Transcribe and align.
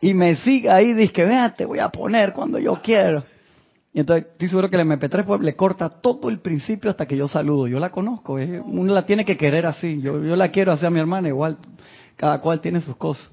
y 0.00 0.14
me 0.14 0.36
sigue 0.36 0.70
ahí, 0.70 0.92
dice 0.94 1.12
que 1.12 1.24
vea, 1.24 1.52
te 1.52 1.64
voy 1.64 1.78
a 1.78 1.88
poner 1.88 2.32
cuando 2.32 2.58
yo 2.58 2.80
quiero. 2.82 3.24
Y 3.92 4.00
entonces 4.00 4.26
estoy 4.32 4.48
seguro 4.48 4.70
que 4.70 4.76
el 4.76 4.86
MP3 4.86 5.24
pues, 5.24 5.40
le 5.40 5.56
corta 5.56 5.88
todo 5.88 6.30
el 6.30 6.38
principio 6.38 6.90
hasta 6.90 7.06
que 7.06 7.16
yo 7.16 7.26
saludo. 7.26 7.66
Yo 7.66 7.80
la 7.80 7.90
conozco, 7.90 8.34
uno 8.34 8.94
la 8.94 9.04
tiene 9.04 9.24
que 9.24 9.36
querer 9.36 9.66
así. 9.66 10.00
Yo, 10.00 10.22
yo 10.22 10.36
la 10.36 10.50
quiero 10.50 10.72
así 10.72 10.86
a 10.86 10.90
mi 10.90 11.00
hermana, 11.00 11.28
igual 11.28 11.58
cada 12.16 12.40
cual 12.40 12.60
tiene 12.60 12.80
sus 12.80 12.96
cosas. 12.96 13.28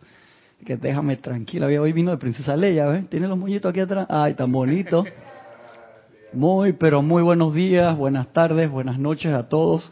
Que 0.65 0.75
déjame 0.75 1.17
tranquila. 1.17 1.67
Hoy 1.67 1.93
vino 1.93 2.09
de 2.09 2.17
Princesa 2.17 2.55
Leia, 2.55 2.87
¿ves? 2.87 3.07
Tiene 3.07 3.27
los 3.27 3.37
moñitos 3.37 3.69
aquí 3.69 3.79
atrás. 3.79 4.07
Ay, 4.09 4.33
tan 4.33 4.51
bonito. 4.51 5.05
Muy, 6.33 6.73
pero 6.73 7.01
muy 7.01 7.23
buenos 7.23 7.53
días, 7.53 7.97
buenas 7.97 8.33
tardes, 8.33 8.69
buenas 8.69 8.99
noches 8.99 9.33
a 9.33 9.47
todos. 9.47 9.91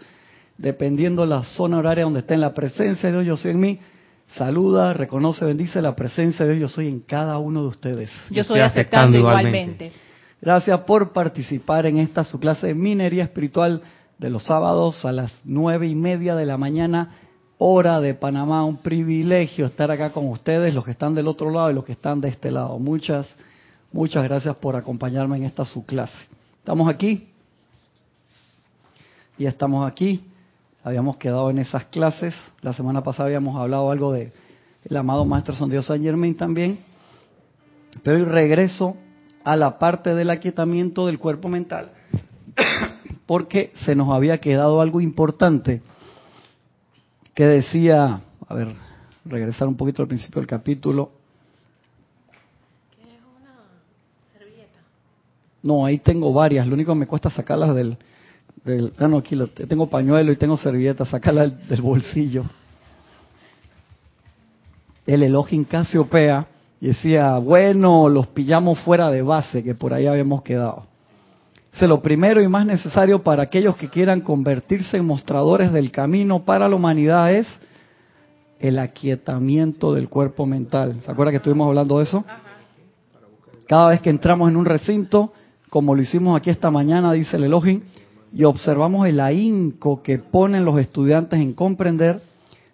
Dependiendo 0.57 1.25
la 1.25 1.43
zona 1.43 1.77
horaria 1.77 2.03
donde 2.03 2.19
esté 2.19 2.33
en 2.33 2.41
la 2.41 2.53
presencia 2.53 3.09
de 3.09 3.15
Dios, 3.15 3.25
yo 3.25 3.37
soy 3.37 3.51
en 3.51 3.59
mí. 3.59 3.79
Saluda, 4.33 4.93
reconoce, 4.93 5.45
bendice 5.45 5.81
la 5.81 5.95
presencia 5.95 6.45
de 6.45 6.55
Dios, 6.55 6.71
yo 6.71 6.75
soy 6.75 6.87
en 6.89 6.99
cada 6.99 7.37
uno 7.37 7.61
de 7.61 7.67
ustedes. 7.69 8.09
Yo 8.29 8.41
estoy 8.41 8.59
aceptando, 8.59 9.17
igualmente. 9.17 9.91
Gracias 10.41 10.79
por 10.81 11.13
participar 11.13 11.85
en 11.85 11.97
esta 11.97 12.23
su 12.23 12.39
clase 12.39 12.67
de 12.67 12.75
minería 12.75 13.23
espiritual 13.23 13.81
de 14.17 14.29
los 14.29 14.43
sábados 14.43 15.05
a 15.05 15.11
las 15.11 15.31
nueve 15.43 15.87
y 15.87 15.95
media 15.95 16.35
de 16.35 16.45
la 16.45 16.57
mañana, 16.57 17.15
hora 17.57 17.99
de 17.99 18.13
Panamá. 18.13 18.65
Un 18.65 18.77
privilegio 18.77 19.65
estar 19.65 19.89
acá 19.89 20.11
con 20.11 20.27
ustedes, 20.27 20.73
los 20.73 20.83
que 20.83 20.91
están 20.91 21.15
del 21.15 21.27
otro 21.27 21.49
lado 21.49 21.71
y 21.71 21.73
los 21.73 21.85
que 21.85 21.93
están 21.93 22.21
de 22.21 22.29
este 22.29 22.51
lado. 22.51 22.77
Muchas, 22.77 23.27
muchas 23.91 24.23
gracias 24.23 24.55
por 24.57 24.75
acompañarme 24.75 25.37
en 25.37 25.43
esta 25.43 25.65
su 25.65 25.85
clase. 25.85 26.17
Estamos 26.59 26.89
aquí. 26.89 27.29
Ya 29.37 29.49
estamos 29.49 29.89
aquí. 29.89 30.25
Habíamos 30.85 31.17
quedado 31.17 31.49
en 31.49 31.57
esas 31.57 31.85
clases. 31.85 32.35
La 32.61 32.71
semana 32.71 33.01
pasada 33.01 33.25
habíamos 33.25 33.55
hablado 33.55 33.89
algo 33.89 34.13
de 34.13 34.31
el 34.83 34.95
amado 34.95 35.25
Maestro 35.25 35.55
San 35.55 35.67
Dios 35.67 35.87
San 35.87 35.99
Germain 36.03 36.37
también. 36.37 36.77
Pero 38.03 38.17
el 38.17 38.27
regreso 38.27 38.95
a 39.43 39.55
la 39.55 39.79
parte 39.79 40.13
del 40.13 40.29
aquietamiento 40.29 41.07
del 41.07 41.17
cuerpo 41.17 41.49
mental, 41.49 41.89
porque 43.25 43.73
se 43.83 43.95
nos 43.95 44.11
había 44.11 44.37
quedado 44.39 44.79
algo 44.79 45.01
importante 45.01 45.81
que 47.33 47.45
decía, 47.45 48.21
a 48.47 48.53
ver, 48.53 48.75
regresar 49.25 49.67
un 49.67 49.77
poquito 49.77 50.03
al 50.03 50.07
principio 50.07 50.39
del 50.39 50.47
capítulo. 50.47 51.13
¿Qué 52.95 53.07
es 53.07 53.21
una 53.41 53.55
servilleta? 54.37 54.81
No, 55.63 55.83
ahí 55.83 55.97
tengo 55.97 56.31
varias, 56.31 56.67
lo 56.67 56.75
único 56.75 56.93
que 56.93 56.99
me 56.99 57.07
cuesta 57.07 57.31
sacarlas 57.31 57.73
del... 57.73 57.97
del 58.65 58.93
ah, 58.97 59.07
no, 59.07 59.17
aquí 59.17 59.37
tengo 59.67 59.87
pañuelo 59.87 60.31
y 60.31 60.35
tengo 60.35 60.57
servilleta, 60.57 61.05
sacarlas 61.05 61.67
del, 61.69 61.81
bolsillo. 61.81 62.45
El 65.05 65.21
Elohim 65.21 65.63
Casiopea 65.65 66.47
y 66.81 66.87
decía, 66.87 67.37
bueno, 67.37 68.09
los 68.09 68.27
pillamos 68.27 68.79
fuera 68.79 69.11
de 69.11 69.21
base, 69.21 69.63
que 69.63 69.75
por 69.75 69.93
ahí 69.93 70.07
habíamos 70.07 70.41
quedado. 70.41 70.87
Dice, 71.71 71.87
lo 71.87 72.01
primero 72.01 72.41
y 72.41 72.47
más 72.47 72.65
necesario 72.65 73.21
para 73.21 73.43
aquellos 73.43 73.75
que 73.75 73.89
quieran 73.89 74.21
convertirse 74.21 74.97
en 74.97 75.05
mostradores 75.05 75.71
del 75.71 75.91
camino 75.91 76.43
para 76.43 76.67
la 76.67 76.75
humanidad 76.75 77.31
es 77.33 77.47
el 78.59 78.79
aquietamiento 78.79 79.93
del 79.93 80.09
cuerpo 80.09 80.47
mental. 80.47 81.01
¿Se 81.01 81.11
acuerda 81.11 81.31
que 81.31 81.37
estuvimos 81.37 81.67
hablando 81.67 81.99
de 81.99 82.05
eso? 82.05 82.25
Cada 83.67 83.89
vez 83.89 84.01
que 84.01 84.09
entramos 84.09 84.49
en 84.49 84.57
un 84.57 84.65
recinto, 84.65 85.31
como 85.69 85.93
lo 85.93 86.01
hicimos 86.01 86.35
aquí 86.35 86.49
esta 86.49 86.71
mañana, 86.71 87.11
dice 87.13 87.37
el 87.37 87.43
Elohim, 87.43 87.81
y 88.33 88.43
observamos 88.43 89.07
el 89.07 89.19
ahínco 89.19 90.03
que 90.03 90.19
ponen 90.19 90.65
los 90.65 90.79
estudiantes 90.79 91.39
en 91.39 91.53
comprender, 91.53 92.21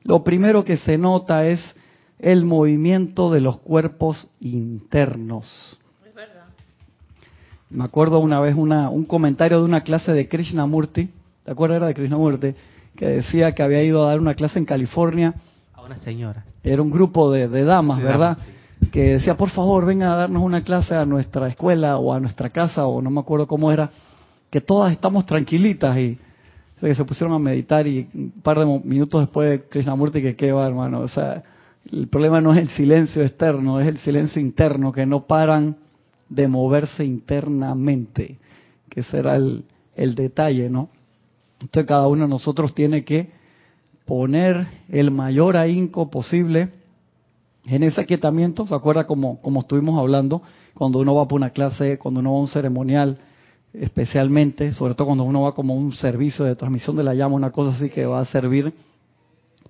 lo 0.03 0.23
primero 0.23 0.63
que 0.63 0.77
se 0.77 0.97
nota 0.97 1.45
es 1.45 1.61
el 2.19 2.45
movimiento 2.45 3.31
de 3.31 3.41
los 3.41 3.57
cuerpos 3.57 4.29
internos. 4.39 5.79
Es 6.07 6.13
verdad. 6.13 6.45
Me 7.69 7.83
acuerdo 7.83 8.19
una 8.19 8.39
vez 8.39 8.55
una, 8.55 8.89
un 8.89 9.05
comentario 9.05 9.59
de 9.59 9.65
una 9.65 9.81
clase 9.81 10.11
de 10.13 10.27
Krishnamurti, 10.27 11.09
¿te 11.43 11.51
acuerdas? 11.51 11.77
Era 11.77 11.87
de 11.87 11.93
Krishnamurti, 11.93 12.53
que 12.95 13.05
decía 13.07 13.53
que 13.53 13.63
había 13.63 13.83
ido 13.83 14.03
a 14.03 14.09
dar 14.09 14.19
una 14.19 14.35
clase 14.35 14.59
en 14.59 14.65
California. 14.65 15.35
A 15.73 15.81
una 15.81 15.97
señora. 15.97 16.45
Era 16.63 16.81
un 16.81 16.91
grupo 16.91 17.31
de, 17.31 17.47
damas, 17.63 18.01
¿verdad? 18.01 18.37
Que 18.91 19.13
decía, 19.13 19.37
por 19.37 19.49
favor, 19.49 19.85
venga 19.85 20.13
a 20.13 20.15
darnos 20.15 20.43
una 20.43 20.63
clase 20.63 20.95
a 20.95 21.05
nuestra 21.05 21.47
escuela 21.47 21.97
o 21.97 22.13
a 22.13 22.19
nuestra 22.19 22.49
casa, 22.49 22.85
o 22.85 23.01
no 23.01 23.09
me 23.09 23.19
acuerdo 23.19 23.47
cómo 23.47 23.71
era, 23.71 23.89
que 24.51 24.61
todas 24.61 24.91
estamos 24.91 25.25
tranquilitas 25.25 25.97
y 25.97 26.19
que 26.79 26.93
se 26.93 27.05
pusieron 27.05 27.33
a 27.35 27.39
meditar 27.39 27.87
y 27.87 28.07
un 28.13 28.31
par 28.43 28.59
de 28.59 28.65
minutos 28.83 29.21
después 29.21 29.61
Krishnamurti 29.69 30.21
que 30.21 30.35
qué 30.35 30.51
va, 30.51 30.67
hermano, 30.67 30.99
o 30.99 31.07
sea, 31.07 31.43
el 31.91 32.07
problema 32.07 32.41
no 32.41 32.53
es 32.53 32.59
el 32.59 32.69
silencio 32.69 33.23
externo, 33.23 33.79
es 33.79 33.87
el 33.87 33.97
silencio 33.99 34.41
interno, 34.41 34.91
que 34.91 35.05
no 35.05 35.25
paran 35.25 35.77
de 36.29 36.47
moverse 36.47 37.03
internamente, 37.03 38.37
que 38.89 39.03
será 39.03 39.35
el, 39.35 39.63
el 39.95 40.15
detalle, 40.15 40.69
¿no? 40.69 40.89
Entonces 41.61 41.85
cada 41.85 42.07
uno 42.07 42.23
de 42.23 42.29
nosotros 42.29 42.75
tiene 42.75 43.03
que 43.03 43.31
poner 44.05 44.67
el 44.89 45.11
mayor 45.11 45.55
ahínco 45.55 46.09
posible 46.09 46.69
en 47.67 47.83
ese 47.83 48.01
aquietamiento, 48.01 48.65
¿se 48.65 48.73
acuerda 48.73 49.05
como, 49.05 49.39
como 49.41 49.61
estuvimos 49.61 49.99
hablando? 49.99 50.41
Cuando 50.73 50.99
uno 50.99 51.15
va 51.15 51.27
por 51.27 51.37
una 51.37 51.51
clase, 51.51 51.99
cuando 51.99 52.19
uno 52.19 52.33
va 52.33 52.39
a 52.39 52.41
un 52.41 52.47
ceremonial, 52.47 53.19
especialmente, 53.73 54.73
sobre 54.73 54.95
todo 54.95 55.07
cuando 55.07 55.23
uno 55.23 55.43
va 55.43 55.55
como 55.55 55.75
un 55.75 55.93
servicio 55.93 56.45
de 56.45 56.55
transmisión 56.55 56.95
de 56.95 57.03
la 57.03 57.13
llama, 57.13 57.35
una 57.35 57.51
cosa 57.51 57.75
así 57.75 57.89
que 57.89 58.05
va 58.05 58.19
a 58.19 58.25
servir 58.25 58.73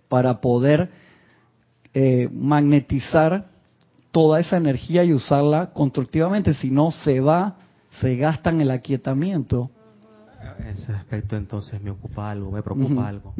para 0.07 0.41
poder 0.41 0.89
eh, 1.93 2.29
magnetizar 2.31 3.45
toda 4.11 4.39
esa 4.39 4.57
energía 4.57 5.03
y 5.03 5.13
usarla 5.13 5.71
constructivamente, 5.71 6.53
si 6.53 6.69
no 6.69 6.91
se 6.91 7.19
va, 7.19 7.55
se 7.99 8.15
gasta 8.17 8.49
en 8.49 8.61
el 8.61 8.71
aquietamiento. 8.71 9.69
Ese 10.67 10.91
aspecto 10.91 11.37
entonces 11.37 11.81
me 11.81 11.91
ocupa 11.91 12.31
algo, 12.31 12.51
me 12.51 12.63
preocupa 12.63 13.07
algo. 13.07 13.33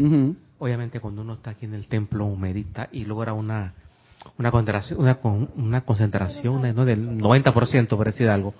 Obviamente 0.59 0.99
cuando 0.99 1.23
uno 1.23 1.33
está 1.33 1.51
aquí 1.51 1.65
en 1.65 1.73
el 1.73 1.87
templo 1.87 2.33
medita 2.35 2.87
y 2.91 3.05
logra 3.05 3.33
una 3.33 3.73
una 4.37 4.51
concentración, 4.51 4.99
una, 4.99 5.17
una 5.55 5.81
concentración 5.81 6.75
¿no? 6.75 6.85
del 6.85 7.17
90% 7.17 7.87
por 7.87 8.05
decir 8.05 8.29
algo, 8.29 8.53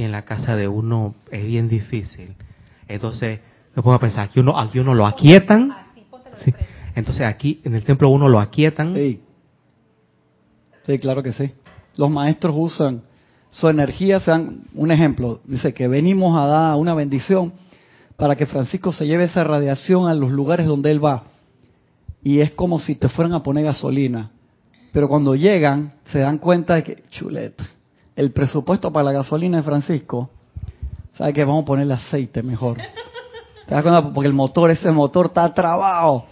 y 0.00 0.02
en 0.02 0.12
la 0.12 0.22
casa 0.22 0.56
de 0.56 0.66
uno 0.66 1.14
es 1.30 1.44
bien 1.44 1.68
difícil. 1.68 2.34
Entonces, 2.88 3.40
me 3.76 3.82
pongo 3.82 3.96
a 3.96 3.98
pensar, 3.98 4.24
aquí 4.24 4.40
uno, 4.40 4.58
aquí 4.58 4.78
uno 4.78 4.94
lo 4.94 5.06
aquietan, 5.06 5.76
sí, 6.42 6.54
entonces 6.94 7.26
aquí 7.26 7.60
en 7.64 7.74
el 7.74 7.84
templo 7.84 8.08
uno 8.08 8.26
lo 8.26 8.40
aquietan. 8.40 8.94
Sí. 8.94 9.20
sí, 10.86 10.98
claro 10.98 11.22
que 11.22 11.34
sí. 11.34 11.50
Los 11.98 12.10
maestros 12.10 12.54
usan 12.56 13.02
su 13.50 13.68
energía, 13.68 14.20
sean 14.20 14.62
un 14.74 14.90
ejemplo, 14.90 15.42
dice 15.44 15.74
que 15.74 15.86
venimos 15.86 16.34
a 16.34 16.46
dar 16.46 16.76
una 16.76 16.94
bendición 16.94 17.52
para 18.16 18.36
que 18.36 18.46
Francisco 18.46 18.92
se 18.92 19.06
lleve 19.06 19.24
esa 19.24 19.44
radiación 19.44 20.08
a 20.08 20.14
los 20.14 20.30
lugares 20.30 20.66
donde 20.66 20.92
él 20.92 21.04
va. 21.04 21.24
Y 22.22 22.40
es 22.40 22.52
como 22.52 22.78
si 22.80 22.94
te 22.94 23.10
fueran 23.10 23.34
a 23.34 23.42
poner 23.42 23.64
gasolina. 23.64 24.30
Pero 24.92 25.08
cuando 25.08 25.34
llegan, 25.34 25.92
se 26.06 26.20
dan 26.20 26.38
cuenta 26.38 26.76
de 26.76 26.84
que, 26.84 27.04
chuleta, 27.10 27.64
el 28.16 28.32
presupuesto 28.32 28.92
para 28.92 29.04
la 29.04 29.12
gasolina 29.12 29.58
de 29.58 29.62
Francisco, 29.62 30.30
¿sabe 31.16 31.32
que 31.32 31.44
Vamos 31.44 31.62
a 31.62 31.66
ponerle 31.66 31.94
aceite 31.94 32.42
mejor. 32.42 32.78
¿Te 33.66 33.74
das 33.74 33.82
cuenta? 33.82 34.12
Porque 34.12 34.28
el 34.28 34.34
motor, 34.34 34.70
ese 34.70 34.90
motor 34.90 35.26
está 35.26 35.52
trabado. 35.54 36.24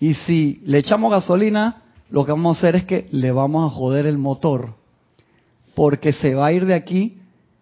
Y 0.00 0.14
si 0.14 0.60
le 0.64 0.78
echamos 0.78 1.10
gasolina, 1.10 1.82
lo 2.10 2.24
que 2.24 2.32
vamos 2.32 2.56
a 2.56 2.58
hacer 2.58 2.76
es 2.76 2.84
que 2.84 3.08
le 3.10 3.32
vamos 3.32 3.70
a 3.70 3.74
joder 3.74 4.06
el 4.06 4.18
motor. 4.18 4.74
Porque 5.74 6.12
se 6.12 6.34
va 6.34 6.46
a 6.46 6.52
ir 6.52 6.66
de 6.66 6.74
aquí 6.74 7.18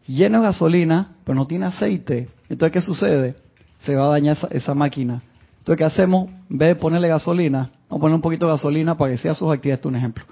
lleno 0.06 0.40
de 0.40 0.44
gasolina, 0.44 1.12
pero 1.24 1.36
no 1.36 1.46
tiene 1.46 1.66
aceite. 1.66 2.28
Entonces, 2.48 2.72
¿qué 2.72 2.82
sucede? 2.82 3.36
Se 3.84 3.94
va 3.94 4.06
a 4.06 4.10
dañar 4.10 4.36
esa, 4.50 4.74
máquina. 4.74 5.22
Entonces, 5.58 5.78
¿qué 5.78 5.84
hacemos? 5.84 6.28
En 6.50 6.58
vez 6.58 6.68
de 6.68 6.76
ponerle 6.76 7.08
gasolina, 7.08 7.70
vamos 7.88 8.00
a 8.00 8.00
poner 8.00 8.14
un 8.16 8.20
poquito 8.20 8.46
de 8.46 8.52
gasolina 8.52 8.96
para 8.96 9.12
que 9.12 9.18
sea 9.18 9.34
sus 9.34 9.50
actividades. 9.52 9.86
Un 9.86 9.96
ejemplo. 9.96 10.24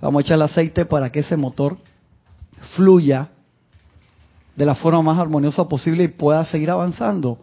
Vamos 0.00 0.20
a 0.20 0.26
echar 0.26 0.36
el 0.36 0.42
aceite 0.42 0.84
para 0.86 1.12
que 1.12 1.20
ese 1.20 1.36
motor 1.36 1.76
fluya 2.76 3.28
de 4.56 4.66
la 4.66 4.74
forma 4.74 5.02
más 5.02 5.18
armoniosa 5.18 5.68
posible 5.68 6.04
y 6.04 6.08
pueda 6.08 6.44
seguir 6.44 6.70
avanzando. 6.70 7.38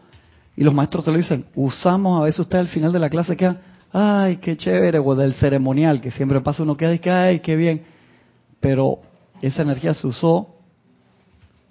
Y 0.56 0.64
los 0.64 0.74
maestros 0.74 1.06
te 1.06 1.12
lo 1.12 1.18
dicen, 1.18 1.46
usamos 1.56 2.22
a 2.22 2.26
veces 2.26 2.40
usted 2.42 2.60
al 2.60 2.68
final 2.68 2.92
de 2.92 3.00
la 3.00 3.10
clase 3.10 3.38
queda, 3.38 3.62
ay, 3.92 4.38
qué 4.38 4.58
chévere, 4.58 5.00
o 5.00 5.16
del 5.16 5.34
ceremonial, 5.36 6.02
que 6.02 6.12
siempre 6.12 6.42
pasa 6.42 6.64
uno 6.64 6.78
que 6.78 6.88
dice, 6.88 7.10
ay, 7.10 7.40
qué 7.40 7.56
bien. 7.56 7.84
Pero 8.60 9.00
esa 9.42 9.62
energía 9.62 9.94
se 9.94 10.08
usó 10.08 10.48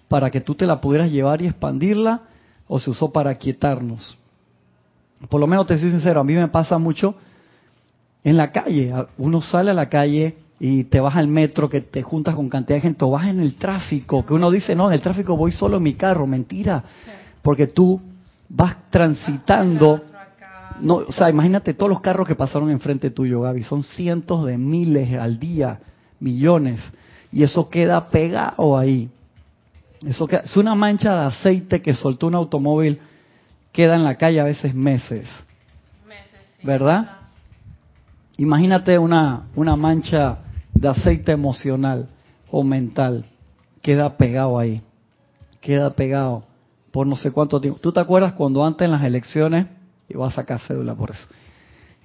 para 0.08 0.30
que 0.30 0.40
tú 0.40 0.54
te 0.54 0.66
la 0.66 0.80
pudieras 0.80 1.10
llevar 1.10 1.42
y 1.42 1.46
expandirla, 1.46 2.20
o 2.68 2.78
se 2.78 2.90
usó 2.90 3.12
para 3.12 3.34
quietarnos. 3.36 4.16
Por 5.28 5.40
lo 5.40 5.46
menos 5.46 5.66
te 5.66 5.78
soy 5.78 5.90
sincero, 5.90 6.20
a 6.20 6.24
mí 6.24 6.34
me 6.34 6.48
pasa 6.48 6.78
mucho 6.78 7.14
en 8.22 8.36
la 8.36 8.50
calle. 8.50 8.92
Uno 9.18 9.40
sale 9.40 9.70
a 9.70 9.74
la 9.74 9.88
calle 9.88 10.36
y 10.58 10.84
te 10.84 11.00
vas 11.00 11.16
al 11.16 11.28
metro, 11.28 11.68
que 11.68 11.82
te 11.82 12.02
juntas 12.02 12.34
con 12.34 12.48
cantidad 12.48 12.76
de 12.76 12.82
gente, 12.82 13.04
o 13.04 13.10
vas 13.10 13.28
en 13.28 13.40
el 13.40 13.56
tráfico, 13.56 14.24
que 14.24 14.34
uno 14.34 14.50
dice, 14.50 14.74
no, 14.74 14.88
en 14.88 14.94
el 14.94 15.00
tráfico 15.00 15.36
voy 15.36 15.52
solo 15.52 15.76
en 15.76 15.82
mi 15.82 15.94
carro, 15.94 16.26
mentira, 16.26 16.82
porque 17.42 17.66
tú 17.66 18.00
vas 18.48 18.76
transitando 18.90 20.02
no, 20.80 20.96
o 20.96 21.12
sea, 21.12 21.30
imagínate 21.30 21.74
todos 21.74 21.90
los 21.90 22.00
carros 22.00 22.26
que 22.28 22.34
pasaron 22.34 22.70
enfrente 22.70 23.10
tuyo, 23.10 23.40
Gaby. 23.40 23.62
Son 23.62 23.82
cientos 23.82 24.44
de 24.44 24.58
miles 24.58 25.18
al 25.18 25.38
día, 25.38 25.80
millones. 26.20 26.80
y 27.32 27.42
eso 27.42 27.68
queda 27.68 28.08
pegado 28.08 28.76
ahí. 28.76 29.10
Eso 30.04 30.28
es 30.30 30.56
una 30.56 30.74
mancha 30.74 31.14
de 31.14 31.26
aceite 31.26 31.82
que 31.82 31.94
soltó 31.94 32.26
un 32.26 32.34
automóvil, 32.34 33.00
queda 33.72 33.96
en 33.96 34.04
la 34.04 34.16
calle 34.16 34.40
a 34.40 34.44
veces 34.44 34.74
meses. 34.74 35.28
¿Verdad? 36.62 37.10
Imagínate 38.36 38.98
una, 38.98 39.44
una 39.54 39.76
mancha 39.76 40.38
de 40.76 40.88
aceite 40.88 41.32
emocional 41.32 42.08
o 42.50 42.62
mental, 42.62 43.24
queda 43.82 44.16
pegado 44.16 44.58
ahí, 44.58 44.82
queda 45.60 45.90
pegado 45.90 46.44
por 46.92 47.06
no 47.06 47.16
sé 47.16 47.32
cuánto 47.32 47.60
tiempo. 47.60 47.80
¿Tú 47.82 47.92
te 47.92 48.00
acuerdas 48.00 48.34
cuando 48.34 48.64
antes 48.64 48.84
en 48.84 48.92
las 48.92 49.04
elecciones, 49.04 49.66
y 50.08 50.16
vas 50.16 50.32
a 50.32 50.36
sacar 50.36 50.60
cédula 50.60 50.94
por 50.94 51.10
eso, 51.10 51.26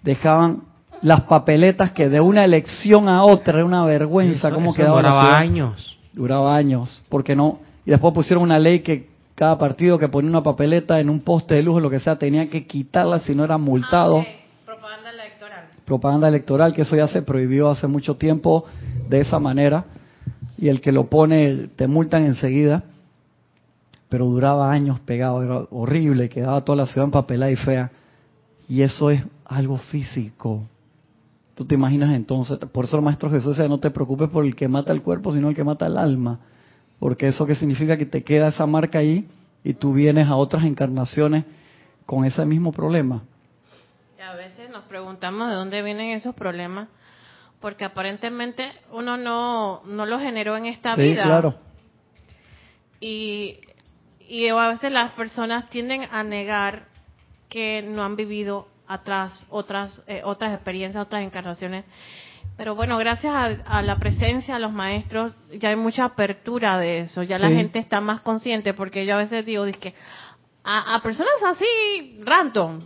dejaban 0.04 0.64
las 1.02 1.22
papeletas 1.22 1.92
que 1.92 2.10
de 2.10 2.22
una 2.22 2.46
elección 2.46 3.10
a 3.10 3.24
otra 3.24 3.56
era 3.56 3.66
una 3.66 3.86
vergüenza, 3.86 4.52
cómo 4.52 4.74
quedaba 4.74 4.98
duraba 4.98 5.38
años. 5.38 5.98
Duraba 6.14 6.56
años, 6.56 7.04
porque 7.10 7.36
no, 7.36 7.60
y 7.86 7.92
después 7.92 8.14
pusieron 8.14 8.44
una 8.44 8.60
ley 8.60 8.80
que 8.80 9.10
cada 9.36 9.58
partido 9.58 9.98
que 9.98 10.08
ponía 10.08 10.30
una 10.30 10.44
papeleta 10.44 11.00
en 11.00 11.10
un 11.10 11.22
poste 11.22 11.56
de 11.56 11.64
luz 11.64 11.78
o 11.78 11.80
lo 11.80 11.90
que 11.90 12.00
sea 12.00 12.18
tenía 12.18 12.50
que 12.50 12.68
quitarla 12.68 13.20
si 13.20 13.34
no 13.34 13.44
era 13.44 13.58
multado. 13.58 14.20
Ah. 14.20 14.41
Propaganda 15.92 16.28
electoral, 16.30 16.74
que 16.74 16.84
eso 16.84 16.96
ya 16.96 17.08
se 17.08 17.22
prohibió 17.22 17.70
hace 17.70 17.88
mucho 17.88 18.16
tiempo 18.16 18.66
de 19.10 19.22
esa 19.22 19.40
manera. 19.40 19.86
Y 20.58 20.70
el 20.70 20.80
que 20.80 20.92
lo 20.92 21.08
pone 21.08 21.68
te 21.76 21.88
multan 21.88 22.26
enseguida. 22.26 22.84
Pero 24.08 24.26
duraba 24.28 24.72
años 24.72 25.00
pegado, 25.02 25.44
era 25.44 25.66
horrible, 25.70 26.30
quedaba 26.30 26.64
toda 26.64 26.78
la 26.78 26.86
ciudad 26.86 27.06
empapelada 27.06 27.52
y 27.52 27.56
fea. 27.56 27.92
Y 28.70 28.82
eso 28.84 29.12
es 29.12 29.22
algo 29.46 29.78
físico. 29.78 30.64
Tú 31.56 31.66
te 31.66 31.76
imaginas 31.76 32.16
entonces, 32.16 32.58
por 32.72 32.86
eso 32.86 32.96
el 32.96 33.04
Maestro 33.04 33.30
Jesús 33.30 33.58
dice, 33.58 33.68
no 33.68 33.80
te 33.80 33.92
preocupes 33.92 34.30
por 34.30 34.46
el 34.46 34.56
que 34.56 34.68
mata 34.68 34.92
el 34.94 35.02
cuerpo, 35.02 35.34
sino 35.34 35.50
el 35.50 35.56
que 35.56 35.64
mata 35.64 35.88
el 35.88 35.98
alma 35.98 36.40
porque 37.02 37.28
eso 37.28 37.48
que 37.48 37.56
significa 37.56 37.98
que 37.98 38.06
te 38.06 38.24
queda 38.24 38.50
esa 38.50 38.68
marca 38.68 39.00
ahí 39.00 39.28
y 39.64 39.74
tú 39.74 39.92
vienes 39.92 40.28
a 40.28 40.36
otras 40.36 40.64
encarnaciones 40.66 41.46
con 42.06 42.26
ese 42.26 42.46
mismo 42.46 42.72
problema. 42.72 43.24
A 44.72 44.74
nos 44.74 44.86
preguntamos 44.86 45.50
de 45.50 45.56
dónde 45.56 45.82
vienen 45.82 46.12
esos 46.12 46.34
problemas, 46.34 46.88
porque 47.60 47.84
aparentemente 47.84 48.72
uno 48.92 49.18
no, 49.18 49.82
no 49.86 50.06
lo 50.06 50.18
generó 50.18 50.56
en 50.56 50.66
esta 50.66 50.96
sí, 50.96 51.02
vida. 51.02 51.24
claro. 51.24 51.56
Y, 53.02 53.60
y 54.28 54.48
a 54.48 54.68
veces 54.70 54.92
las 54.92 55.12
personas 55.12 55.70
tienden 55.70 56.08
a 56.10 56.24
negar 56.24 56.84
que 57.50 57.82
no 57.82 58.04
han 58.04 58.16
vivido 58.16 58.68
atrás 58.88 59.46
otras 59.50 60.04
eh, 60.08 60.22
otras 60.24 60.54
experiencias, 60.54 61.06
otras 61.06 61.24
encarnaciones 61.24 61.84
pero 62.58 62.76
bueno, 62.76 62.98
gracias 62.98 63.34
a, 63.66 63.82
la 63.82 63.98
presencia 63.98 64.54
de 64.54 64.60
los 64.60 64.72
maestros 64.72 65.34
ya 65.52 65.70
hay 65.70 65.76
mucha 65.76 66.06
apertura 66.06 66.78
de 66.78 67.00
eso, 67.00 67.24
ya 67.24 67.40
la 67.40 67.50
gente 67.50 67.80
está 67.80 68.02
más 68.02 68.22
consciente, 68.22 68.74
porque 68.74 69.06
yo 69.06 69.16
a 69.16 69.18
veces 69.18 69.46
digo, 69.46 69.66
que 69.80 69.96
a, 70.64 71.00
personas 71.02 71.34
así, 71.44 72.20
random, 72.20 72.80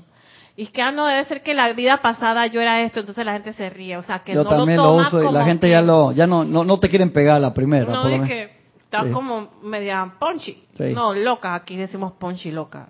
y 0.57 0.67
que 0.67 0.81
ah, 0.81 0.91
no 0.91 1.05
debe 1.05 1.23
ser 1.25 1.43
que 1.43 1.53
la 1.53 1.71
vida 1.73 2.01
pasada 2.01 2.47
yo 2.47 2.61
era 2.61 2.81
esto, 2.81 3.01
entonces 3.01 3.25
la 3.25 3.33
gente 3.33 3.53
se 3.53 3.69
ríe, 3.69 3.97
o 3.97 4.03
sea, 4.03 4.19
que 4.19 4.33
yo 4.33 4.45
también 4.45 4.77
lo, 4.77 4.95
uso 4.95 5.21
y 5.21 5.31
la 5.31 5.43
gente 5.43 5.69
ya 5.69 5.81
lo, 5.81 6.13
ya 6.13 6.27
no, 6.27 6.45
no, 6.45 6.79
te 6.79 6.89
quieren 6.89 7.11
pegar 7.11 7.41
la 7.41 7.53
primera. 7.53 7.91
No, 7.91 8.07
es 8.07 8.27
que 8.27 8.51
estás 8.83 9.07
como 9.07 9.49
media 9.63 10.13
punchy, 10.17 10.65
no, 10.93 11.13
loca, 11.13 11.55
aquí 11.55 11.75
decimos 11.75 12.13
punchy 12.13 12.51
loca. 12.51 12.89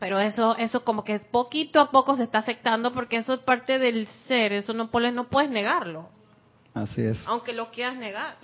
Pero 0.00 0.18
eso, 0.18 0.56
eso 0.56 0.82
como 0.82 1.04
que 1.04 1.20
poquito 1.20 1.78
a 1.78 1.90
poco 1.90 2.16
se 2.16 2.22
está 2.22 2.38
aceptando 2.38 2.92
porque 2.92 3.18
eso 3.18 3.34
es 3.34 3.40
parte 3.40 3.78
del 3.78 4.06
ser, 4.26 4.54
eso 4.54 4.72
no 4.72 4.90
puedes, 4.90 5.12
no 5.12 5.28
puedes 5.28 5.50
negarlo. 5.50 6.08
Así 6.72 7.02
es. 7.02 7.18
Aunque 7.26 7.52
lo 7.52 7.70
quieras 7.70 7.96
negar. 7.96 8.36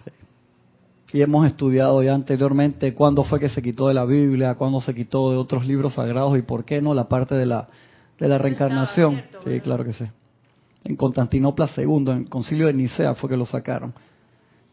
Y 1.15 1.23
hemos 1.23 1.47
estudiado 1.47 2.03
ya 2.03 2.15
anteriormente 2.15 2.93
cuándo 2.93 3.25
fue 3.25 3.41
que 3.41 3.49
se 3.49 3.63
quitó 3.63 3.89
de 3.89 3.95
la 3.95 4.05
Biblia, 4.05 4.55
cuándo 4.55 4.83
se 4.83 4.95
quitó 4.95 5.31
de 5.31 5.39
otros 5.39 5.65
libros 5.65 5.95
sagrados 5.95 6.37
y 6.37 6.43
por 6.43 6.67
qué 6.67 6.83
no 6.83 6.93
la 6.93 7.09
parte 7.09 7.35
de 7.35 7.47
la, 7.47 7.69
de 8.19 8.29
la 8.29 8.39
reencarnación. 8.39 9.23
sí, 9.45 9.61
claro 9.61 9.85
que 9.85 9.93
sí. 9.93 10.05
En 10.85 10.97
Constantinopla 10.97 11.69
II, 11.77 11.85
en 11.85 12.09
el 12.09 12.29
concilio 12.29 12.67
de 12.67 12.73
Nicea 12.73 13.15
fue 13.15 13.29
que 13.29 13.37
lo 13.37 13.45
sacaron. 13.45 13.93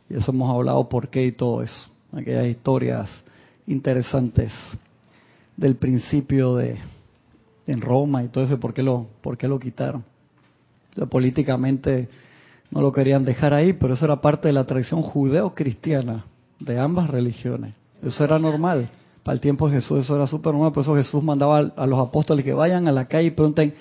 Y 0.09 0.15
eso 0.15 0.31
hemos 0.31 0.53
hablado 0.53 0.87
por 0.87 1.09
qué 1.09 1.25
y 1.25 1.31
todo 1.31 1.63
eso. 1.63 1.89
Aquellas 2.11 2.45
historias 2.45 3.09
interesantes 3.65 4.51
del 5.57 5.75
principio 5.75 6.55
de 6.55 6.77
en 7.65 7.81
Roma 7.81 8.23
y 8.23 8.27
todo 8.27 8.43
eso, 8.43 8.59
¿por 8.59 8.73
qué 8.73 8.83
lo, 8.83 9.07
por 9.21 9.37
qué 9.37 9.47
lo 9.47 9.59
quitaron? 9.59 10.03
políticamente 11.09 12.07
no 12.69 12.81
lo 12.81 12.91
querían 12.91 13.25
dejar 13.25 13.51
ahí, 13.53 13.73
pero 13.73 13.95
eso 13.95 14.05
era 14.05 14.21
parte 14.21 14.47
de 14.47 14.53
la 14.53 14.65
tradición 14.65 15.01
judeo-cristiana 15.01 16.25
de 16.59 16.79
ambas 16.79 17.09
religiones. 17.09 17.75
Eso 18.03 18.23
era 18.23 18.37
normal. 18.37 18.89
Para 19.23 19.35
el 19.35 19.39
tiempo 19.39 19.69
de 19.69 19.75
Jesús 19.75 19.99
eso 19.99 20.15
era 20.15 20.27
súper 20.27 20.53
normal, 20.53 20.73
por 20.73 20.83
eso 20.83 20.95
Jesús 20.95 21.23
mandaba 21.23 21.59
a 21.59 21.87
los 21.87 21.99
apóstoles 21.99 22.43
que 22.43 22.53
vayan 22.53 22.87
a 22.89 22.91
la 22.91 23.05
calle 23.05 23.27
y 23.27 23.31
pregunten 23.31 23.73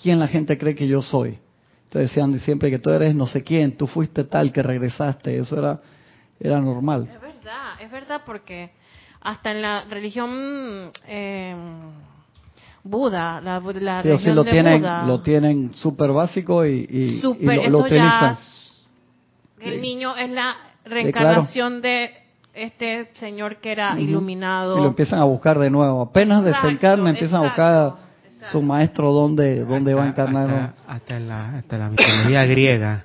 quién 0.00 0.18
la 0.18 0.26
gente 0.26 0.58
cree 0.58 0.74
que 0.74 0.88
yo 0.88 1.00
soy. 1.00 1.38
Entonces 1.84 2.10
decían 2.10 2.38
siempre 2.40 2.70
que 2.70 2.78
tú 2.78 2.90
eres 2.90 3.14
no 3.14 3.26
sé 3.26 3.44
quién, 3.44 3.76
tú 3.76 3.86
fuiste 3.86 4.24
tal, 4.24 4.52
que 4.52 4.62
regresaste, 4.62 5.38
eso 5.38 5.58
era, 5.58 5.80
era 6.40 6.60
normal. 6.60 7.08
Es 7.08 7.20
verdad, 7.20 7.80
es 7.80 7.90
verdad 7.90 8.22
porque 8.26 8.70
hasta 9.20 9.52
en 9.52 9.62
la 9.62 9.84
religión 9.84 10.92
eh, 11.06 11.54
Buda, 12.82 13.40
la, 13.40 13.60
la 13.60 14.02
religión 14.02 14.34
lo 14.34 14.44
de 14.44 14.50
tienen, 14.50 14.80
Buda. 14.80 15.06
Lo 15.06 15.20
tienen 15.20 15.74
súper 15.74 16.10
básico 16.10 16.66
y, 16.66 16.86
y, 16.88 17.20
lo, 17.20 17.78
utilizan. 17.78 18.36
el 19.60 19.80
niño 19.82 20.16
es 20.16 20.30
la 20.30 20.56
reencarnación 20.84 21.80
de 21.80 22.19
este 22.54 23.10
señor 23.14 23.56
que 23.56 23.72
era 23.72 23.98
iluminado. 23.98 24.78
Y 24.78 24.80
lo 24.80 24.88
empiezan 24.88 25.18
a 25.20 25.24
buscar 25.24 25.58
de 25.58 25.70
nuevo. 25.70 26.02
Apenas 26.02 26.44
desencarna, 26.44 27.10
empiezan 27.10 27.44
a 27.44 27.46
buscar 27.46 27.94
su 28.50 28.62
maestro 28.62 29.12
dónde, 29.12 29.64
dónde 29.64 29.94
va 29.94 30.04
a 30.04 30.08
encarnar. 30.08 30.74
Hasta, 30.86 31.16
en 31.16 31.28
la, 31.28 31.58
hasta 31.58 31.78
la 31.78 31.90
mitología 31.90 32.44
griega 32.46 33.04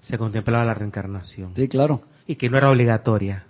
se 0.00 0.18
contemplaba 0.18 0.64
la 0.64 0.74
reencarnación. 0.74 1.52
Sí, 1.54 1.68
claro. 1.68 2.02
Y 2.26 2.36
que 2.36 2.48
no 2.48 2.58
era 2.58 2.70
obligatoria. 2.70 3.44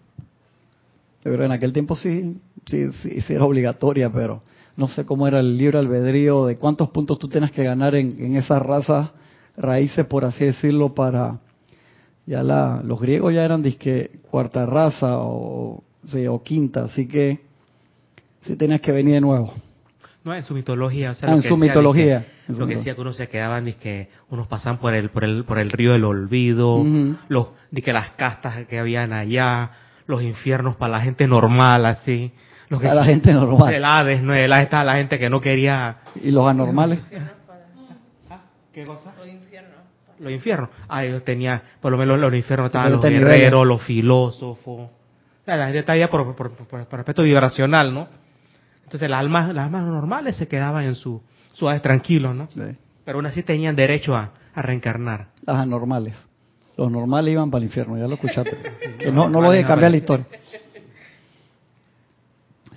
Pero 1.23 1.45
en 1.45 1.53
aquel 1.53 1.73
tiempo 1.73 1.97
sí, 1.97 2.41
sí, 2.67 2.91
sí, 2.93 3.23
era 3.33 3.45
obligatoria, 3.45 4.11
pero 4.11 4.43
no 4.77 4.89
sé 4.89 5.05
cómo 5.05 5.29
era 5.29 5.41
el 5.41 5.59
libre 5.59 5.79
albedrío, 5.79 6.47
de 6.47 6.57
cuántos 6.57 6.89
puntos 6.91 7.19
tú 7.19 7.29
tienes 7.29 7.51
que 7.53 7.62
ganar 7.62 7.95
en, 7.95 8.12
en 8.19 8.37
esas 8.37 8.62
razas 8.62 9.11
raíces, 9.57 10.07
por 10.07 10.25
así 10.25 10.45
decirlo, 10.45 10.95
para... 10.95 11.39
Ya 12.26 12.43
la, 12.43 12.81
los 12.84 13.00
griegos 13.00 13.34
ya 13.34 13.44
eran 13.44 13.62
disque 13.62 14.11
cuarta 14.31 14.67
raza 14.67 15.18
o, 15.18 15.83
o 16.28 16.42
quinta, 16.42 16.85
así 16.85 17.09
que 17.09 17.40
sí 18.42 18.56
tenías 18.56 18.80
que 18.80 18.92
venir 18.92 19.14
de 19.14 19.21
nuevo. 19.21 19.52
No, 20.25 20.35
en 20.35 20.45
su 20.45 20.54
mitología. 20.54 21.12
O 21.12 21.14
sea, 21.14 21.30
ah, 21.30 21.35
en 21.35 21.42
su 21.42 21.56
mitología. 21.56 22.26
lo 22.49 22.66
que 22.66 22.76
decía 22.76 22.95
que 22.95 23.00
unos 23.00 23.16
se 23.16 23.28
quedaban, 23.28 23.73
que 23.75 24.11
unos 24.28 24.47
pasaban 24.49 24.78
por 24.78 24.95
el, 24.95 25.09
por 25.11 25.25
el, 25.25 25.45
por 25.45 25.59
el 25.59 25.71
río 25.71 25.92
del 25.92 26.04
olvido, 26.04 26.85
los, 27.28 27.49
de 27.71 27.83
que 27.83 27.92
las 27.92 28.11
castas 28.11 28.66
que 28.66 28.78
habían 28.78 29.12
allá, 29.12 29.71
los 30.06 30.23
infiernos 30.23 30.76
para 30.76 30.92
la 30.92 31.00
gente 31.00 31.26
normal, 31.26 31.87
así. 31.87 32.33
Los 32.68 32.80
que, 32.80 32.87
para 32.87 33.00
la 33.00 33.06
gente 33.06 33.33
normal. 33.33 33.75
El 33.75 33.85
Hades, 33.85 34.23
no, 34.23 34.35
el 34.35 34.52
Hades 34.52 34.64
está 34.64 34.85
la 34.85 34.97
gente 34.97 35.18
que 35.18 35.30
no 35.30 35.40
quería. 35.40 35.97
¿Y 36.23 36.30
los 36.30 36.47
anormales? 36.47 37.00
¿Qué 38.73 38.85
cosa? 38.85 39.12
Los 40.21 40.33
infiernos. 40.33 40.69
Ah, 40.87 41.05
ellos 41.05 41.25
tenían, 41.25 41.62
por 41.81 41.91
lo 41.91 41.99
menos 41.99 42.19
los 42.19 42.33
infiernos 42.35 42.67
estaban 42.67 42.93
los 42.93 43.03
guerreros, 43.03 43.67
los 43.67 43.83
filósofos. 43.83 44.91
O 44.91 45.45
sea, 45.45 45.57
la 45.57 45.65
gente 45.65 45.79
está 45.81 45.93
ahí 45.93 46.07
por, 46.09 46.37
por, 46.37 46.53
por, 46.53 47.00
aspecto 47.00 47.23
vibracional, 47.23 47.93
¿no? 47.95 48.07
Entonces 48.85 49.09
las 49.09 49.21
almas, 49.21 49.55
las 49.55 49.67
almas 49.67 49.85
normales 49.85 50.37
se 50.37 50.47
quedaban 50.47 50.85
en 50.85 50.95
su, 50.95 51.23
su 51.55 51.69
Hades 51.69 51.81
tranquilo, 51.81 52.35
¿no? 52.35 52.49
Sí. 52.53 52.61
Pero 53.05 53.19
aún 53.19 53.27
así 53.27 53.43
tenían 53.43 53.75
derecho 53.75 54.15
a, 54.15 54.33
a 54.55 54.62
reencarnar. 54.62 55.29
Las 55.47 55.57
anormales. 55.57 56.15
Los 56.77 56.91
normales 56.91 57.33
iban 57.33 57.50
para 57.50 57.61
el 57.61 57.69
infierno, 57.69 57.97
ya 57.97 58.07
lo 58.07 58.15
escuchaste. 58.15 58.57
que 58.99 59.11
no, 59.11 59.31
no 59.31 59.41
voy 59.41 59.59
a 59.59 59.67
cambiar 59.67 59.91
la 59.91 59.97
historia. 59.97 60.27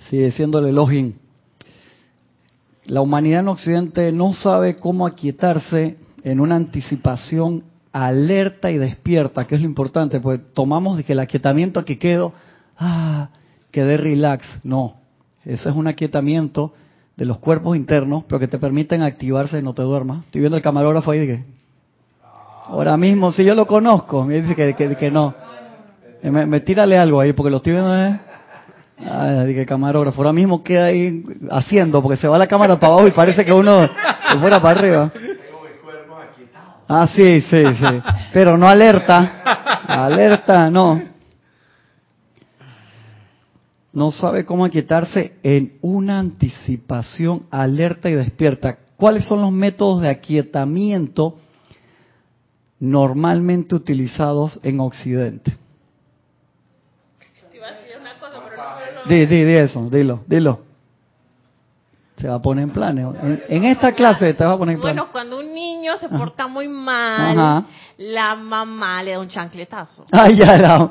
Sigue 0.08 0.32
siendo 0.32 0.58
el 0.60 1.14
La 2.86 3.00
humanidad 3.02 3.40
en 3.40 3.48
Occidente 3.48 4.12
no 4.12 4.32
sabe 4.32 4.76
cómo 4.76 5.06
aquietarse 5.06 5.98
en 6.24 6.40
una 6.40 6.56
anticipación 6.56 7.62
alerta 7.92 8.70
y 8.70 8.78
despierta, 8.78 9.46
que 9.46 9.54
es 9.54 9.60
lo 9.60 9.68
importante, 9.68 10.18
pues 10.18 10.40
tomamos 10.52 10.96
de 10.96 11.04
que 11.04 11.12
el 11.12 11.20
aquietamiento 11.20 11.84
que 11.84 11.98
quedo, 11.98 12.32
ah, 12.78 13.28
quedé 13.70 13.96
relax. 13.96 14.44
No, 14.64 14.96
ese 15.44 15.68
es 15.68 15.76
un 15.76 15.86
aquietamiento 15.86 16.72
de 17.16 17.26
los 17.26 17.38
cuerpos 17.38 17.76
internos, 17.76 18.24
pero 18.26 18.40
que 18.40 18.48
te 18.48 18.58
permiten 18.58 19.02
activarse 19.02 19.58
y 19.58 19.62
no 19.62 19.74
te 19.74 19.82
duermas. 19.82 20.24
Estoy 20.24 20.40
viendo 20.40 20.56
el 20.56 20.62
camarógrafo 20.62 21.12
ahí 21.12 21.26
que 21.26 21.44
Ahora 22.66 22.96
mismo, 22.96 23.30
si 23.30 23.44
yo 23.44 23.54
lo 23.54 23.66
conozco, 23.66 24.24
me 24.24 24.40
dice 24.40 24.54
que, 24.56 24.96
que, 24.96 25.10
no. 25.10 25.34
Me, 26.22 26.46
me, 26.46 26.60
tírale 26.60 26.96
algo 26.96 27.20
ahí, 27.20 27.34
porque 27.34 27.50
lo 27.50 27.58
estoy 27.58 27.74
viendo. 27.74 27.94
¿eh? 27.94 28.18
Ah, 29.06 29.44
que 29.46 29.66
camarógrafo. 29.66 30.22
Ahora 30.22 30.32
mismo 30.32 30.62
queda 30.62 30.86
ahí 30.86 31.22
haciendo, 31.50 32.00
porque 32.00 32.16
se 32.16 32.26
va 32.26 32.38
la 32.38 32.46
cámara 32.46 32.80
para 32.80 32.94
abajo 32.94 33.08
y 33.08 33.10
parece 33.10 33.44
que 33.44 33.52
uno 33.52 33.86
se 34.30 34.38
fuera 34.38 34.62
para 34.62 34.78
arriba. 34.78 35.12
Ah, 36.88 37.06
sí, 37.06 37.40
sí, 37.40 37.62
sí. 37.74 38.02
Pero 38.32 38.56
no 38.58 38.68
alerta. 38.68 39.42
Alerta, 39.86 40.70
no. 40.70 41.02
No 43.92 44.10
sabe 44.10 44.44
cómo 44.44 44.64
aquietarse 44.64 45.34
en 45.42 45.78
una 45.80 46.18
anticipación 46.18 47.46
alerta 47.50 48.10
y 48.10 48.14
despierta. 48.14 48.78
¿Cuáles 48.96 49.24
son 49.24 49.40
los 49.40 49.52
métodos 49.52 50.02
de 50.02 50.08
aquietamiento 50.08 51.38
normalmente 52.80 53.74
utilizados 53.74 54.58
en 54.62 54.80
Occidente? 54.80 55.56
Di, 59.06 59.26
di, 59.26 59.44
di 59.44 59.52
eso, 59.52 59.88
dilo, 59.90 60.24
dilo. 60.26 60.63
Se 62.24 62.30
va 62.30 62.36
a 62.36 62.40
poner 62.40 62.64
en 62.64 62.70
planes. 62.70 63.06
En, 63.48 63.64
esta 63.66 63.92
clase 63.92 64.32
te 64.32 64.42
va 64.46 64.52
a 64.52 64.56
poner 64.56 64.76
en 64.76 64.80
planes. 64.80 64.96
Bueno, 64.96 65.12
cuando 65.12 65.40
un 65.40 65.52
niño 65.52 65.98
se 65.98 66.08
porta 66.08 66.46
muy 66.46 66.66
mal, 66.66 67.66
la 67.98 68.34
mamá 68.34 69.02
le 69.02 69.10
da 69.10 69.18
un 69.20 69.28
chancletazo. 69.28 70.06
Ay, 70.10 70.38
ya, 70.38 70.56
la, 70.56 70.90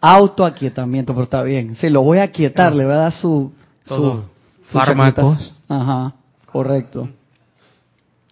autoaquietamiento, 0.00 1.14
pero 1.14 1.24
está 1.24 1.42
bien. 1.42 1.74
Sí, 1.74 1.90
lo 1.90 2.02
voy 2.02 2.18
a 2.18 2.22
aquietar, 2.22 2.72
le 2.76 2.84
voy 2.84 2.94
a 2.94 2.98
dar 2.98 3.12
su, 3.12 3.52
su, 3.86 4.24
fármacos. 4.66 5.52
Ajá, 5.68 6.14
correcto. 6.52 7.08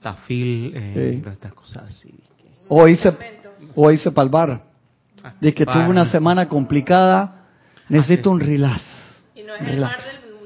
Tafil, 0.01 0.73
eh, 0.73 1.21
estas 1.27 1.53
cosas 1.53 1.83
así. 1.89 2.15
O 2.69 2.87
hice, 2.87 3.13
o 3.75 3.91
hice 3.91 4.13
palbar. 4.13 4.61
Ah, 5.25 5.33
de 5.41 5.53
que 5.53 5.67
tuve 5.67 5.89
una 5.89 6.07
semana 6.07 6.49
complicada 6.49 7.41
Necesito 7.89 8.31
un 8.31 8.39
relax. 8.39 8.83
Y 9.35 9.43
no 9.43 9.57
es 9.57 9.69
el 9.69 9.81
bar 9.81 9.99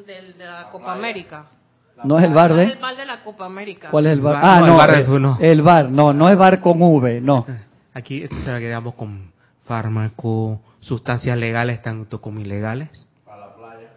del, 0.06 0.38
de 0.38 0.46
la 0.46 0.70
Copa 0.70 0.94
América. 0.94 1.57
No 2.04 2.18
es 2.18 2.24
el 2.24 2.34
bar 2.34 2.54
de. 2.54 2.64
No 2.64 2.70
es 2.70 2.76
el 2.76 2.82
bar 2.82 2.96
de 2.96 3.06
la 3.06 3.22
Copa 3.22 3.46
América. 3.46 3.90
¿Cuál 3.90 4.06
es 4.06 4.12
el 4.12 4.20
bar? 4.20 4.40
Ah, 4.42 4.60
no, 4.60 4.66
el 4.66 4.72
bar, 4.76 4.94
el, 4.94 5.10
uno. 5.10 5.38
el 5.40 5.62
bar, 5.62 5.90
no, 5.90 6.12
no 6.12 6.28
es 6.28 6.36
bar 6.36 6.60
con 6.60 6.80
V, 6.80 7.20
no. 7.20 7.46
Aquí 7.94 8.26
se 8.44 8.58
quedamos 8.60 8.94
con 8.94 9.32
fármaco, 9.64 10.60
sustancias 10.80 11.36
legales 11.36 11.82
tanto 11.82 12.20
como 12.20 12.40
ilegales. 12.40 13.06
Para 13.24 13.46
la 13.46 13.54
playa. 13.54 13.88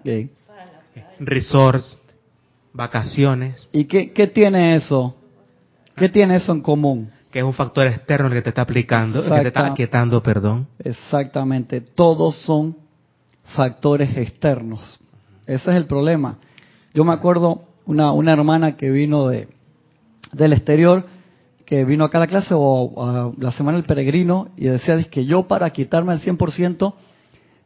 Okay. 0.00 0.30
Resorts, 1.18 2.00
vacaciones. 2.72 3.66
¿Y 3.72 3.86
qué, 3.86 4.12
qué 4.12 4.26
tiene 4.28 4.76
eso? 4.76 5.16
¿Qué 5.96 6.08
tiene 6.08 6.36
eso 6.36 6.52
en 6.52 6.62
común? 6.62 7.10
que 7.30 7.40
es 7.40 7.44
un 7.44 7.52
factor 7.52 7.86
externo 7.86 8.28
el 8.28 8.32
que 8.32 8.42
te 8.42 8.48
está 8.48 8.62
aplicando, 8.62 9.22
el 9.22 9.30
que 9.30 9.40
te 9.42 9.48
está 9.48 9.66
aquietando, 9.66 10.22
perdón. 10.22 10.66
Exactamente, 10.78 11.80
todos 11.82 12.36
son 12.42 12.74
factores 13.54 14.16
externos. 14.16 14.98
Ese 15.46 15.70
es 15.70 15.76
el 15.76 15.86
problema. 15.86 16.38
Yo 16.98 17.04
me 17.04 17.12
acuerdo 17.12 17.62
una, 17.86 18.10
una 18.10 18.32
hermana 18.32 18.76
que 18.76 18.90
vino 18.90 19.28
de 19.28 19.46
del 20.32 20.52
exterior, 20.52 21.06
que 21.64 21.84
vino 21.84 22.04
acá 22.04 22.18
a 22.18 22.22
la 22.22 22.26
clase 22.26 22.54
o 22.56 22.92
a 23.00 23.32
la 23.38 23.52
semana 23.52 23.78
del 23.78 23.86
peregrino 23.86 24.48
y 24.56 24.64
decía 24.64 25.00
que 25.04 25.24
yo 25.24 25.46
para 25.46 25.70
quitarme 25.70 26.10
al 26.10 26.20
100% 26.20 26.94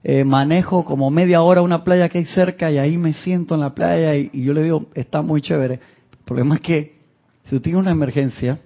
eh, 0.05 0.25
manejo 0.25 0.85
como 0.85 1.11
media 1.11 1.41
hora 1.41 1.63
una 1.63 1.83
playa 1.83 2.11
que 2.11 2.19
hay 2.19 2.27
cerca 2.27 2.71
y 2.71 2.77
ahí 2.77 2.99
me 2.99 3.15
siento 3.15 3.55
en 3.55 3.63
la 3.63 3.75
playa 3.75 4.15
y, 4.17 4.29
y 4.35 4.45
yo 4.45 4.53
le 4.53 4.65
digo, 4.65 4.89
está 4.93 5.23
muy 5.23 5.41
chévere. 5.41 5.77
El 5.77 6.25
problema 6.27 6.57
es 6.57 6.61
que 6.61 6.99
si 7.45 7.57
tú 7.57 7.61
tienes 7.63 7.81
una 7.81 7.93
emergencia, 7.93 8.59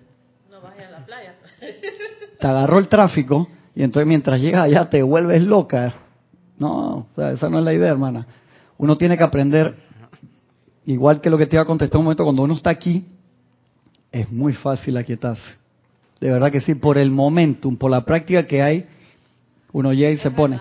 te 2.40 2.46
agarró 2.48 2.80
el 2.80 2.88
tráfico 2.88 3.46
y 3.72 3.84
entonces 3.84 4.08
mientras 4.08 4.40
llegas 4.40 4.64
allá 4.64 4.90
te 4.90 5.00
vuelves 5.00 5.44
loca. 5.44 5.94
No, 6.58 6.72
o 6.72 7.06
sea, 7.14 7.30
esa 7.30 7.48
no 7.48 7.60
es 7.60 7.64
la 7.64 7.72
idea, 7.72 7.92
hermana. 7.92 8.26
Uno 8.78 8.98
tiene 8.98 9.16
que 9.16 9.22
aprender, 9.22 9.85
igual 10.86 11.20
que 11.20 11.30
lo 11.30 11.36
que 11.36 11.46
te 11.46 11.56
iba 11.56 11.62
a 11.62 11.66
contestar 11.66 11.98
un 11.98 12.04
momento, 12.04 12.24
cuando 12.24 12.42
uno 12.42 12.54
está 12.54 12.70
aquí, 12.70 13.04
es 14.10 14.30
muy 14.30 14.54
fácil 14.54 14.96
aquietarse. 14.96 15.56
De 16.20 16.30
verdad 16.30 16.50
que 16.50 16.60
sí, 16.60 16.74
por 16.74 16.96
el 16.96 17.10
momentum, 17.10 17.76
por 17.76 17.90
la 17.90 18.04
práctica 18.04 18.46
que 18.46 18.62
hay, 18.62 18.86
uno 19.72 19.92
llega 19.92 20.10
y 20.10 20.18
se 20.18 20.30
pone. 20.30 20.60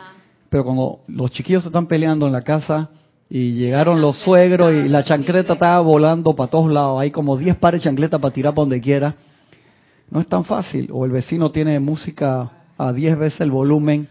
Pero 0.49 0.65
cuando 0.65 0.99
los 1.07 1.31
chiquillos 1.31 1.63
se 1.63 1.69
están 1.69 1.87
peleando 1.87 2.27
en 2.27 2.33
la 2.33 2.41
casa 2.41 2.89
y 3.29 3.53
llegaron 3.53 4.01
los 4.01 4.17
suegros 4.17 4.73
y 4.73 4.89
la 4.89 5.03
chancleta 5.03 5.53
estaba 5.53 5.79
volando 5.79 6.35
para 6.35 6.49
todos 6.49 6.71
lados, 6.71 7.01
hay 7.01 7.11
como 7.11 7.37
10 7.37 7.55
pares 7.57 7.81
de 7.81 7.85
chancleta 7.85 8.19
para 8.19 8.33
tirar 8.33 8.53
para 8.53 8.63
donde 8.63 8.81
quiera, 8.81 9.15
no 10.09 10.19
es 10.19 10.27
tan 10.27 10.43
fácil. 10.43 10.89
O 10.91 11.05
el 11.05 11.11
vecino 11.11 11.51
tiene 11.51 11.79
música 11.79 12.51
a 12.77 12.91
10 12.91 13.17
veces 13.17 13.41
el 13.41 13.51
volumen. 13.51 14.07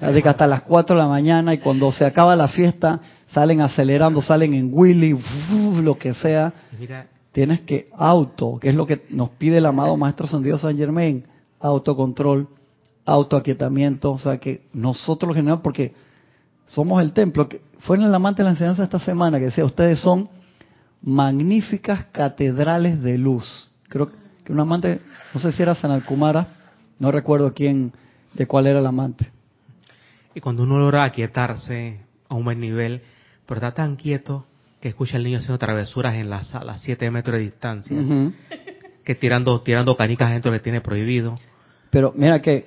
De 0.00 0.22
que 0.22 0.28
hasta 0.28 0.46
las 0.46 0.62
4 0.62 0.94
de 0.94 1.00
la 1.02 1.08
mañana 1.08 1.54
y 1.54 1.58
cuando 1.58 1.90
se 1.90 2.04
acaba 2.04 2.36
la 2.36 2.48
fiesta 2.48 3.00
salen 3.28 3.60
acelerando, 3.60 4.20
salen 4.20 4.54
en 4.54 4.70
Willy, 4.72 5.18
lo 5.82 5.98
que 5.98 6.14
sea. 6.14 6.52
Tienes 7.32 7.62
que 7.62 7.88
auto, 7.96 8.58
que 8.60 8.68
es 8.70 8.74
lo 8.74 8.86
que 8.86 9.06
nos 9.10 9.30
pide 9.30 9.58
el 9.58 9.66
amado 9.66 9.96
Maestro 9.96 10.28
Sandido 10.28 10.56
San 10.56 10.76
Germain, 10.76 11.24
autocontrol, 11.60 12.48
autoaquietamiento, 13.04 14.12
o 14.12 14.18
sea 14.18 14.38
que 14.38 14.66
nosotros 14.72 15.34
generamos, 15.34 15.62
porque 15.62 15.94
somos 16.64 17.02
el 17.02 17.12
templo, 17.12 17.48
que 17.48 17.60
fue 17.80 17.96
en 17.96 18.04
el 18.04 18.14
amante 18.14 18.42
de 18.42 18.44
la 18.44 18.50
enseñanza 18.50 18.84
esta 18.84 19.00
semana 19.00 19.38
que 19.38 19.46
decía, 19.46 19.64
ustedes 19.64 19.98
son 19.98 20.28
magníficas 21.02 22.06
catedrales 22.06 23.02
de 23.02 23.18
luz. 23.18 23.70
Creo 23.88 24.10
que 24.44 24.52
un 24.52 24.60
amante, 24.60 25.00
no 25.34 25.40
sé 25.40 25.52
si 25.52 25.62
era 25.62 25.74
Sanalcumara, 25.74 26.46
no 26.98 27.10
recuerdo 27.10 27.52
quién, 27.52 27.92
de 28.32 28.46
cuál 28.46 28.66
era 28.66 28.78
el 28.78 28.86
amante. 28.86 29.30
Y 30.34 30.40
cuando 30.40 30.62
uno 30.62 30.78
logra 30.78 31.04
aquietarse 31.04 32.00
a 32.28 32.34
un 32.34 32.44
buen 32.44 32.60
nivel, 32.60 33.02
pero 33.46 33.58
está 33.58 33.72
tan 33.72 33.96
quieto 33.96 34.46
que 34.80 34.88
escucha 34.88 35.16
al 35.16 35.24
niño 35.24 35.38
haciendo 35.38 35.58
travesuras 35.58 36.14
en 36.14 36.28
la 36.28 36.44
sala, 36.44 36.74
a 36.74 36.78
7 36.78 37.10
metros 37.10 37.38
de 37.38 37.42
distancia, 37.42 37.96
que 39.02 39.14
tirando 39.14 39.60
tirando 39.62 39.96
canicas 39.96 40.30
dentro 40.30 40.50
le 40.52 40.60
tiene 40.60 40.80
prohibido. 40.80 41.34
Pero 41.90 42.12
mira 42.16 42.40
que 42.40 42.66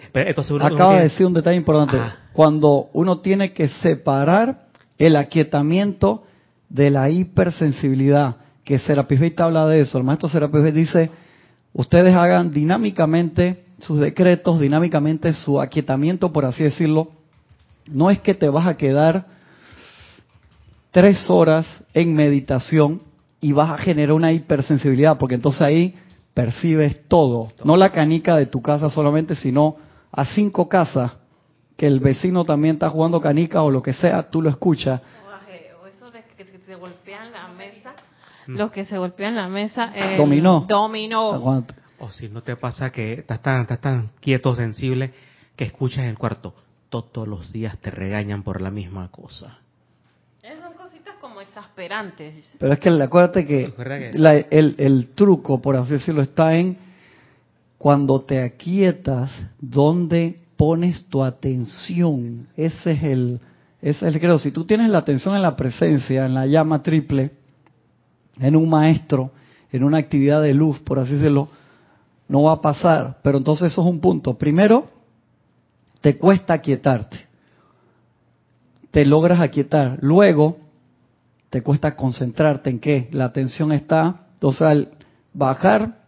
acaba 0.61 0.95
de 0.95 1.03
decir 1.03 1.25
un 1.25 1.33
detalle 1.33 1.57
importante. 1.57 1.97
Cuando 2.33 2.89
uno 2.93 3.19
tiene 3.19 3.51
que 3.53 3.67
separar 3.67 4.67
el 4.97 5.15
aquietamiento 5.15 6.23
de 6.69 6.89
la 6.89 7.09
hipersensibilidad, 7.09 8.37
que 8.63 8.79
Serapis 8.79 9.19
Bey 9.19 9.33
habla 9.37 9.67
de 9.67 9.81
eso. 9.81 9.97
El 9.97 10.03
maestro 10.03 10.27
Serapis 10.27 10.61
Bey 10.61 10.71
dice 10.71 11.11
ustedes 11.73 12.15
hagan 12.15 12.51
dinámicamente 12.51 13.63
sus 13.79 13.99
decretos, 13.99 14.59
dinámicamente 14.59 15.33
su 15.33 15.61
aquietamiento, 15.61 16.33
por 16.33 16.45
así 16.45 16.63
decirlo. 16.63 17.11
No 17.89 18.09
es 18.09 18.19
que 18.19 18.33
te 18.33 18.49
vas 18.49 18.67
a 18.67 18.75
quedar 18.75 19.36
tres 20.97 21.29
horas 21.29 21.67
en 21.93 22.15
meditación 22.15 23.03
y 23.39 23.51
vas 23.51 23.69
a 23.69 23.77
generar 23.77 24.13
una 24.13 24.31
hipersensibilidad, 24.31 25.19
porque 25.19 25.35
entonces 25.35 25.61
ahí 25.61 25.95
percibes 26.33 27.07
todo, 27.07 27.51
no 27.63 27.77
la 27.77 27.91
canica 27.91 28.35
de 28.35 28.47
tu 28.47 28.63
casa 28.63 28.89
solamente, 28.89 29.35
sino 29.35 29.75
a 30.11 30.25
cinco 30.25 30.67
casas 30.67 31.11
que 31.75 31.85
el 31.85 31.99
vecino 31.99 32.45
también 32.45 32.77
está 32.77 32.89
jugando 32.89 33.21
canica 33.21 33.61
o 33.61 33.69
lo 33.69 33.83
que 33.83 33.93
sea, 33.93 34.31
tú 34.31 34.41
lo 34.41 34.49
escuchas. 34.49 34.99
O 35.83 35.85
eso 35.85 36.09
de 36.09 36.23
que 36.35 36.45
te 36.45 36.73
golpean 36.73 37.31
la 37.31 37.47
mesa 37.49 37.93
los 38.47 38.71
que 38.71 38.83
se 38.85 38.97
golpean 38.97 39.35
la 39.35 39.47
mesa. 39.47 39.93
dominó. 40.17 40.65
Dominó. 40.67 41.63
O 41.99 42.09
si 42.09 42.27
no 42.27 42.41
te 42.41 42.55
pasa 42.55 42.91
que 42.91 43.13
estás 43.13 43.43
tan, 43.43 43.61
estás 43.61 43.81
tan 43.81 44.09
quieto, 44.19 44.55
sensible, 44.55 45.13
que 45.55 45.65
escuchas 45.65 45.99
en 45.99 46.05
el 46.05 46.17
cuarto, 46.17 46.55
todos 46.89 47.27
los 47.27 47.51
días 47.51 47.77
te 47.77 47.91
regañan 47.91 48.41
por 48.41 48.63
la 48.63 48.71
misma 48.71 49.11
cosa. 49.11 49.59
Exasperantes. 51.57 52.35
Pero 52.59 52.73
es 52.73 52.79
que 52.79 52.89
acuérdate 52.89 53.45
que, 53.45 53.73
el, 54.51 54.75
el 54.77 55.09
truco, 55.09 55.61
por 55.61 55.75
así 55.75 55.93
decirlo, 55.93 56.21
está 56.21 56.55
en 56.55 56.77
cuando 57.77 58.21
te 58.21 58.41
aquietas, 58.41 59.31
¿dónde 59.59 60.39
pones 60.55 61.05
tu 61.05 61.23
atención? 61.23 62.47
Ese 62.55 62.91
es 62.91 63.03
el, 63.03 63.39
ese 63.81 64.07
es 64.07 64.15
el 64.15 64.21
creo. 64.21 64.39
Si 64.39 64.51
tú 64.51 64.65
tienes 64.65 64.89
la 64.89 64.99
atención 64.99 65.35
en 65.35 65.41
la 65.41 65.55
presencia, 65.55 66.25
en 66.25 66.33
la 66.33 66.45
llama 66.45 66.83
triple, 66.83 67.31
en 68.39 68.55
un 68.55 68.69
maestro, 68.69 69.31
en 69.71 69.83
una 69.83 69.97
actividad 69.97 70.41
de 70.41 70.53
luz, 70.53 70.79
por 70.79 70.99
así 70.99 71.13
decirlo, 71.13 71.49
no 72.27 72.43
va 72.43 72.53
a 72.53 72.61
pasar. 72.61 73.17
Pero 73.23 73.37
entonces 73.37 73.71
eso 73.71 73.81
es 73.81 73.87
un 73.87 73.99
punto. 73.99 74.37
Primero, 74.37 74.89
te 76.01 76.17
cuesta 76.17 76.55
aquietarte. 76.55 77.17
Te 78.91 79.05
logras 79.05 79.39
aquietar. 79.39 79.99
Luego, 80.01 80.66
te 81.49 81.61
cuesta 81.61 81.95
concentrarte 81.95 82.69
en 82.69 82.79
qué. 82.79 83.07
La 83.11 83.25
atención 83.25 83.71
está. 83.71 84.27
Entonces, 84.33 84.61
al 84.61 84.89
bajar 85.33 86.05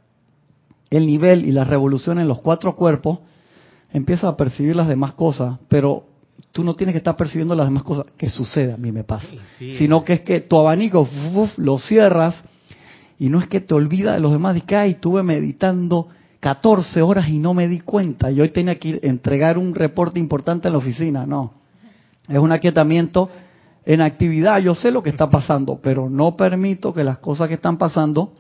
el 0.90 1.06
nivel 1.06 1.46
y 1.46 1.52
la 1.52 1.64
revolución 1.64 2.20
en 2.20 2.28
los 2.28 2.40
cuatro 2.40 2.76
cuerpos, 2.76 3.20
empiezas 3.94 4.26
a 4.26 4.38
percibir 4.38 4.76
las 4.76 4.88
demás 4.88 5.14
cosas. 5.14 5.60
Pero 5.68 6.10
tú 6.52 6.64
no 6.64 6.74
tienes 6.74 6.94
que 6.94 6.98
estar 6.98 7.16
percibiendo 7.16 7.56
las 7.56 7.68
demás 7.68 7.84
cosas 7.84 8.06
que 8.18 8.30
sucede, 8.30 8.74
a 8.74 8.78
mí 8.78 8.92
me 8.92 9.04
pasa, 9.04 9.30
sino 9.58 10.04
que 10.04 10.14
es 10.14 10.22
que 10.22 10.42
tu 10.42 10.58
abanico 10.58 11.08
lo 11.58 11.78
cierras 11.78 12.36
y 13.20 13.30
no 13.30 13.40
es 13.40 13.48
que 13.48 13.60
te 13.60 13.74
olvidas 13.74 14.16
de 14.16 14.22
los 14.22 14.32
demás, 14.32 14.56
y 14.58 14.62
que, 14.62 14.76
ay, 14.76 14.92
estuve 14.92 15.24
meditando 15.24 16.08
14 16.40 17.02
horas 17.02 17.28
y 17.28 17.38
no 17.38 17.54
me 17.54 17.68
di 17.68 17.82
cuenta, 17.82 18.32
y 18.32 18.40
hoy 18.40 18.50
tenía 18.50 18.80
que 18.80 19.00
entregar 19.04 19.58
un 19.58 19.76
reporte 19.76 20.20
importante 20.20 20.70
en 20.70 20.72
la 20.72 20.78
oficina, 20.78 21.26
no, 21.26 21.54
es 22.30 22.38
un 22.38 22.52
aquietamiento 22.52 23.30
en 23.90 24.02
actividad, 24.02 24.60
yo 24.60 24.76
sé 24.76 24.92
lo 24.92 25.02
que 25.02 25.10
está 25.10 25.32
pasando, 25.32 25.80
pero 25.82 26.12
no 26.12 26.38
permito 26.38 26.94
que 26.94 27.04
las 27.04 27.18
cosas 27.18 27.48
que 27.48 27.56
están 27.56 27.80
pasando 27.80 28.36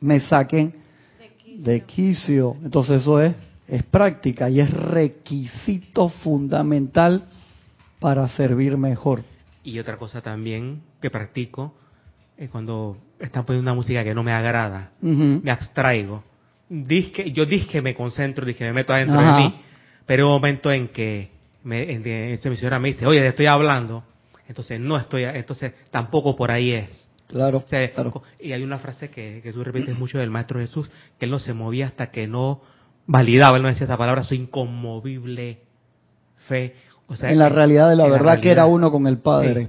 me 0.00 0.20
saquen 0.20 0.74
De 1.56 1.80
quicio. 1.80 2.54
Entonces 2.62 3.02
eso 3.02 3.20
es, 3.20 3.34
es 3.66 3.82
práctica 3.82 4.48
y 4.48 4.60
es 4.60 4.70
requisito 4.70 6.08
fundamental 6.08 7.24
para 7.98 8.28
servir 8.28 8.76
mejor. 8.76 9.24
Y 9.64 9.80
otra 9.80 9.96
cosa 9.96 10.22
también 10.22 10.82
que 11.02 11.10
practico 11.10 11.74
es 12.36 12.48
cuando 12.48 12.96
están 13.18 13.44
poniendo 13.44 13.68
una 13.68 13.74
música 13.74 14.04
que 14.04 14.14
no 14.14 14.22
me 14.22 14.30
agrada, 14.30 14.92
me 15.00 15.50
abstraigo. 15.50 16.22
Disque, 16.68 17.32
yo 17.32 17.44
que 17.48 17.82
me 17.82 17.92
concentro, 17.92 18.46
que 18.46 18.64
me 18.64 18.72
meto 18.72 18.92
adentro 18.92 19.20
de 19.20 19.32
mí, 19.32 19.60
pero 20.06 20.22
hay 20.22 20.26
un 20.28 20.34
momento 20.34 20.70
en 20.70 20.86
que 20.88 21.28
me, 21.64 21.90
en, 21.92 22.02
me 22.02 22.88
dice, 22.88 23.04
oye, 23.04 23.20
te 23.20 23.26
estoy 23.26 23.46
hablando, 23.46 24.04
entonces 24.48 24.80
no 24.80 24.96
estoy, 24.96 25.24
entonces 25.24 25.74
tampoco 25.90 26.34
por 26.34 26.50
ahí 26.50 26.72
es. 26.72 27.08
Claro, 27.28 27.62
Y 28.40 28.52
hay 28.52 28.62
una 28.62 28.78
frase 28.78 29.10
que, 29.10 29.40
que 29.42 29.52
tú 29.52 29.62
repites 29.62 29.98
mucho 29.98 30.18
del 30.18 30.30
Maestro 30.30 30.60
Jesús, 30.60 30.90
que 31.18 31.26
él 31.26 31.30
no 31.30 31.38
se 31.38 31.52
movía 31.52 31.86
hasta 31.86 32.10
que 32.10 32.26
no 32.26 32.62
validaba, 33.06 33.58
él 33.58 33.62
no 33.62 33.68
decía 33.68 33.84
esa 33.84 33.98
palabra, 33.98 34.24
su 34.24 34.34
inconmovible 34.34 35.58
fe. 36.46 36.74
O 37.06 37.16
sea, 37.16 37.30
en 37.30 37.38
la 37.38 37.50
realidad 37.50 37.90
de 37.90 37.96
la 37.96 38.06
verdad 38.06 38.40
que 38.40 38.50
era 38.50 38.64
uno 38.64 38.90
con 38.90 39.06
el 39.06 39.18
Padre. 39.18 39.68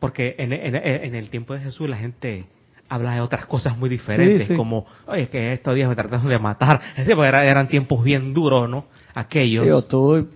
porque 0.00 0.34
en, 0.38 0.52
en, 0.52 1.14
el 1.14 1.30
tiempo 1.30 1.54
de 1.54 1.60
Jesús 1.60 1.88
la 1.88 1.96
gente 1.96 2.46
habla 2.88 3.14
de 3.14 3.20
otras 3.20 3.46
cosas 3.46 3.78
muy 3.78 3.88
diferentes, 3.88 4.56
como, 4.56 4.86
oye, 5.06 5.28
que 5.28 5.52
estos 5.52 5.76
días 5.76 5.88
me 5.88 5.94
trataron 5.94 6.28
de 6.28 6.38
matar. 6.40 6.80
porque 7.14 7.28
eran 7.28 7.68
tiempos 7.68 8.02
bien 8.02 8.34
duros, 8.34 8.68
¿no? 8.68 8.86
Aquellos. 9.14 9.64
Digo, 9.64 9.82
todo 9.82 10.26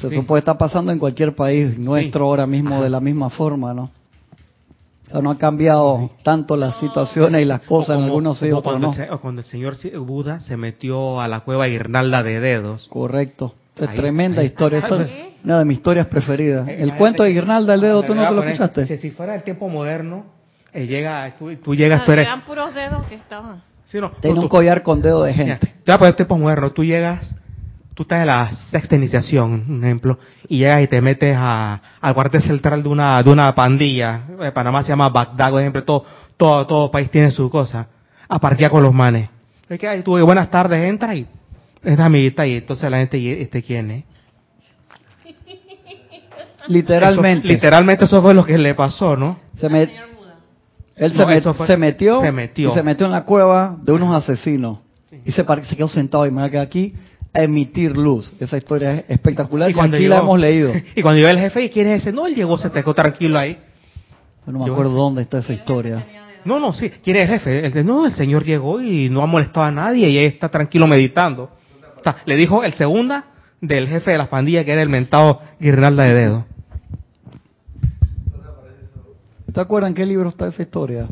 se 0.00 0.14
supone 0.14 0.38
estar 0.38 0.56
pasando 0.56 0.92
en 0.92 0.98
cualquier 0.98 1.34
país 1.34 1.78
nuestro 1.78 2.26
ahora 2.26 2.46
mismo 2.46 2.82
de 2.82 2.90
la 2.90 3.00
misma 3.00 3.30
forma, 3.30 3.74
¿no? 3.74 3.90
O 5.06 5.10
sea, 5.10 5.20
no 5.20 5.30
ha 5.30 5.38
cambiado 5.38 6.10
tanto 6.22 6.56
las 6.56 6.78
situaciones 6.78 7.42
y 7.42 7.44
las 7.44 7.60
cosas 7.62 7.98
en 7.98 8.04
algunos 8.04 8.42
otros 8.42 8.80
no. 8.80 8.94
o 9.10 9.20
cuando 9.20 9.42
el 9.42 9.46
señor 9.46 9.76
Buda 9.98 10.40
se 10.40 10.56
metió 10.56 11.20
a 11.20 11.28
la 11.28 11.40
cueva 11.40 11.66
guirnalda 11.66 12.22
de 12.22 12.40
dedos. 12.40 12.88
Correcto. 12.88 13.54
Es 13.76 13.92
tremenda 13.94 14.42
historia. 14.42 14.78
Esa 14.78 15.02
es 15.02 15.10
una 15.42 15.58
de 15.58 15.64
mis 15.64 15.78
historias 15.78 16.06
preferidas. 16.06 16.66
Eh, 16.68 16.76
el 16.80 16.94
cuento 16.96 17.24
de 17.24 17.32
guirnalda 17.32 17.72
del 17.72 17.82
dedo, 17.82 18.02
¿tú 18.02 18.14
no 18.14 18.26
te 18.26 18.34
lo 18.34 18.42
escuchaste? 18.42 18.98
Si, 18.98 19.10
fuera 19.10 19.34
el 19.34 19.42
tiempo 19.42 19.68
moderno, 19.68 20.24
eh, 20.72 20.86
llega, 20.86 21.34
tú, 21.38 21.54
tú 21.56 21.74
llegas, 21.74 22.04
tú 22.04 22.12
eres... 22.12 22.24
Eran 22.24 22.42
puros 22.42 22.74
dedos 22.74 23.04
que 23.06 23.16
estaban. 23.16 23.62
Tiene 24.20 24.40
un 24.40 24.48
collar 24.48 24.82
con 24.82 25.02
dedo 25.02 25.22
de 25.22 25.34
gente. 25.34 25.66
Te 25.66 25.82
voy 25.86 25.94
a 25.94 25.98
poner 25.98 26.14
tiempo 26.14 26.38
moderno. 26.38 26.72
Tú 26.72 26.82
llegas 26.82 27.34
tú 27.94 28.02
estás 28.02 28.20
en 28.20 28.26
la 28.26 28.52
sexta 28.70 28.96
iniciación, 28.96 29.64
un 29.68 29.84
ejemplo, 29.84 30.18
y 30.48 30.58
llegas 30.58 30.82
y 30.82 30.88
te 30.88 31.00
metes 31.00 31.34
a, 31.36 31.80
al 32.00 32.14
cuartel 32.14 32.42
central 32.42 32.82
de 32.82 32.88
una, 32.88 33.22
de 33.22 33.30
una 33.30 33.54
pandilla, 33.54 34.22
en 34.40 34.52
Panamá 34.52 34.82
se 34.82 34.88
llama 34.88 35.08
Bagdad, 35.08 35.50
por 35.50 35.60
ejemplo, 35.60 35.84
todo, 35.84 36.04
todo, 36.36 36.66
todo 36.66 36.90
país 36.90 37.10
tiene 37.10 37.30
su 37.30 37.48
cosa, 37.48 37.86
a 38.28 38.38
partir 38.38 38.68
con 38.68 38.82
los 38.82 38.92
manes. 38.92 39.30
Es 39.68 39.78
que 39.78 40.02
tú, 40.02 40.18
buenas 40.24 40.50
tardes, 40.50 40.82
entra 40.82 41.14
y 41.14 41.26
es 41.82 41.98
amiguita 41.98 42.46
y 42.46 42.56
entonces 42.56 42.90
la 42.90 42.98
gente, 42.98 43.42
¿este 43.42 43.62
quién 43.62 43.90
es? 43.90 44.04
Literalmente. 46.68 47.46
literalmente 47.46 48.06
eso 48.06 48.20
fue 48.20 48.34
lo 48.34 48.44
que 48.44 48.58
le 48.58 48.74
pasó, 48.74 49.16
¿no? 49.16 49.38
Se 49.56 49.68
me, 49.68 49.82
él 50.96 51.12
se, 51.12 51.16
se, 51.16 51.26
metió, 51.76 52.20
se 52.20 52.32
metió 52.32 52.70
y 52.70 52.74
se 52.74 52.82
metió 52.82 53.06
en 53.06 53.12
la 53.12 53.24
cueva 53.24 53.76
de 53.82 53.92
unos 53.92 54.14
asesinos. 54.14 54.78
Y 55.24 55.32
se, 55.32 55.44
se 55.44 55.76
quedó 55.76 55.88
sentado 55.88 56.26
y 56.26 56.30
me 56.30 56.50
que 56.50 56.58
aquí 56.58 56.94
emitir 57.34 57.96
luz. 57.96 58.32
Esa 58.38 58.56
historia 58.56 58.94
es 58.94 59.04
espectacular 59.08 59.70
y, 59.70 59.74
cuando 59.74 59.96
aquí 59.96 60.06
la 60.06 60.18
hemos 60.18 60.38
leído. 60.38 60.72
Y 60.94 61.02
cuando 61.02 61.20
llegó 61.20 61.32
el 61.32 61.40
jefe, 61.40 61.64
¿y 61.64 61.70
quién 61.70 61.88
es 61.88 62.02
ese? 62.02 62.12
No, 62.12 62.26
él 62.26 62.34
llegó, 62.34 62.56
se 62.56 62.70
quedó 62.70 62.94
tranquilo 62.94 63.38
ahí. 63.38 63.58
no 64.46 64.64
me 64.64 64.70
acuerdo 64.70 64.92
dónde 64.92 65.22
está 65.22 65.38
esa 65.38 65.52
historia. 65.52 66.06
No, 66.44 66.60
no, 66.60 66.72
sí. 66.72 66.90
¿Quién 67.02 67.16
es 67.16 67.22
el 67.22 67.28
jefe? 67.28 67.66
El 67.66 67.72
de, 67.72 67.84
no, 67.84 68.06
el 68.06 68.12
señor 68.12 68.44
llegó 68.44 68.80
y 68.80 69.08
no 69.08 69.22
ha 69.22 69.26
molestado 69.26 69.66
a 69.66 69.70
nadie 69.70 70.08
y 70.08 70.18
ahí 70.18 70.26
está 70.26 70.48
tranquilo 70.48 70.86
meditando. 70.86 71.50
le 72.26 72.36
dijo 72.36 72.62
el 72.62 72.74
segunda 72.74 73.24
del 73.60 73.88
jefe 73.88 74.12
de 74.12 74.18
la 74.18 74.28
pandilla 74.28 74.64
que 74.64 74.72
era 74.72 74.82
el 74.82 74.88
mentado 74.88 75.40
Guirnalda 75.58 76.04
de 76.04 76.14
Dedo. 76.14 76.46
¿Te 79.52 79.60
acuerdas 79.60 79.88
en 79.88 79.94
qué 79.94 80.04
libro 80.04 80.28
está 80.28 80.48
esa 80.48 80.62
historia? 80.62 81.06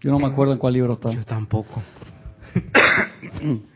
Yo 0.00 0.10
no 0.10 0.18
me 0.18 0.26
acuerdo 0.26 0.52
en 0.52 0.58
cuál 0.58 0.72
libro 0.72 0.94
está. 0.94 1.12
Yo 1.12 1.24
tampoco. 1.24 1.82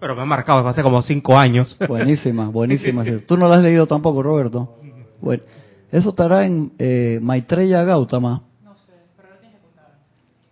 Pero 0.00 0.14
me 0.14 0.22
ha 0.22 0.26
marcado 0.26 0.66
hace 0.66 0.82
como 0.82 1.02
cinco 1.02 1.36
años. 1.36 1.76
Buenísima, 1.88 2.48
buenísima. 2.48 3.04
Tú 3.26 3.36
no 3.36 3.48
la 3.48 3.56
has 3.56 3.62
leído 3.62 3.86
tampoco, 3.86 4.22
Roberto. 4.22 4.76
Bueno, 5.20 5.42
eso 5.90 6.10
estará 6.10 6.46
en 6.46 6.72
eh, 6.78 7.18
Maitreya 7.20 7.82
Gautama. 7.82 8.42
No 8.62 8.76
sé, 8.76 8.92
pero 9.16 9.28
tienes 9.40 9.58
que 9.58 9.66
contar. 9.66 9.98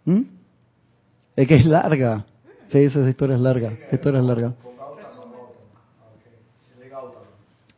¿Mm? 0.04 0.22
Es 1.36 1.46
que 1.48 1.56
es 1.56 1.66
larga. 1.66 2.24
Sí, 2.68 2.78
esa 2.78 3.08
historia 3.08 3.36
es 3.36 3.42
larga. 3.42 3.72
Esa 3.86 3.94
historia 3.94 4.20
es 4.20 4.26
larga. 4.26 4.54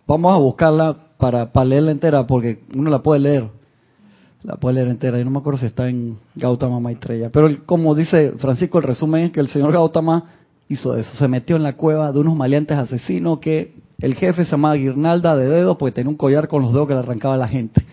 Vamos 0.06 0.34
a 0.34 0.38
buscarla 0.38 0.96
para, 1.18 1.52
para 1.52 1.66
leerla 1.66 1.90
entera 1.90 2.26
porque 2.26 2.60
uno 2.74 2.88
la 2.88 3.02
puede 3.02 3.20
leer. 3.20 3.48
La 4.42 4.56
puede 4.56 4.76
leer 4.76 4.88
entera. 4.88 5.18
Yo 5.18 5.24
no 5.24 5.30
me 5.30 5.40
acuerdo 5.40 5.58
si 5.58 5.66
está 5.66 5.86
en 5.88 6.16
Gautama 6.34 6.80
Maitreya. 6.80 7.28
Pero 7.28 7.50
como 7.66 7.94
dice 7.94 8.32
Francisco, 8.38 8.78
el 8.78 8.84
resumen 8.84 9.24
es 9.24 9.32
que 9.32 9.40
el 9.40 9.48
señor 9.48 9.72
Gautama 9.72 10.37
hizo 10.68 10.96
eso, 10.96 11.14
se 11.14 11.28
metió 11.28 11.56
en 11.56 11.62
la 11.62 11.74
cueva 11.74 12.12
de 12.12 12.18
unos 12.18 12.36
maleantes 12.36 12.76
asesinos 12.76 13.38
que 13.38 13.74
el 14.00 14.14
jefe 14.14 14.44
se 14.44 14.52
llamaba 14.52 14.74
Guirnalda 14.74 15.36
de 15.36 15.48
dedos 15.48 15.76
porque 15.76 15.94
tenía 15.94 16.10
un 16.10 16.16
collar 16.16 16.46
con 16.48 16.62
los 16.62 16.72
dedos 16.72 16.86
que 16.86 16.94
le 16.94 17.00
arrancaba 17.00 17.36
la 17.36 17.48
gente. 17.48 17.84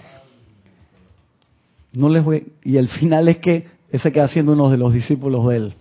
No 1.94 2.10
les 2.10 2.24
voy, 2.24 2.52
y 2.64 2.78
el 2.78 2.90
final 2.90 3.30
es 3.30 3.38
que 3.38 3.68
ese 3.90 4.12
queda 4.12 4.28
siendo 4.28 4.54
uno 4.54 4.70
de 4.70 4.78
los 4.78 4.94
discípulos 4.94 5.48
de 5.48 5.56
él. 5.56 5.74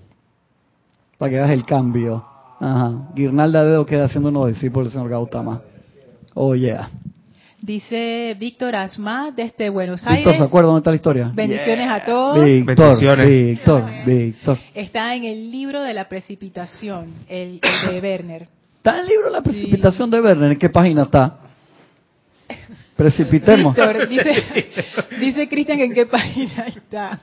Para 1.19 1.31
que 1.31 1.37
veas 1.37 1.51
el 1.51 1.67
cambio. 1.67 2.25
Ajá. 2.61 3.11
Guirnalda 3.15 3.65
de 3.65 3.71
dedos 3.71 3.87
queda 3.87 4.09
siendo 4.09 4.29
uno 4.29 4.45
de 4.45 4.53
los 4.53 4.57
discípulos 4.61 4.89
del 4.89 4.93
señor 4.93 5.11
Gautama. 5.11 5.63
Oh 6.35 6.55
yeah. 6.55 6.89
Dice 7.65 8.37
Víctor 8.39 8.77
Asma 8.77 9.31
desde 9.35 9.71
Buenos 9.71 10.07
Aires. 10.07 10.27
Víctor, 10.27 10.37
¿se 10.37 10.45
acuerda 10.45 10.67
dónde 10.67 10.81
está 10.81 10.91
la 10.91 10.97
historia? 10.97 11.31
Bendiciones 11.33 11.89
a 11.89 12.05
todos. 12.05 12.45
Víctor, 12.45 13.27
Víctor, 13.27 13.85
Víctor. 14.05 14.59
Está 14.75 15.15
en 15.15 15.25
el 15.25 15.51
libro 15.51 15.81
de 15.81 15.95
la 15.95 16.07
precipitación, 16.07 17.15
el, 17.27 17.61
de 17.63 18.01
Werner. 18.03 18.49
¿Está 18.77 18.97
en 18.97 19.01
el 19.01 19.07
libro 19.07 19.25
de 19.25 19.31
la 19.31 19.41
precipitación 19.41 20.11
de 20.11 20.21
Werner? 20.21 20.53
¿En 20.53 20.59
qué 20.59 20.69
página 20.69 21.05
está? 21.05 21.39
Precipitemos. 22.97 23.75
Víctor, 23.75 24.09
dice 25.19 25.49
Cristian 25.49 25.81
en 25.81 25.95
qué 25.95 26.05
página 26.05 26.67
está. 26.67 27.19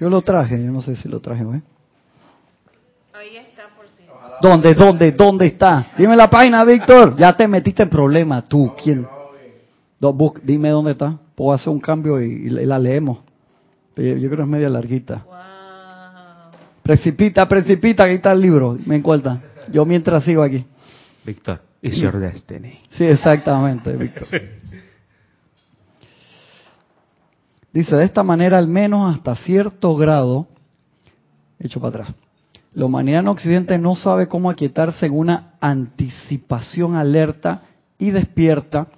Yo 0.00 0.08
lo 0.08 0.22
traje, 0.22 0.56
yo 0.56 0.72
no 0.72 0.80
sé 0.80 0.96
si 0.96 1.06
lo 1.06 1.20
traje, 1.20 1.42
¿eh? 1.42 1.62
Ahí 3.12 3.36
está 3.36 3.64
por 3.76 3.86
si. 3.88 4.04
¿Dónde, 4.40 4.72
dónde, 4.72 5.12
dónde 5.12 5.46
está? 5.48 5.88
Dime 5.98 6.16
la 6.16 6.30
página, 6.30 6.64
Víctor. 6.64 7.14
Ya 7.18 7.36
te 7.36 7.46
metiste 7.46 7.82
en 7.82 7.90
problema, 7.90 8.40
tú. 8.40 8.74
¿Quién? 8.82 9.06
Dime 10.42 10.70
dónde 10.70 10.92
está. 10.92 11.18
Puedo 11.34 11.52
hacer 11.52 11.72
un 11.72 11.80
cambio 11.80 12.20
y, 12.20 12.50
la 12.50 12.78
leemos. 12.78 13.18
Yo, 13.96 14.02
creo 14.02 14.36
que 14.36 14.42
es 14.42 14.48
media 14.48 14.68
larguita. 14.68 15.24
Precipita, 16.82 17.48
precipita, 17.48 18.04
ahí 18.04 18.16
está 18.16 18.32
el 18.32 18.40
libro. 18.40 18.76
Me 18.84 18.96
encuentra. 18.96 19.40
Yo 19.72 19.86
mientras 19.86 20.24
sigo 20.24 20.42
aquí. 20.42 20.64
Víctor, 21.24 21.60
it's 21.80 21.96
your 21.96 22.18
destiny. 22.18 22.80
Sí, 22.90 23.04
exactamente, 23.04 23.96
Víctor. 23.96 24.28
Dice, 27.72 27.96
de 27.96 28.04
esta 28.04 28.22
manera, 28.22 28.58
al 28.58 28.68
menos 28.68 29.12
hasta 29.12 29.34
cierto 29.34 29.96
grado, 29.96 30.46
hecho 31.58 31.80
para 31.80 32.02
atrás, 32.02 32.14
la 32.74 32.84
humanidad 32.84 33.20
en 33.20 33.28
Occidente 33.28 33.78
no 33.78 33.94
sabe 33.94 34.28
cómo 34.28 34.50
aquietarse 34.50 35.06
en 35.06 35.16
una 35.16 35.54
anticipación 35.60 36.94
alerta 36.96 37.62
y 37.98 38.10
despierta 38.10 38.88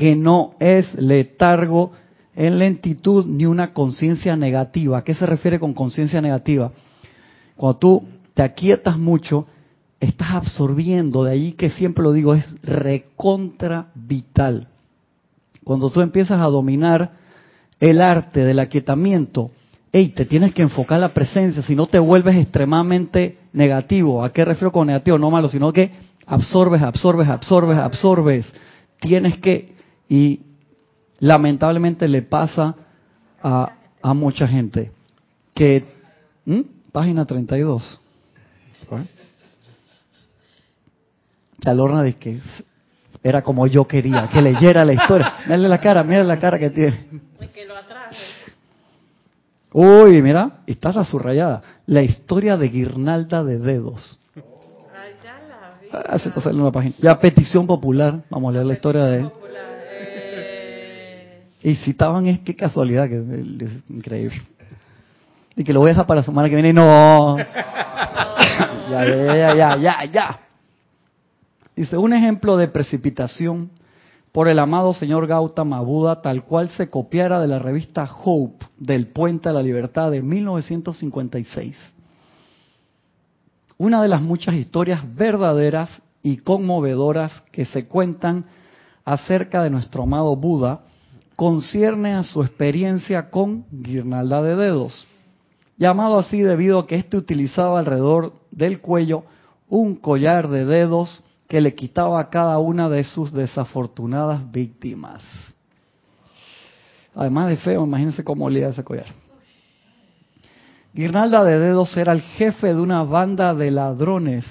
que 0.00 0.16
no 0.16 0.54
es 0.60 0.94
letargo 0.94 1.92
en 2.34 2.58
lentitud 2.58 3.26
ni 3.26 3.44
una 3.44 3.74
conciencia 3.74 4.34
negativa. 4.34 4.96
¿A 4.96 5.04
qué 5.04 5.12
se 5.12 5.26
refiere 5.26 5.60
con 5.60 5.74
conciencia 5.74 6.22
negativa? 6.22 6.72
Cuando 7.54 7.78
tú 7.78 8.08
te 8.32 8.42
aquietas 8.42 8.96
mucho, 8.96 9.46
estás 10.00 10.30
absorbiendo, 10.30 11.24
de 11.24 11.32
ahí 11.32 11.52
que 11.52 11.68
siempre 11.68 12.02
lo 12.02 12.14
digo, 12.14 12.32
es 12.32 12.50
recontra 12.62 13.88
vital. 13.94 14.68
Cuando 15.64 15.90
tú 15.90 16.00
empiezas 16.00 16.40
a 16.40 16.46
dominar 16.46 17.10
el 17.78 18.00
arte 18.00 18.42
del 18.42 18.60
aquietamiento, 18.60 19.50
hey, 19.92 20.14
te 20.16 20.24
tienes 20.24 20.54
que 20.54 20.62
enfocar 20.62 20.98
la 20.98 21.12
presencia, 21.12 21.62
si 21.62 21.76
no 21.76 21.88
te 21.88 21.98
vuelves 21.98 22.36
extremadamente 22.36 23.36
negativo. 23.52 24.24
¿A 24.24 24.32
qué 24.32 24.46
refiero 24.46 24.72
con 24.72 24.86
negativo? 24.86 25.18
No 25.18 25.30
malo, 25.30 25.50
sino 25.50 25.74
que 25.74 25.92
absorbes, 26.24 26.80
absorbes, 26.80 27.28
absorbes, 27.28 27.76
absorbes. 27.76 28.46
Tienes 28.98 29.36
que 29.40 29.78
y 30.10 30.40
lamentablemente 31.20 32.08
le 32.08 32.20
pasa 32.20 32.74
a, 33.42 33.72
a 34.02 34.12
mucha 34.12 34.46
gente 34.46 34.92
que... 35.54 35.98
Página 36.92 37.24
32. 37.24 38.00
La 41.62 41.74
Lorna 41.74 42.02
dice 42.02 42.18
que 42.18 42.40
era 43.22 43.42
como 43.42 43.68
yo 43.68 43.86
quería, 43.86 44.28
que 44.32 44.42
leyera 44.42 44.84
la 44.84 44.94
historia. 44.94 45.34
Mírale 45.44 45.68
la 45.68 45.78
cara, 45.78 46.02
mira 46.02 46.24
la 46.24 46.38
cara 46.40 46.58
que 46.58 46.70
tiene. 46.70 47.06
que 47.54 47.66
lo 47.66 47.76
atraje. 47.76 48.16
Uy, 49.72 50.20
mira, 50.20 50.62
está 50.66 50.92
la 50.92 51.04
subrayada. 51.04 51.62
La 51.86 52.02
historia 52.02 52.56
de 52.56 52.68
guirnalda 52.68 53.44
de 53.44 53.58
dedos. 53.58 54.18
Ah, 55.92 56.18
se 56.18 56.28
en 56.50 56.60
una 56.60 56.72
página. 56.72 56.94
Ya, 56.98 57.18
petición 57.18 57.66
popular. 57.66 58.22
Vamos 58.30 58.50
a 58.50 58.52
leer 58.54 58.66
la 58.66 58.72
historia 58.74 59.04
de... 59.04 59.20
Eh. 59.20 59.30
Y 61.62 61.74
citaban, 61.76 62.26
es 62.26 62.40
qué 62.40 62.56
casualidad, 62.56 63.08
que 63.08 63.16
es 63.16 63.72
increíble. 63.88 64.42
Y 65.56 65.64
que 65.64 65.72
lo 65.72 65.80
voy 65.80 65.88
a 65.88 65.92
dejar 65.92 66.06
para 66.06 66.20
la 66.20 66.26
semana 66.26 66.48
que 66.48 66.54
viene. 66.54 66.72
No. 66.72 67.36
ya, 68.90 69.04
ya, 69.04 69.54
ya, 69.54 69.76
ya, 69.76 70.04
ya. 70.04 70.40
Dice, 71.76 71.96
un 71.96 72.12
ejemplo 72.12 72.56
de 72.56 72.68
precipitación 72.68 73.70
por 74.32 74.48
el 74.48 74.58
amado 74.58 74.94
señor 74.94 75.26
Gautama 75.26 75.80
Buda, 75.80 76.22
tal 76.22 76.44
cual 76.44 76.70
se 76.70 76.88
copiara 76.88 77.40
de 77.40 77.48
la 77.48 77.58
revista 77.58 78.08
Hope 78.24 78.64
del 78.78 79.08
Puente 79.08 79.48
a 79.48 79.52
la 79.52 79.62
Libertad 79.62 80.10
de 80.10 80.22
1956. 80.22 81.76
Una 83.76 84.02
de 84.02 84.08
las 84.08 84.22
muchas 84.22 84.54
historias 84.54 85.02
verdaderas 85.14 85.90
y 86.22 86.38
conmovedoras 86.38 87.42
que 87.50 87.64
se 87.64 87.86
cuentan 87.86 88.44
acerca 89.04 89.62
de 89.62 89.70
nuestro 89.70 90.02
amado 90.02 90.36
Buda 90.36 90.82
concierne 91.40 92.12
a 92.12 92.22
su 92.22 92.42
experiencia 92.42 93.30
con 93.30 93.64
guirnalda 93.70 94.42
de 94.42 94.56
dedos, 94.56 95.06
llamado 95.78 96.18
así 96.18 96.42
debido 96.42 96.80
a 96.80 96.86
que 96.86 96.96
éste 96.96 97.16
utilizaba 97.16 97.78
alrededor 97.78 98.34
del 98.50 98.82
cuello 98.82 99.22
un 99.66 99.96
collar 99.96 100.48
de 100.50 100.66
dedos 100.66 101.24
que 101.48 101.62
le 101.62 101.74
quitaba 101.74 102.20
a 102.20 102.28
cada 102.28 102.58
una 102.58 102.90
de 102.90 103.04
sus 103.04 103.32
desafortunadas 103.32 104.52
víctimas. 104.52 105.22
Además 107.14 107.48
de 107.48 107.56
feo, 107.56 107.86
imagínense 107.86 108.22
cómo 108.22 108.44
olía 108.44 108.68
ese 108.68 108.84
collar. 108.84 109.06
Guirnalda 110.92 111.42
de 111.42 111.58
Dedos 111.58 111.96
era 111.96 112.12
el 112.12 112.20
jefe 112.20 112.74
de 112.74 112.80
una 112.82 113.02
banda 113.04 113.54
de 113.54 113.70
ladrones 113.70 114.44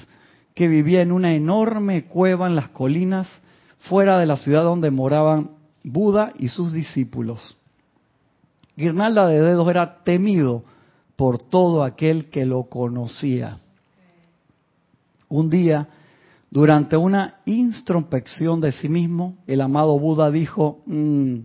que 0.55 0.67
vivía 0.67 1.03
en 1.03 1.11
una 1.11 1.35
enorme 1.35 2.05
cueva 2.05 2.47
en 2.47 2.55
las 2.55 2.69
colinas 2.69 3.27
fuera 3.77 4.17
de 4.17 4.25
la 4.25 4.37
ciudad 4.37 4.63
donde 4.63 4.89
moraban 4.89 5.58
Buda 5.83 6.33
y 6.37 6.49
sus 6.49 6.73
discípulos. 6.73 7.55
Guirnalda 8.75 9.27
de 9.27 9.41
Dedos 9.41 9.69
era 9.69 10.03
temido 10.03 10.63
por 11.15 11.37
todo 11.37 11.83
aquel 11.83 12.29
que 12.29 12.45
lo 12.45 12.63
conocía. 12.63 13.57
Un 15.27 15.49
día, 15.49 15.87
durante 16.49 16.95
una 16.95 17.35
introspección 17.45 18.61
de 18.61 18.71
sí 18.71 18.87
mismo, 18.87 19.35
el 19.47 19.61
amado 19.61 19.99
Buda 19.99 20.31
dijo, 20.31 20.79
mm, 20.85 21.39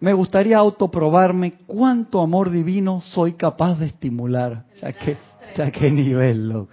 me 0.00 0.12
gustaría 0.12 0.58
autoprobarme 0.58 1.54
cuánto 1.66 2.20
amor 2.20 2.50
divino 2.50 3.00
soy 3.00 3.34
capaz 3.34 3.78
de 3.78 3.86
estimular. 3.86 4.64
Ya 4.80 4.92
que, 4.92 5.16
ya 5.56 5.70
qué 5.70 5.90
nivel, 5.90 6.66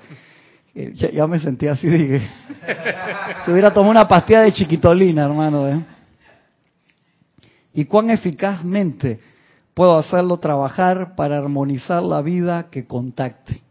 ya, 0.94 1.26
me 1.26 1.40
sentía 1.40 1.72
así, 1.72 1.88
dije. 1.88 2.22
Se 3.46 3.52
hubiera 3.52 3.74
tomado 3.74 3.92
una 3.92 4.08
pastilla 4.08 4.42
de 4.42 4.52
chiquitolina, 4.52 5.24
hermano. 5.26 5.68
¿eh? 5.70 5.86
Y 7.76 7.86
cuán 7.86 8.10
eficazmente 8.10 9.20
puedo 9.76 9.98
hacerlo 9.98 10.38
trabajar 10.38 11.16
para 11.16 11.38
armonizar 11.38 12.02
la 12.02 12.24
vida 12.24 12.72
que 12.72 12.88
contacte. 12.88 13.62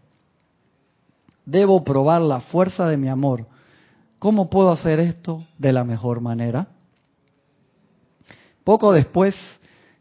Debo 1.45 1.83
probar 1.83 2.23
la 2.23 2.40
fuerza 2.40 2.87
de 2.87 2.97
mi 2.97 3.09
amor 3.09 3.47
¿Cómo 4.25 4.49
puedo 4.49 4.71
hacer 4.73 5.01
esto 5.01 5.45
de 5.59 5.71
la 5.75 5.85
mejor 5.85 6.23
manera? 6.23 6.69
Poco 8.64 8.95
después 8.95 9.35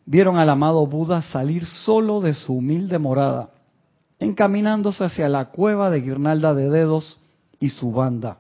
vieron 0.06 0.38
al 0.38 0.50
amado 0.50 0.88
Buda 0.88 1.22
salir 1.24 1.66
solo 1.66 2.22
de 2.22 2.34
su 2.34 2.54
humilde 2.54 3.00
morada, 3.00 3.50
encaminándose 4.20 5.04
hacia 5.04 5.28
la 5.28 5.50
cueva 5.50 5.90
de 5.90 6.00
guirnalda 6.00 6.54
de 6.54 6.70
dedos 6.70 7.20
y 7.60 7.72
su 7.72 7.92
banda. 7.92 8.38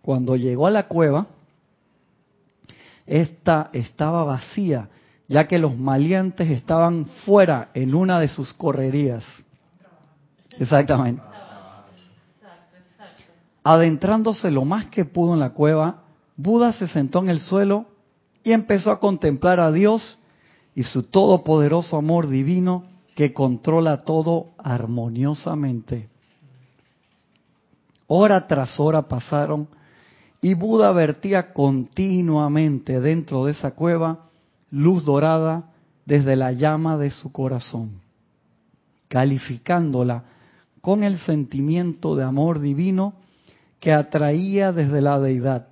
Cuando 0.00 0.36
llegó 0.36 0.68
a 0.68 0.70
la 0.70 0.86
cueva, 0.86 1.26
esta 3.06 3.70
estaba 3.72 4.24
vacía, 4.24 4.88
ya 5.28 5.46
que 5.46 5.58
los 5.58 5.76
maleantes 5.76 6.50
estaban 6.50 7.06
fuera 7.24 7.70
en 7.74 7.94
una 7.94 8.20
de 8.20 8.28
sus 8.28 8.52
correrías. 8.54 9.24
Exactamente. 10.58 11.22
Adentrándose 13.62 14.50
lo 14.50 14.64
más 14.64 14.86
que 14.86 15.04
pudo 15.04 15.34
en 15.34 15.40
la 15.40 15.50
cueva, 15.50 16.02
Buda 16.36 16.72
se 16.72 16.86
sentó 16.86 17.20
en 17.20 17.30
el 17.30 17.40
suelo 17.40 17.86
y 18.42 18.52
empezó 18.52 18.90
a 18.90 19.00
contemplar 19.00 19.60
a 19.60 19.72
Dios 19.72 20.20
y 20.74 20.82
su 20.82 21.04
todopoderoso 21.04 21.96
amor 21.96 22.28
divino 22.28 22.84
que 23.14 23.32
controla 23.32 23.98
todo 23.98 24.48
armoniosamente. 24.58 26.08
Hora 28.06 28.46
tras 28.46 28.78
hora 28.78 29.02
pasaron 29.02 29.68
y 30.44 30.52
Buda 30.52 30.92
vertía 30.92 31.54
continuamente 31.54 33.00
dentro 33.00 33.46
de 33.46 33.52
esa 33.52 33.70
cueva 33.70 34.26
luz 34.70 35.02
dorada 35.02 35.70
desde 36.04 36.36
la 36.36 36.52
llama 36.52 36.98
de 36.98 37.08
su 37.08 37.32
corazón, 37.32 38.02
calificándola 39.08 40.24
con 40.82 41.02
el 41.02 41.18
sentimiento 41.20 42.14
de 42.14 42.24
amor 42.24 42.60
divino 42.60 43.14
que 43.80 43.94
atraía 43.94 44.70
desde 44.70 45.00
la 45.00 45.18
deidad. 45.18 45.68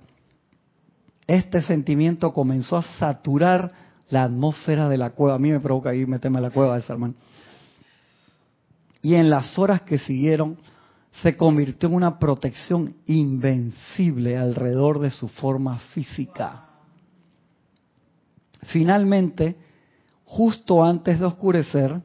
Este 1.27 1.61
sentimiento 1.61 2.33
comenzó 2.33 2.77
a 2.77 2.81
saturar 2.81 3.73
la 4.09 4.23
atmósfera 4.23 4.89
de 4.89 4.97
la 4.97 5.11
cueva. 5.11 5.35
A 5.35 5.39
mí 5.39 5.51
me 5.51 5.59
provoca 5.59 5.93
ir 5.93 6.07
meterme 6.07 6.39
a 6.39 6.41
la 6.41 6.49
cueva 6.49 6.79
ese 6.79 6.91
hermano. 6.91 7.13
Y 9.03 9.13
en 9.13 9.29
las 9.29 9.55
horas 9.59 9.83
que 9.83 9.99
siguieron, 9.99 10.57
se 11.21 11.37
convirtió 11.37 11.89
en 11.89 11.95
una 11.95 12.17
protección 12.17 12.95
invencible 13.05 14.37
alrededor 14.37 14.99
de 14.99 15.11
su 15.11 15.27
forma 15.27 15.77
física. 15.93 16.65
Finalmente, 18.63 19.55
justo 20.25 20.83
antes 20.83 21.19
de 21.19 21.25
oscurecer, 21.25 22.01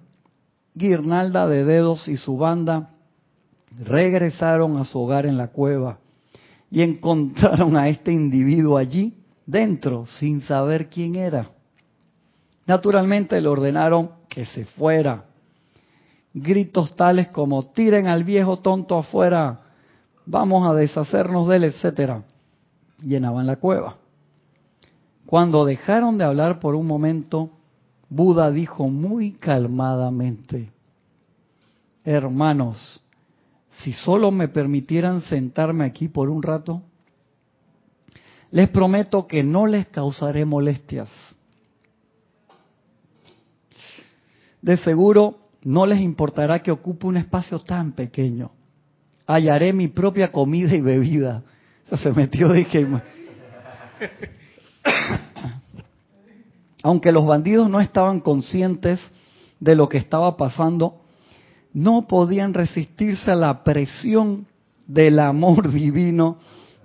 Guirnalda 0.75 1.49
de 1.49 1.65
Dedos 1.65 2.09
y 2.09 2.17
su 2.17 2.37
banda 2.37 2.91
regresaron 3.79 4.77
a 4.77 4.85
su 4.85 4.99
hogar 4.99 5.27
en 5.27 5.37
la 5.37 5.49
cueva 5.49 5.99
y 6.71 6.83
encontraron 6.83 7.77
a 7.77 7.89
este 7.89 8.13
individuo 8.13 8.77
allí 8.77 9.15
dentro 9.47 10.07
sin 10.07 10.43
saber 10.43 10.89
quién 10.89 11.17
era. 11.17 11.51
Naturalmente 12.67 13.41
le 13.41 13.49
ordenaron 13.49 14.11
que 14.29 14.45
se 14.45 14.67
fuera. 14.67 15.25
Gritos 16.43 16.95
tales 16.95 17.29
como 17.29 17.63
tiren 17.71 18.07
al 18.07 18.25
viejo 18.25 18.59
tonto 18.59 18.97
afuera, 18.97 19.61
vamos 20.27 20.67
a 20.67 20.75
deshacernos 20.75 21.49
de 21.49 21.57
él, 21.57 21.65
etcétera, 21.65 22.23
llenaban 23.03 23.47
la 23.47 23.57
cueva. 23.57 23.97
Cuando 25.27 25.65
dejaron 25.65 26.19
de 26.19 26.25
hablar 26.25 26.59
por 26.61 26.75
un 26.75 26.87
momento, 26.87 27.51
Buda 28.09 28.51
dijo 28.51 28.89
muy 28.89 29.33
calmadamente, 29.33 30.73
hermanos, 32.05 33.03
si 33.83 33.93
solo 33.93 34.31
me 34.31 34.49
permitieran 34.49 35.21
sentarme 35.23 35.85
aquí 35.85 36.09
por 36.09 36.31
un 36.31 36.43
rato, 36.43 36.83
les 38.51 38.69
prometo 38.71 39.27
que 39.27 39.43
no 39.45 39.67
les 39.67 39.87
causaré 39.89 40.45
molestias. 40.45 41.11
De 44.63 44.77
seguro 44.79 45.48
no 45.63 45.87
les 45.87 46.01
importará 46.01 46.61
que 46.61 46.71
ocupe 46.71 47.07
un 47.07 47.17
espacio 47.17 47.59
tan 47.61 47.93
pequeño. 47.93 48.53
Hallaré 49.27 49.73
mi 49.73 49.89
propia 49.89 50.31
comida 50.33 50.75
y 50.75 50.81
bebida. 50.81 51.43
se 52.01 52.13
metió, 52.13 52.53
dije. 52.53 52.87
Aunque 56.83 57.13
los 57.13 57.27
bandidos 57.27 57.69
no 57.69 57.81
estaban 57.81 58.21
conscientes 58.21 59.01
de 59.61 59.75
lo 59.75 59.89
que 59.89 59.99
estaba 59.99 60.37
pasando, 60.37 61.03
no 61.73 62.07
podían 62.07 62.55
resistirse 62.55 63.31
a 63.31 63.37
la 63.37 63.65
presión 63.65 64.47
del 64.87 65.19
amor 65.19 65.71
divino 65.73 66.39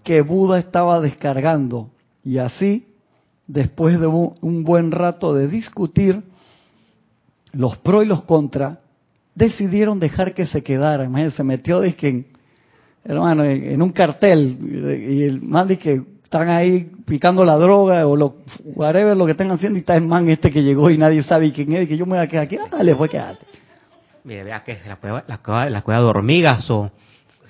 que 0.03 0.21
Buda 0.21 0.59
estaba 0.59 0.99
descargando. 0.99 1.91
Y 2.23 2.39
así, 2.39 2.87
después 3.47 3.99
de 3.99 4.07
un 4.07 4.63
buen 4.63 4.91
rato 4.91 5.33
de 5.33 5.47
discutir 5.47 6.23
los 7.53 7.77
pros 7.77 8.03
y 8.03 8.07
los 8.07 8.23
contras, 8.23 8.79
decidieron 9.35 9.99
dejar 9.99 10.33
que 10.33 10.45
se 10.45 10.61
quedara. 10.61 11.05
Imagínense, 11.05 11.37
se 11.37 11.43
metió 11.43 11.83
en, 11.83 12.27
hermano, 13.03 13.43
en 13.43 13.81
un 13.81 13.91
cartel 13.91 14.57
y 14.61 15.23
el 15.23 15.41
man 15.41 15.67
dice 15.67 15.81
que 15.81 16.01
están 16.23 16.49
ahí 16.49 16.91
picando 17.05 17.45
la 17.45 17.57
droga 17.57 18.07
o 18.07 18.15
lo 18.15 18.37
whatever 18.63 19.15
lo 19.15 19.25
que 19.25 19.33
están 19.33 19.51
haciendo 19.51 19.77
y 19.77 19.81
está 19.81 19.95
el 19.95 20.05
man 20.05 20.27
este 20.29 20.51
que 20.51 20.63
llegó 20.63 20.89
y 20.89 20.97
nadie 20.97 21.21
sabe 21.21 21.51
quién 21.53 21.73
es 21.73 21.83
y 21.83 21.87
que 21.87 21.97
yo 21.97 22.05
me 22.05 22.17
voy 22.17 22.25
a 22.25 22.27
quedar 22.27 22.45
aquí, 22.45 22.57
ah, 22.57 22.83
le 22.83 22.93
voy 22.93 23.07
a 23.07 23.11
quedarte. 23.11 23.45
Mire, 24.23 24.43
vea 24.43 24.61
que 24.61 24.79
la 24.87 24.95
cueva, 24.95 25.23
la, 25.27 25.37
cueva, 25.39 25.69
la 25.69 25.81
cueva 25.81 26.01
de 26.01 26.05
hormigas 26.07 26.69
o 26.71 26.91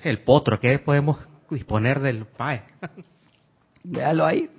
el 0.02 0.18
potro, 0.20 0.60
¿qué 0.60 0.78
podemos 0.78 1.18
disponer 1.50 2.00
del 2.00 2.26
PAE? 2.26 2.62
Véalo 3.84 4.26
ahí. 4.26 4.50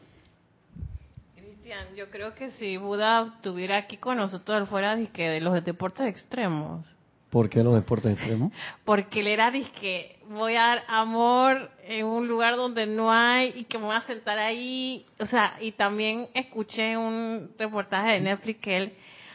Cristian, 1.75 1.95
yo 1.95 2.09
creo 2.09 2.33
que 2.33 2.51
si 2.51 2.77
Buda 2.77 3.23
estuviera 3.35 3.77
aquí 3.77 3.97
con 3.97 4.17
nosotros, 4.17 4.59
él 4.59 4.67
fuera 4.67 4.95
disque 4.95 5.27
de 5.29 5.41
los 5.41 5.63
deportes 5.63 6.07
extremos. 6.07 6.85
¿Por 7.29 7.49
qué 7.49 7.63
los 7.63 7.75
deportes 7.75 8.13
extremos? 8.13 8.53
Porque 8.85 9.19
él 9.19 9.27
era 9.27 9.51
disque, 9.51 10.19
voy 10.29 10.55
a 10.55 10.61
dar 10.61 10.83
amor 10.87 11.71
en 11.83 12.05
un 12.05 12.27
lugar 12.27 12.55
donde 12.55 12.85
no 12.85 13.11
hay 13.11 13.51
y 13.55 13.63
que 13.65 13.77
me 13.77 13.85
voy 13.85 13.95
a 13.95 14.01
sentar 14.01 14.37
ahí. 14.37 15.05
O 15.19 15.25
sea, 15.25 15.57
y 15.59 15.73
también 15.73 16.29
escuché 16.33 16.95
un 16.95 17.51
reportaje 17.57 18.13
de 18.13 18.21
Netflix 18.21 18.61
que 18.61 18.77
él 18.77 18.93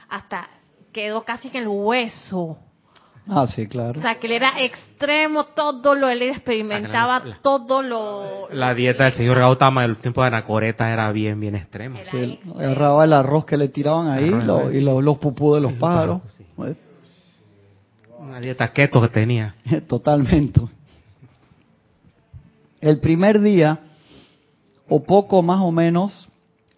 hasta 0.08 0.48
quedó 0.92 1.24
casi 1.24 1.50
que 1.50 1.58
el 1.58 1.68
hueso. 1.68 2.58
Ah, 3.28 3.46
sí, 3.46 3.66
claro. 3.66 3.98
O 3.98 4.02
sea, 4.02 4.18
que 4.18 4.26
él 4.26 4.32
era 4.32 4.60
extremo, 4.60 5.44
todo 5.44 5.94
lo 5.94 6.08
él 6.08 6.22
experimentaba, 6.22 7.22
todo 7.42 7.82
lo... 7.82 8.48
La 8.50 8.74
dieta 8.74 9.04
del 9.04 9.12
señor 9.12 9.38
Gautama 9.38 9.84
en 9.84 9.90
los 9.90 9.98
tiempos 10.00 10.22
de 10.24 10.28
Anacoreta 10.28 10.92
era 10.92 11.10
bien, 11.12 11.38
bien 11.38 11.54
extrema. 11.54 12.00
Sí, 12.10 12.16
él 12.16 12.38
agarraba 12.56 13.04
el 13.04 13.12
arroz 13.12 13.44
que 13.44 13.56
le 13.56 13.68
tiraban 13.68 14.08
ahí 14.08 14.30
lo, 14.30 14.72
y 14.72 14.80
los 14.80 15.18
pupú 15.18 15.54
de 15.54 15.60
los 15.60 15.74
pájaros. 15.74 16.22
Pues, 16.56 16.76
Una 18.18 18.40
dieta 18.40 18.72
keto 18.72 19.00
que 19.00 19.08
tenía. 19.08 19.54
Totalmente. 19.86 20.60
El 22.80 22.98
primer 22.98 23.40
día, 23.40 23.78
o 24.88 25.02
poco 25.02 25.42
más 25.42 25.60
o 25.60 25.70
menos, 25.70 26.29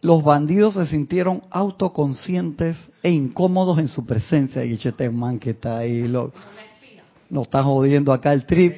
los 0.03 0.23
bandidos 0.25 0.75
se 0.75 0.85
sintieron 0.87 1.43
autoconscientes 1.49 2.77
e 3.05 3.11
incómodos 3.11 3.79
en 3.79 3.87
su 3.87 4.05
presencia. 4.05 4.65
Y 4.65 4.75
este 4.75 5.09
man 5.09 5.38
que 5.38 5.51
está 5.51 5.79
ahí, 5.79 6.09
lo, 6.09 6.33
nos 7.31 7.45
está 7.45 7.62
jodiendo 7.62 8.12
acá 8.12 8.33
el 8.33 8.45
trip. 8.45 8.75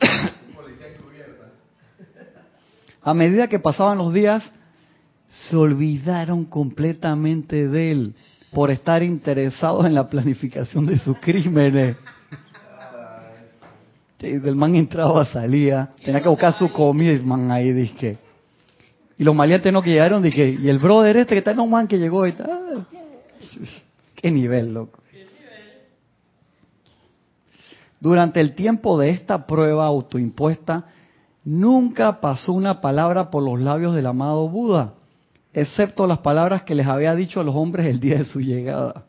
A 3.02 3.14
medida 3.14 3.48
que 3.48 3.58
pasaban 3.58 3.98
los 3.98 4.12
días, 4.14 4.50
se 5.30 5.56
olvidaron 5.56 6.44
completamente 6.46 7.68
de 7.68 7.90
él 7.92 8.14
por 8.52 8.70
estar 8.70 9.02
interesados 9.02 9.86
en 9.86 9.94
la 9.94 10.08
planificación 10.08 10.86
de 10.86 10.98
sus 10.98 11.16
crímenes. 11.18 11.96
Del 14.18 14.56
man 14.56 14.74
entraba, 14.74 15.24
salía, 15.26 15.90
tenía 16.02 16.22
que 16.22 16.28
buscar 16.28 16.52
su 16.54 16.70
comida 16.72 17.12
y 17.12 17.16
el 17.16 17.26
man 17.26 17.50
ahí 17.50 17.72
dije. 17.72 18.29
Y 19.20 19.24
los 19.24 19.34
maleantes 19.34 19.70
no 19.70 19.82
que 19.82 19.90
llegaron, 19.90 20.22
dije, 20.22 20.56
y 20.58 20.70
el 20.70 20.78
brother 20.78 21.18
este 21.18 21.34
que 21.34 21.40
está 21.40 21.50
en 21.50 21.60
un 21.60 21.68
man 21.68 21.86
que 21.86 21.98
llegó 21.98 22.26
y 22.26 22.32
tal. 22.32 22.86
Qué 24.14 24.30
nivel, 24.30 24.72
loco. 24.72 25.02
Durante 28.00 28.40
el 28.40 28.54
tiempo 28.54 28.98
de 28.98 29.10
esta 29.10 29.46
prueba 29.46 29.84
autoimpuesta, 29.84 30.86
nunca 31.44 32.18
pasó 32.22 32.54
una 32.54 32.80
palabra 32.80 33.30
por 33.30 33.42
los 33.42 33.60
labios 33.60 33.94
del 33.94 34.06
amado 34.06 34.48
Buda, 34.48 34.94
excepto 35.52 36.06
las 36.06 36.20
palabras 36.20 36.62
que 36.62 36.74
les 36.74 36.86
había 36.86 37.14
dicho 37.14 37.40
a 37.40 37.44
los 37.44 37.54
hombres 37.54 37.88
el 37.88 38.00
día 38.00 38.16
de 38.16 38.24
su 38.24 38.40
llegada. 38.40 39.04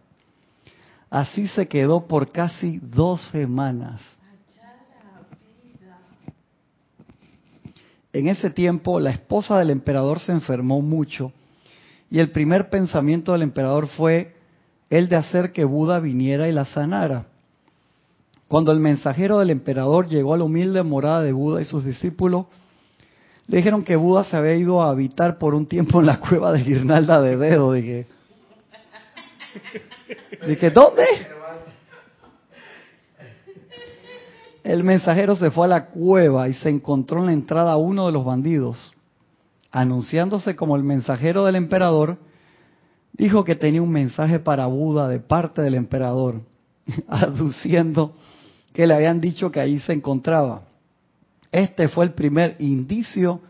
Así 1.09 1.47
se 1.47 1.69
quedó 1.69 2.05
por 2.05 2.33
casi 2.33 2.79
dos 2.79 3.21
semanas. 3.29 4.01
En 8.13 8.27
ese 8.27 8.49
tiempo, 8.49 8.99
la 8.99 9.11
esposa 9.11 9.57
del 9.57 9.69
emperador 9.69 10.19
se 10.19 10.31
enfermó 10.31 10.81
mucho 10.81 11.31
y 12.09 12.19
el 12.19 12.31
primer 12.31 12.69
pensamiento 12.69 13.31
del 13.31 13.41
emperador 13.41 13.87
fue 13.87 14.35
el 14.89 15.07
de 15.07 15.15
hacer 15.15 15.53
que 15.53 15.63
Buda 15.63 15.99
viniera 15.99 16.49
y 16.49 16.51
la 16.51 16.65
sanara. 16.65 17.27
Cuando 18.49 18.73
el 18.73 18.81
mensajero 18.81 19.39
del 19.39 19.49
emperador 19.49 20.09
llegó 20.09 20.33
a 20.33 20.37
la 20.37 20.43
humilde 20.43 20.83
morada 20.83 21.21
de 21.21 21.31
Buda 21.31 21.61
y 21.61 21.65
sus 21.65 21.85
discípulos, 21.85 22.47
le 23.47 23.57
dijeron 23.57 23.83
que 23.83 23.95
Buda 23.95 24.25
se 24.25 24.35
había 24.35 24.55
ido 24.55 24.81
a 24.81 24.89
habitar 24.89 25.37
por 25.37 25.55
un 25.55 25.65
tiempo 25.65 26.01
en 26.01 26.07
la 26.07 26.19
cueva 26.19 26.51
de 26.51 26.63
Guirnalda 26.63 27.21
de 27.21 27.37
Dedo. 27.37 27.71
Dije, 27.71 28.07
dije 30.47 30.69
¿dónde? 30.71 31.05
El 34.63 34.83
mensajero 34.83 35.35
se 35.35 35.51
fue 35.51 35.65
a 35.65 35.69
la 35.69 35.85
cueva 35.87 36.47
y 36.47 36.53
se 36.53 36.69
encontró 36.69 37.19
en 37.19 37.25
la 37.27 37.33
entrada 37.33 37.77
uno 37.77 38.05
de 38.05 38.11
los 38.11 38.23
bandidos. 38.23 38.93
Anunciándose 39.71 40.55
como 40.55 40.75
el 40.75 40.83
mensajero 40.83 41.45
del 41.45 41.55
emperador, 41.55 42.17
dijo 43.13 43.43
que 43.43 43.55
tenía 43.55 43.81
un 43.81 43.91
mensaje 43.91 44.39
para 44.39 44.67
Buda 44.67 45.07
de 45.07 45.19
parte 45.19 45.61
del 45.61 45.75
emperador, 45.75 46.41
aduciendo 47.07 48.13
que 48.73 48.87
le 48.87 48.93
habían 48.93 49.19
dicho 49.19 49.51
que 49.51 49.59
ahí 49.59 49.79
se 49.79 49.93
encontraba. 49.93 50.63
Este 51.51 51.87
fue 51.87 52.05
el 52.05 52.13
primer 52.13 52.55
indicio 52.59 53.41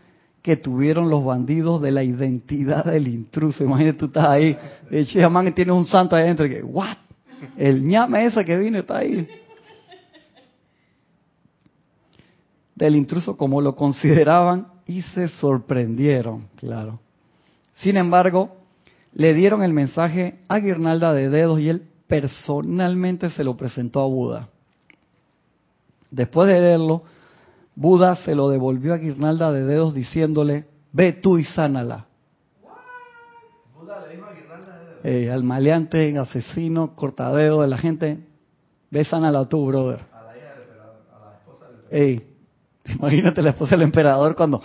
que 0.42 0.56
tuvieron 0.56 1.08
los 1.08 1.24
bandidos 1.24 1.80
de 1.82 1.92
la 1.92 2.02
identidad 2.02 2.84
del 2.84 3.06
intruso. 3.06 3.62
Imagínate, 3.62 3.98
tú 3.98 4.06
estás 4.06 4.26
ahí, 4.26 4.56
de 4.90 5.00
hecho, 5.00 5.30
man, 5.30 5.52
tiene 5.54 5.70
un 5.70 5.86
santo 5.86 6.16
ahí 6.16 6.24
adentro, 6.24 6.48
que, 6.48 6.62
¿what? 6.62 6.96
El 7.56 7.84
ñame 7.84 8.26
ese 8.26 8.44
que 8.44 8.56
vino 8.56 8.78
está 8.78 8.98
ahí. 8.98 9.28
Del 12.82 12.96
intruso 12.96 13.36
como 13.36 13.60
lo 13.60 13.76
consideraban 13.76 14.66
y 14.86 15.02
se 15.02 15.28
sorprendieron, 15.28 16.48
claro. 16.56 16.98
Sin 17.76 17.96
embargo, 17.96 18.56
le 19.14 19.34
dieron 19.34 19.62
el 19.62 19.72
mensaje 19.72 20.40
a 20.48 20.58
Guirnalda 20.58 21.12
de 21.14 21.28
dedos 21.28 21.60
y 21.60 21.68
él 21.68 21.84
personalmente 22.08 23.30
se 23.30 23.44
lo 23.44 23.56
presentó 23.56 24.00
a 24.00 24.08
Buda. 24.08 24.48
Después 26.10 26.48
de 26.48 26.58
leerlo, 26.58 27.04
Buda 27.76 28.16
se 28.16 28.34
lo 28.34 28.48
devolvió 28.48 28.94
a 28.94 28.98
Guirnalda 28.98 29.52
de 29.52 29.64
dedos 29.64 29.94
diciéndole, 29.94 30.64
ve 30.90 31.12
tú 31.12 31.38
y 31.38 31.44
sánala. 31.44 32.06
Buda 33.78 34.08
le 34.08 34.16
dijo 34.16 34.26
a 34.26 34.32
Guirnalda 34.32 34.78
de 34.78 34.86
dedos. 34.86 35.04
Eh, 35.04 35.30
al 35.30 35.44
maleante, 35.44 36.18
asesino, 36.18 36.96
cortadedo 36.96 37.62
de 37.62 37.68
la 37.68 37.78
gente, 37.78 38.26
ve 38.90 39.04
sánala 39.04 39.48
tú, 39.48 39.64
brother. 39.68 40.00
A 40.12 40.24
la 40.24 40.36
hija 40.36 40.54
del 40.58 40.80
a 40.80 41.24
la 41.24 41.34
esposa 41.36 41.66
del. 41.88 42.31
Imagínate 43.02 43.42
la 43.42 43.50
esposa 43.50 43.72
del 43.72 43.82
emperador 43.82 44.36
cuando 44.36 44.62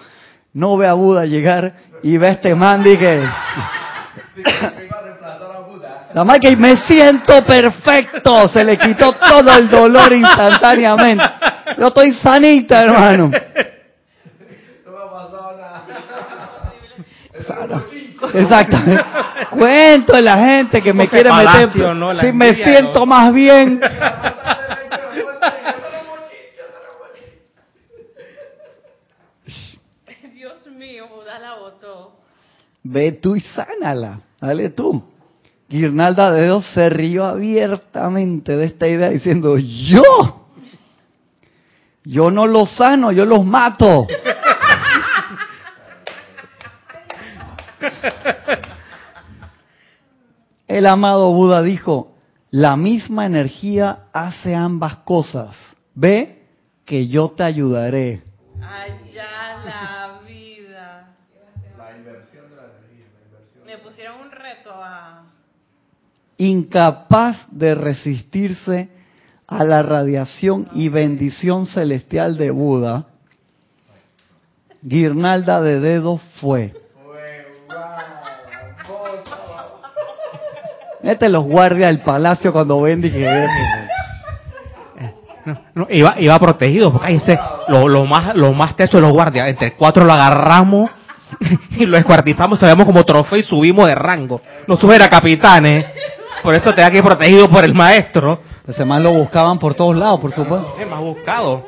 no 0.53 0.77
ve 0.77 0.87
a 0.87 0.93
Buda 0.93 1.25
llegar 1.25 1.73
y 2.03 2.17
ve 2.17 2.27
a 2.27 2.31
este 2.31 2.55
man 2.55 2.83
y 2.85 2.95
que... 2.97 3.27
Nada 6.09 6.23
más 6.23 6.39
que 6.39 6.55
me 6.55 6.77
siento 6.77 7.43
perfecto, 7.45 8.47
se 8.47 8.63
le 8.63 8.77
quitó 8.77 9.11
todo 9.13 9.57
el 9.57 9.69
dolor 9.69 10.13
instantáneamente. 10.15 11.25
Yo 11.77 11.87
estoy 11.87 12.13
sanita, 12.13 12.79
hermano. 12.79 13.25
No 13.25 13.29
me 13.29 13.39
ha 14.97 15.11
pasado 15.11 15.57
nada. 15.57 15.85
Exactamente. 18.33 19.03
Cuento 19.51 20.15
a 20.15 20.21
la 20.21 20.39
gente 20.39 20.81
que 20.81 20.93
me 20.93 21.07
quiere 21.07 21.29
meter. 21.31 21.69
si 22.21 22.31
me 22.31 22.53
siento 22.53 23.05
más 23.05 23.31
bien. 23.33 23.79
Dios 30.33 30.67
mío, 30.67 31.07
Buda 31.09 31.39
la 31.39 31.55
botó. 31.55 32.17
Ve 32.89 33.11
tú 33.13 33.35
y 33.35 33.41
sánala. 33.41 34.21
Dale 34.39 34.69
tú. 34.69 35.03
Guirnalda 35.69 36.31
de 36.31 36.41
Dedos 36.43 36.65
se 36.73 36.89
rió 36.89 37.25
abiertamente 37.25 38.55
de 38.55 38.65
esta 38.65 38.87
idea 38.87 39.09
diciendo, 39.09 39.57
yo, 39.57 40.47
yo 42.05 42.31
no 42.31 42.47
los 42.47 42.71
sano, 42.77 43.11
yo 43.11 43.25
los 43.25 43.43
mato. 43.43 44.07
El 50.67 50.85
amado 50.85 51.31
Buda 51.31 51.61
dijo, 51.61 52.15
la 52.49 52.77
misma 52.77 53.25
energía 53.25 54.05
hace 54.13 54.55
ambas 54.55 54.97
cosas. 54.97 55.57
Ve 55.93 56.45
que 56.85 57.07
yo 57.09 57.31
te 57.31 57.43
ayudaré. 57.43 58.23
Allá 58.61 59.57
la 59.65 60.19
vida. 60.25 61.15
La 61.77 61.97
inversión 61.97 62.49
de 62.49 62.55
la 62.55 62.63
energía. 62.63 63.05
Me 63.65 63.77
pusieron 63.79 64.21
un 64.21 64.31
reto 64.31 64.71
a 64.73 65.23
incapaz 66.37 67.37
de 67.51 67.75
resistirse 67.75 68.89
a 69.47 69.63
la 69.63 69.81
radiación 69.81 70.67
y 70.73 70.89
bendición 70.89 71.65
celestial 71.65 72.37
de 72.37 72.51
Buda, 72.51 73.05
guirnalda 74.81 75.61
de 75.61 75.79
dedos 75.79 76.21
fue. 76.41 76.73
Este 81.01 81.29
los 81.29 81.45
guardias 81.45 81.87
del 81.87 82.01
palacio 82.01 82.51
cuando 82.51 82.81
ven 82.81 83.01
dije 83.01 83.25
no, 85.73 85.87
iba, 85.89 86.15
iba 86.19 86.37
protegido 86.39 86.91
porque 86.91 87.07
ahí 87.07 87.15
ese, 87.15 87.39
lo, 87.69 88.05
más 88.05 88.35
lo 88.35 88.53
teso 88.75 88.97
de 88.97 89.03
los 89.03 89.11
guardias 89.13 89.47
entre 89.47 89.75
cuatro 89.75 90.03
lo 90.03 90.11
agarramos 90.11 90.89
y 91.71 91.85
lo 91.85 91.97
escuartizamos 91.97 92.59
sabemos 92.59 92.85
como 92.85 93.03
trofeo 93.03 93.39
y 93.39 93.43
subimos 93.43 93.85
de 93.85 93.95
rango. 93.95 94.41
No 94.67 94.75
sube 94.77 95.01
a 95.01 95.07
capitanes 95.07 95.85
por 96.47 96.55
eso 96.55 96.73
te 96.73 96.81
da 96.81 96.89
que 96.89 97.03
protegido 97.03 97.49
por 97.49 97.65
el 97.65 97.73
maestro. 97.73 98.39
Ese 98.65 98.85
más 98.85 99.01
lo 99.01 99.11
buscaban 99.11 99.59
por 99.59 99.73
todos 99.75 99.97
lados, 99.97 100.17
por 100.21 100.31
supuesto. 100.31 100.75
Sí, 100.79 100.85
más 100.85 101.01
buscado. 101.01 101.65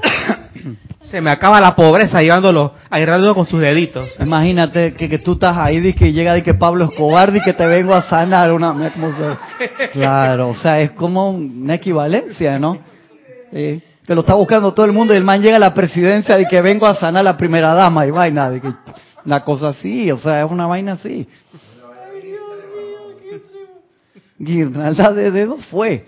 Se 1.01 1.19
me 1.19 1.31
acaba 1.31 1.59
la 1.59 1.75
pobreza 1.75 2.21
llevándolo, 2.21 2.75
agarrándolo 2.89 3.35
con 3.35 3.45
sus 3.45 3.59
deditos. 3.59 4.07
Imagínate 4.21 4.93
que, 4.93 5.09
que 5.09 5.17
tú 5.19 5.33
estás 5.33 5.57
ahí 5.57 5.85
y 5.85 5.93
que 5.93 6.13
llega 6.13 6.37
y 6.37 6.43
que 6.43 6.53
Pablo 6.53 6.85
Escobar 6.85 7.35
y 7.35 7.41
que 7.41 7.51
te 7.51 7.67
vengo 7.67 7.93
a 7.93 8.03
sanar 8.03 8.53
una 8.53 8.73
mira 8.73 8.93
cómo 8.93 9.11
se- 9.17 9.89
claro, 9.89 10.47
o 10.47 10.55
sea, 10.55 10.79
es 10.79 10.91
como 10.91 11.31
una 11.31 11.73
equivalencia, 11.75 12.57
¿no? 12.57 12.77
Sí, 13.51 13.83
que 14.07 14.15
lo 14.15 14.21
está 14.21 14.35
buscando 14.35 14.73
todo 14.73 14.85
el 14.85 14.93
mundo 14.93 15.13
y 15.13 15.17
el 15.17 15.25
man 15.25 15.41
llega 15.41 15.57
a 15.57 15.59
la 15.59 15.73
presidencia 15.73 16.39
y 16.39 16.45
que 16.47 16.61
vengo 16.61 16.85
a 16.87 16.93
sanar 16.95 17.19
a 17.19 17.23
la 17.23 17.35
primera 17.37 17.73
dama 17.73 18.05
y 18.05 18.11
vaina, 18.11 18.49
de 18.49 18.61
que 18.61 18.71
una 19.25 19.43
cosa 19.43 19.69
así, 19.69 20.09
o 20.09 20.17
sea, 20.17 20.45
es 20.45 20.49
una 20.49 20.67
vaina 20.67 20.93
así. 20.93 21.27
Guirnalda 24.39 25.11
de 25.11 25.31
dedos 25.31 25.65
fue. 25.67 26.05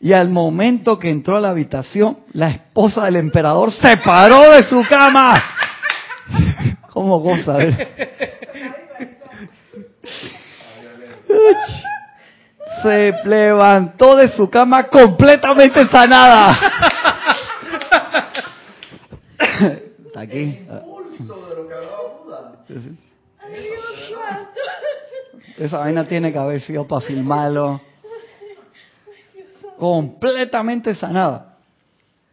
Y 0.00 0.12
al 0.12 0.30
momento 0.30 0.98
que 0.98 1.10
entró 1.10 1.36
a 1.36 1.40
la 1.40 1.50
habitación, 1.50 2.18
la 2.32 2.50
esposa 2.50 3.04
del 3.04 3.16
emperador 3.16 3.72
se 3.72 3.96
paró 3.98 4.52
de 4.52 4.62
su 4.62 4.82
cama. 4.88 5.34
¿Cómo 6.92 7.18
goza? 7.18 7.56
Ver. 7.56 7.88
Se 12.82 13.14
levantó 13.24 14.14
de 14.16 14.28
su 14.28 14.48
cama 14.50 14.84
completamente 14.84 15.88
sanada. 15.88 16.52
Está 20.06 20.20
aquí. 20.20 20.60
Esa 25.56 25.78
vaina 25.78 26.04
tiene 26.04 26.32
que 26.32 26.38
haber 26.38 26.60
sido 26.60 26.86
para 26.86 27.06
filmarlo. 27.06 27.80
Completamente 29.78 30.94
sanada. 30.94 31.58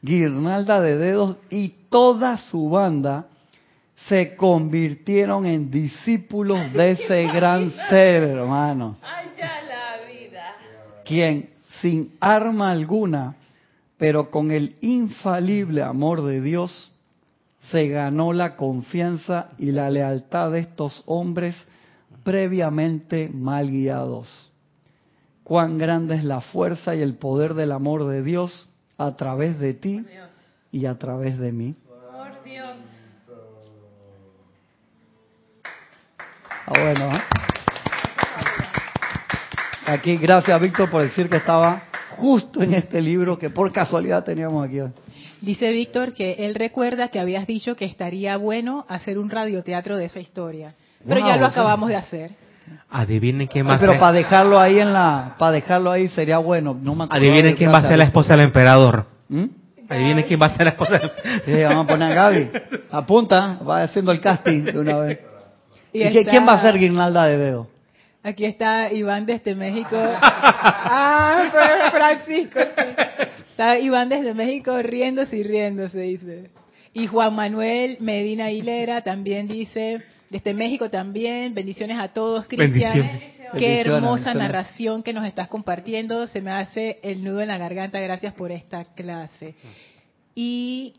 Guirnalda 0.02 0.82
de 0.82 0.98
dedos 0.98 1.38
y 1.50 1.70
toda 1.90 2.38
su 2.38 2.70
banda 2.70 3.28
se 4.08 4.36
convirtieron 4.36 5.46
en 5.46 5.70
discípulos 5.70 6.74
de 6.74 6.92
ese 6.92 7.28
gran 7.28 7.72
ser, 7.90 8.24
hermano. 8.24 8.98
Quien 11.06 11.52
sin 11.82 12.16
arma 12.20 12.72
alguna, 12.72 13.36
pero 13.98 14.32
con 14.32 14.50
el 14.50 14.76
infalible 14.82 15.84
amor 15.84 16.24
de 16.24 16.42
Dios, 16.42 16.92
se 17.70 17.88
ganó 17.90 18.34
la 18.34 18.56
confianza 18.56 19.50
y 19.60 19.72
la 19.72 19.90
lealtad 19.92 20.52
de 20.52 20.60
estos 20.62 21.04
hombres 21.06 21.56
previamente 22.24 23.30
mal 23.34 23.70
guiados. 23.70 24.52
Cuán 25.44 25.78
grande 25.78 26.16
es 26.16 26.24
la 26.24 26.42
fuerza 26.42 26.96
y 26.96 27.02
el 27.02 27.16
poder 27.16 27.54
del 27.54 27.72
amor 27.72 28.08
de 28.08 28.24
Dios 28.24 28.68
a 28.98 29.16
través 29.16 29.60
de 29.60 29.74
ti 29.74 30.06
y 30.72 30.86
a 30.86 30.98
través 30.98 31.38
de 31.40 31.52
mí. 31.52 31.76
Por 31.88 32.44
Dios. 32.44 32.78
Ah, 36.68 36.74
bueno, 36.78 37.16
¿eh? 37.16 37.22
Aquí, 39.88 40.16
gracias 40.18 40.62
Víctor 40.62 40.90
por 40.90 41.02
decir 41.02 41.28
que 41.28 41.38
estaba 41.38 41.84
justo 42.12 42.62
en 42.62 42.76
este 42.76 43.02
libro 43.02 43.38
que 43.38 43.50
por 43.50 43.72
casualidad 43.74 44.24
teníamos 44.24 44.66
aquí. 44.66 44.80
hoy. 44.80 44.92
Dice 45.42 45.72
Víctor 45.72 46.14
que 46.14 46.46
él 46.46 46.54
recuerda 46.54 47.10
que 47.10 47.20
habías 47.20 47.48
dicho 47.48 47.76
que 47.76 47.86
estaría 47.86 48.38
bueno 48.38 48.86
hacer 48.88 49.18
un 49.18 49.30
radioteatro 49.30 49.98
de 49.98 50.06
esa 50.06 50.20
historia. 50.20 50.76
Pero 51.08 51.20
Wow, 51.22 51.30
ya 51.30 51.36
lo 51.38 51.50
sea- 51.50 51.62
acabamos 51.62 51.90
de 51.90 51.96
hacer. 51.96 52.32
Adivinen 52.90 53.48
quién 53.48 53.68
va 53.68 53.76
a 53.76 53.80
pero 53.80 53.94
ser. 53.94 54.00
para 54.02 54.12
dejarlo 54.14 54.60
ahí 54.60 54.80
en 54.80 54.92
la, 54.94 55.36
para 55.38 55.54
dejarlo 55.54 55.92
ahí 55.92 56.08
sería 56.10 56.38
bueno. 56.38 56.78
No 56.80 56.96
me 56.96 57.06
Adivinen 57.10 57.46
de 57.52 57.56
quién 57.56 57.72
va 57.72 57.78
a 57.78 57.88
ser 57.88 57.98
la 57.98 58.04
esposa 58.06 58.34
del 58.36 58.46
emperador. 58.46 59.06
¿Mm? 59.30 59.46
Adivinen 59.90 60.24
quién 60.26 60.42
va 60.42 60.46
a 60.48 60.56
ser 60.56 60.66
la 60.66 60.72
esposa 60.72 61.00
del 61.00 61.12
Sí, 61.46 61.64
vamos 61.64 61.86
a 61.86 61.88
poner 61.88 62.12
a 62.12 62.16
Gaby. 62.16 62.50
Apunta, 62.92 63.58
va 63.68 63.84
haciendo 63.84 64.12
el 64.12 64.20
casting 64.22 64.64
de 64.64 64.80
una 64.80 64.98
vez. 65.00 65.20
¿Y, 65.94 66.00
qué- 66.00 66.20
está- 66.20 66.32
quién 66.32 66.48
va 66.48 66.54
a 66.54 66.62
ser 66.62 66.78
guirnalda 66.78 67.26
de 67.26 67.38
dedo? 67.38 67.68
Aquí 68.24 68.46
está 68.46 68.92
Iván 68.94 69.26
desde 69.26 69.56
México. 69.56 69.98
ah, 70.22 71.50
pero 71.52 71.92
Francisco, 71.92 72.60
sí. 72.60 72.84
Está 73.50 73.80
Iván 73.80 74.10
desde 74.10 74.34
México 74.34 74.78
riéndose 74.82 75.38
y 75.38 75.44
riéndose, 75.44 76.00
dice. 76.00 76.50
Y 76.94 77.08
Juan 77.08 77.36
Manuel 77.36 77.98
Medina 78.00 78.52
Hilera 78.52 79.02
también 79.02 79.48
dice, 79.48 80.04
desde 80.32 80.54
México 80.54 80.90
también, 80.90 81.54
bendiciones 81.54 82.00
a 82.00 82.08
todos, 82.08 82.46
Cristian. 82.46 83.20
Qué 83.58 83.82
hermosa 83.82 84.34
narración 84.34 85.04
que 85.04 85.12
nos 85.12 85.26
estás 85.26 85.50
compartiendo. 85.50 86.26
Se 86.26 86.42
me 86.42 86.52
hace 86.52 87.00
el 87.04 87.22
nudo 87.22 87.42
en 87.42 87.50
la 87.50 87.58
garganta. 87.58 88.00
Gracias 88.00 88.34
por 88.34 88.50
esta 88.50 88.86
clase. 88.96 89.56
Y 90.34 90.94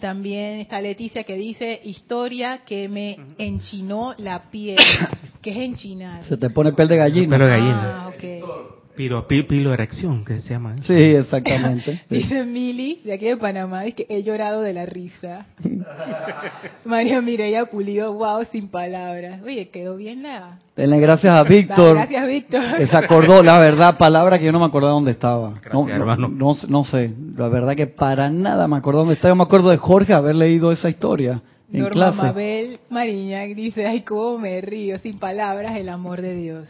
también 0.00 0.58
está 0.58 0.80
Leticia 0.80 1.22
que 1.22 1.36
dice, 1.36 1.80
historia 1.84 2.62
que 2.66 2.88
me 2.88 3.16
enchinó 3.38 4.16
la 4.18 4.50
piel. 4.50 4.76
¿Qué 5.40 5.50
es 5.50 5.56
enchinar? 5.58 6.24
Se 6.24 6.36
te 6.36 6.50
pone 6.50 6.72
piel 6.72 6.88
de 6.88 6.96
gallina. 6.96 7.36
Pelo 7.36 7.46
de 7.46 7.50
gallina. 7.52 8.02
Ah, 8.02 8.08
ok. 8.08 8.77
Piro, 8.98 9.28
pi- 9.28 9.44
pilo 9.44 9.72
erección, 9.72 10.24
que 10.24 10.40
se 10.40 10.48
llama. 10.54 10.74
Sí, 10.82 10.92
exactamente. 10.92 12.00
Sí. 12.08 12.16
Dice 12.16 12.44
Mili, 12.44 13.00
de 13.04 13.12
aquí 13.12 13.26
de 13.26 13.36
Panamá, 13.36 13.82
dice 13.82 14.04
que 14.04 14.06
he 14.08 14.24
llorado 14.24 14.60
de 14.60 14.72
la 14.72 14.86
risa. 14.86 15.46
María 16.84 17.20
Mireya 17.22 17.66
Pulido, 17.66 18.12
wow, 18.14 18.44
sin 18.50 18.66
palabras. 18.66 19.40
Oye, 19.44 19.68
quedó 19.68 19.96
bien 19.96 20.24
la... 20.24 20.58
Denle 20.74 20.98
gracias 20.98 21.32
a 21.36 21.44
Víctor. 21.44 21.94
Gracias, 21.94 22.26
Víctor. 22.26 22.76
que 22.76 22.88
se 22.88 22.96
acordó, 22.96 23.40
la 23.44 23.60
verdad, 23.60 23.96
palabra 23.98 24.36
que 24.36 24.46
yo 24.46 24.50
no 24.52 24.58
me 24.58 24.66
acordaba 24.66 24.94
dónde 24.94 25.12
estaba. 25.12 25.50
Gracias, 25.50 25.72
no, 25.74 25.86
no, 25.86 25.94
hermano. 25.94 26.28
No, 26.28 26.52
no 26.68 26.82
sé, 26.84 27.14
la 27.36 27.48
verdad 27.48 27.76
que 27.76 27.86
para 27.86 28.28
nada 28.30 28.66
me 28.66 28.78
acuerdo 28.78 29.00
dónde 29.00 29.14
estaba. 29.14 29.30
Yo 29.30 29.36
me 29.36 29.44
acuerdo 29.44 29.70
de 29.70 29.76
Jorge 29.76 30.12
haber 30.12 30.34
leído 30.34 30.72
esa 30.72 30.88
historia 30.88 31.40
en 31.72 31.82
Norma 31.82 31.92
clase. 31.92 32.16
Mabel 32.16 32.78
Mariñac 32.90 33.54
dice, 33.54 33.86
ay, 33.86 34.00
cómo 34.00 34.38
me 34.38 34.60
río, 34.60 34.98
sin 34.98 35.20
palabras, 35.20 35.76
el 35.76 35.88
amor 35.88 36.20
de 36.20 36.34
Dios. 36.34 36.68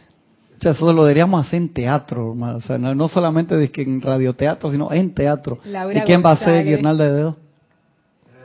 O 0.59 0.61
sea, 0.61 0.73
eso 0.73 0.93
lo 0.93 1.03
deberíamos 1.05 1.47
hacer 1.47 1.59
en 1.63 1.73
teatro, 1.73 2.31
hermano. 2.33 2.57
o 2.59 2.61
sea, 2.61 2.79
no, 2.79 2.93
no 2.95 3.07
solamente 3.07 3.55
de 3.57 3.71
que 3.71 3.83
en 3.83 4.01
radioteatro, 4.01 4.71
sino 4.71 4.93
en 4.93 5.15
teatro. 5.15 5.59
Laura 5.65 6.01
¿Y 6.01 6.03
quién 6.03 6.21
va 6.25 6.33
a 6.33 6.37
ser. 6.37 6.65
Guirnalda 6.65 7.05
de 7.05 7.13
Dedo? 7.13 7.37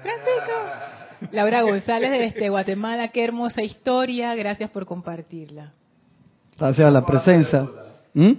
Francisco. 0.02 1.32
Laura 1.32 1.62
González 1.64 2.12
desde 2.12 2.50
Guatemala, 2.50 3.08
qué 3.08 3.24
hermosa 3.24 3.64
historia, 3.64 4.36
gracias 4.36 4.70
por 4.70 4.86
compartirla. 4.86 5.72
Gracias 6.60 6.88
a 6.88 6.92
la 6.92 7.04
presencia. 7.06 7.68
¿Mm? 8.14 8.32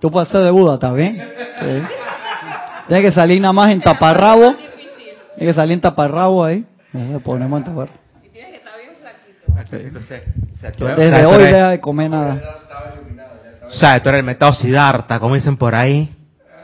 Tú 0.00 0.10
puedes 0.10 0.28
hacer 0.28 0.42
de 0.42 0.50
Buda, 0.50 0.74
¿está 0.74 0.92
bien? 0.92 1.16
Sí. 1.60 1.82
Tiene 2.88 3.02
que 3.02 3.12
salir 3.12 3.40
nada 3.40 3.52
más 3.52 3.68
en 3.72 3.80
taparrabo. 3.80 4.54
Tiene 5.36 5.52
que 5.52 5.54
salir 5.54 5.74
en 5.74 5.80
taparrabo 5.80 6.44
ahí. 6.44 6.64
Ponemos 7.22 7.58
en 7.60 7.64
taparrabo. 7.64 7.98
Entonces, 9.56 9.94
o 9.96 10.02
sea, 10.02 10.22
tú- 10.24 10.30
o 10.40 10.43
sea, 10.72 10.94
Desde 10.96 11.22
tú 11.22 11.28
hoy 11.28 11.34
eres- 11.36 11.52
deja 11.52 11.68
de 11.70 11.80
comer 11.80 12.10
nada. 12.10 12.40
O 13.66 13.70
sea, 13.70 14.00
tú 14.02 14.08
eres 14.10 14.20
el 14.20 14.24
metado 14.26 14.52
Siddhartha, 14.54 15.18
como 15.18 15.34
dicen 15.34 15.56
por 15.56 15.74
ahí. 15.74 16.10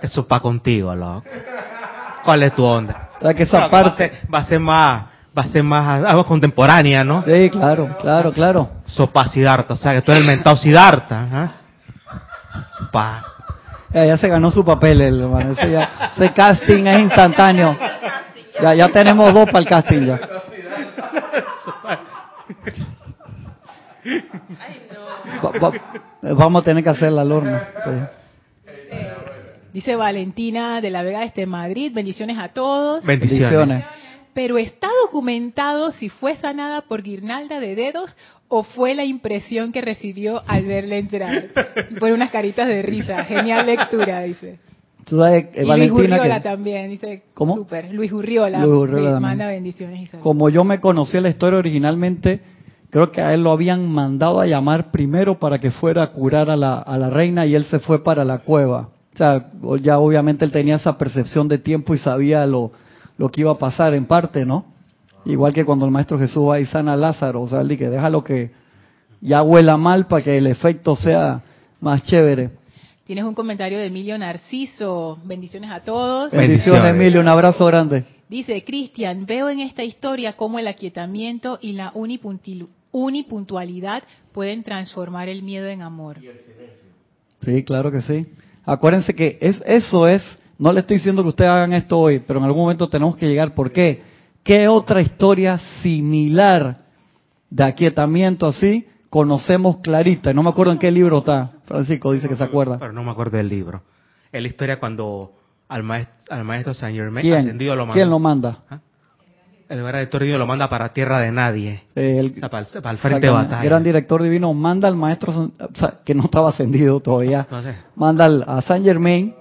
Eso 0.03 0.27
pa' 0.27 0.41
contigo, 0.41 0.95
loco. 0.95 1.25
¿Cuál 2.25 2.43
es 2.43 2.55
tu 2.55 2.65
onda? 2.65 3.09
O 3.19 3.23
sea, 3.23 3.35
que 3.35 3.43
esa 3.45 3.59
Claro, 3.59 3.71
va 3.73 3.79
a 3.79 3.83
parte... 3.85 4.09
ser- 4.09 4.21
Va 4.35 4.39
a 4.41 4.45
ser 4.45 4.61
más, 4.61 5.03
va 5.39 5.43
a 5.43 5.47
ser 5.47 5.63
más 5.63 6.05
algo 6.05 6.25
contemporánea, 6.25 7.03
¿no? 7.05 7.25
Sí, 7.27 7.51
claro, 7.51 7.97
claro, 8.01 8.33
claro. 8.33 8.71
Sopa 8.87 9.27
Siddhartha, 9.29 9.75
o 9.75 9.77
sea, 9.77 9.93
que 9.95 10.03
tú 10.03 10.11
eres 10.13 10.21
el 10.23 10.27
mentado 10.27 10.57
Siddhartha. 10.57 11.27
¿ah? 11.33 11.53
Sopa. 12.79 13.25
Ya, 13.93 14.05
ya 14.05 14.17
se 14.19 14.29
ganó 14.29 14.51
su 14.51 14.65
papel, 14.65 15.01
el 15.01 15.21
hermano. 15.23 15.53
Ese, 15.53 15.71
ya- 15.71 16.13
ese 16.17 16.33
casting 16.33 16.87
es 16.87 16.99
instantáneo. 17.01 17.77
Ya, 18.63 18.75
ya 18.75 18.89
tenemos 18.89 19.33
dos 19.35 19.47
para 19.47 19.59
el 19.59 19.67
casting 19.67 20.03
ya. 20.07 20.21
Va- 25.45 25.59
va- 25.59 26.35
vamos 26.35 26.63
a 26.63 26.65
tener 26.65 26.83
que 26.85 26.91
hacerla 26.91 27.23
al 27.23 27.33
horno. 27.33 27.59
sí. 27.85 27.91
Dice 29.73 29.95
Valentina 29.95 30.81
de 30.81 30.91
la 30.91 31.03
Vega 31.03 31.23
este 31.23 31.47
Madrid, 31.47 31.93
bendiciones 31.95 32.39
a 32.39 32.49
todos. 32.49 33.05
Bendiciones. 33.07 33.51
Bendiciones. 33.51 33.85
Pero 34.35 34.59
está 34.59 34.89
documentado 35.05 35.93
si 35.93 36.09
fue 36.09 36.35
sanada 36.37 36.83
por 36.83 37.03
guirnalda 37.03 37.61
de 37.61 37.75
dedos 37.77 38.17
o 38.49 38.63
fue 38.65 38.95
la 38.95 39.05
impresión 39.05 39.71
que 39.71 39.81
recibió 39.81 40.43
al 40.49 40.65
verle 40.65 40.99
entrar. 40.99 41.45
Pone 42.01 42.13
unas 42.13 42.31
caritas 42.31 42.67
de 42.67 42.83
risa. 42.83 43.25
Genial 43.25 43.67
lectura, 43.67 44.23
dice. 44.23 44.59
Tú 45.05 45.19
sabes, 45.19 45.47
eh, 45.55 45.63
y 45.65 45.67
Luis 45.67 45.91
Urriola 45.91 46.35
que 46.35 46.41
también, 46.41 46.91
dice. 46.91 47.23
¿Cómo? 47.35 47.55
Super. 47.57 47.93
Luis 47.93 48.13
Urriola, 48.13 48.59
Luis 48.65 48.77
Urriola 48.77 49.19
manda 49.21 49.47
bendiciones 49.47 50.13
y 50.13 50.17
como 50.19 50.49
yo 50.51 50.63
me 50.65 50.81
conocía 50.81 51.21
la 51.21 51.29
historia 51.29 51.59
originalmente, 51.59 52.41
creo 52.91 53.11
que 53.13 53.21
a 53.21 53.33
él 53.33 53.43
lo 53.43 53.53
habían 53.53 53.89
mandado 53.91 54.41
a 54.41 54.47
llamar 54.47 54.91
primero 54.91 55.39
para 55.39 55.59
que 55.59 55.71
fuera 55.71 56.03
a 56.03 56.13
curar 56.13 56.51
a 56.51 56.57
la, 56.57 56.79
a 56.79 56.99
la 56.99 57.09
reina 57.09 57.47
y 57.47 57.55
él 57.55 57.65
se 57.65 57.79
fue 57.79 58.03
para 58.03 58.25
la 58.25 58.39
cueva. 58.39 58.91
O 59.15 59.17
sea, 59.17 59.51
ya 59.81 59.99
obviamente 59.99 60.45
él 60.45 60.53
tenía 60.53 60.77
esa 60.77 60.99
percepción 60.99 61.49
de 61.49 61.59
tiempo 61.59 61.95
y 61.95 61.99
sabía 61.99 62.47
lo, 62.47 62.73
lo 63.17 63.31
que 63.31 63.43
iba 63.43 63.53
a 63.53 63.59
pasar 63.59 63.95
en 63.95 64.07
parte, 64.07 64.45
¿no? 64.45 64.67
Igual 65.25 65.53
que 65.53 65.65
cuando 65.65 65.85
el 65.85 65.91
Maestro 65.91 66.19
Jesús 66.19 66.49
va 66.49 66.61
y 66.61 66.67
sana 66.67 66.95
a 66.95 66.97
Lázaro, 66.97 67.43
o 67.43 67.49
sea, 67.49 67.61
él 67.61 67.69
dice, 67.69 67.91
déjalo 67.91 68.25
que 68.25 68.51
ya 69.21 69.43
huela 69.43 69.77
mal 69.77 70.07
para 70.07 70.23
que 70.23 70.39
el 70.39 70.47
efecto 70.47 70.97
sea 70.97 71.43
más 71.81 72.03
chévere. 72.05 72.51
Tienes 73.05 73.25
un 73.25 73.35
comentario 73.35 73.79
de 73.79 73.87
Emilio 73.87 74.17
Narciso. 74.17 75.19
Bendiciones 75.25 75.71
a 75.71 75.81
todos. 75.81 76.31
Bendiciones. 76.31 76.49
Bendiciones, 76.49 76.91
Emilio, 76.91 77.21
un 77.21 77.29
abrazo 77.29 77.67
grande. 77.67 78.05
Dice, 78.29 78.63
Cristian, 78.65 79.27
veo 79.27 79.49
en 79.51 79.59
esta 79.61 79.83
historia 79.83 80.35
cómo 80.37 80.59
el 80.61 80.69
aquietamiento 80.69 81.59
y 81.61 81.73
la 81.73 81.91
unipuntualidad 82.93 84.03
pueden 84.33 84.63
transformar 84.63 85.29
el 85.29 85.43
miedo 85.43 85.67
en 85.69 85.83
amor. 85.83 86.19
Sí, 87.45 87.65
claro 87.65 87.91
que 87.91 88.01
sí. 88.03 88.27
Acuérdense 88.65 89.15
que 89.15 89.39
es, 89.41 89.63
eso 89.67 90.07
es, 90.07 90.39
no 90.59 90.73
le 90.73 90.81
estoy 90.81 90.99
diciendo 90.99 91.23
que 91.23 91.31
ustedes 91.31 91.51
hagan 91.51 91.73
esto 91.73 91.99
hoy, 91.99 92.19
pero 92.21 92.39
en 92.39 92.45
algún 92.45 92.63
momento 92.63 92.89
tenemos 92.89 93.17
que 93.17 93.27
llegar. 93.27 93.55
¿Por 93.55 93.73
qué? 93.73 94.03
¿Qué 94.43 94.69
otra 94.69 95.01
historia 95.01 95.59
similar 95.83 96.79
de 97.49 97.65
aquietamiento 97.65 98.47
así 98.47 98.87
conocemos 99.09 99.79
clarita? 99.79 100.33
No 100.33 100.43
me 100.43 100.51
acuerdo 100.51 100.73
en 100.73 100.79
qué 100.79 100.91
libro 100.91 101.19
está. 101.19 101.53
Francisco 101.65 102.13
dice 102.13 102.29
que 102.29 102.37
se 102.37 102.45
acuerda. 102.45 102.79
Pero 102.79 102.93
no 102.93 103.03
me 103.03 103.11
acuerdo 103.11 103.37
del 103.37 103.49
libro. 103.49 103.83
Es 104.33 104.41
la 104.41 104.49
historia 104.49 104.79
cuando 104.79 105.33
al 105.69 105.83
maestro, 105.83 106.15
al 106.31 106.45
maestro 106.45 106.75
Saint 106.75 106.97
Germain 106.97 107.33
ascendido 107.33 107.75
lo 107.75 107.87
manda. 107.87 107.95
¿Quién 107.95 108.11
lo 108.11 108.19
manda? 108.19 108.59
¿Ah? 108.69 108.81
El 109.71 109.79
gran 109.85 109.93
director 109.93 110.21
divino 110.21 110.39
lo 110.39 110.49
manda 110.49 110.69
para 110.69 110.93
tierra 110.93 111.21
de 111.21 111.31
nadie. 111.31 111.85
El, 111.95 112.33
para, 112.33 112.59
el, 112.59 112.99
frente 112.99 113.27
de 113.27 113.33
batalla. 113.33 113.63
El 113.63 113.69
gran 113.69 113.85
director 113.85 114.21
divino 114.21 114.53
manda 114.53 114.89
al 114.89 114.97
maestro, 114.97 115.53
que 116.05 116.13
no 116.13 116.25
estaba 116.25 116.49
ascendido 116.49 116.99
todavía, 116.99 117.47
manda 117.95 118.27
a 118.49 118.63
Saint 118.63 118.85
Germain, 118.85 119.33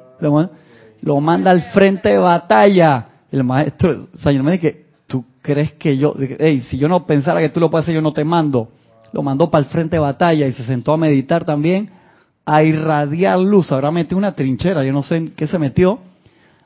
lo, 1.02 1.20
manda 1.20 1.50
al 1.50 1.72
frente 1.72 2.10
de 2.10 2.20
batalla. 2.20 3.08
El 3.32 3.44
maestro 3.44 4.08
Saint 4.22 4.38
Germain 4.38 4.62
dice, 4.62 4.86
¿tú 5.08 5.26
crees 5.42 5.72
que 5.74 5.98
yo, 5.98 6.14
hey, 6.38 6.62
si 6.62 6.78
yo 6.78 6.88
no 6.88 7.08
pensara 7.08 7.40
que 7.40 7.50
tú 7.50 7.60
lo 7.60 7.72
puedes 7.72 7.86
hacer, 7.86 7.96
yo 7.96 8.02
no 8.02 8.14
te 8.14 8.24
mando? 8.24 8.70
Lo 9.12 9.24
mandó 9.24 9.50
para 9.50 9.64
el 9.64 9.72
frente 9.72 9.96
de 9.96 10.00
batalla 10.00 10.46
y 10.46 10.54
se 10.54 10.64
sentó 10.64 10.94
a 10.94 10.98
meditar 10.98 11.44
también, 11.44 11.90
a 12.46 12.62
irradiar 12.62 13.40
luz. 13.40 13.72
Ahora 13.72 13.90
metió 13.90 14.16
una 14.16 14.36
trinchera, 14.36 14.86
yo 14.86 14.94
no 14.94 15.02
sé 15.02 15.18
en 15.18 15.32
qué 15.32 15.48
se 15.48 15.58
metió 15.58 16.02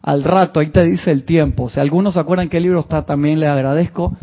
al 0.03 0.25
rato, 0.25 0.59
ahí 0.59 0.67
te 0.67 0.83
dice 0.83 1.11
el 1.11 1.23
tiempo. 1.23 1.69
Si 1.69 1.79
algunos 1.79 2.15
se 2.15 2.19
acuerdan 2.19 2.49
el 2.51 2.63
libro 2.63 2.81
está, 2.81 3.05
también 3.05 3.39
les 3.39 3.47
agradezco. 3.47 4.15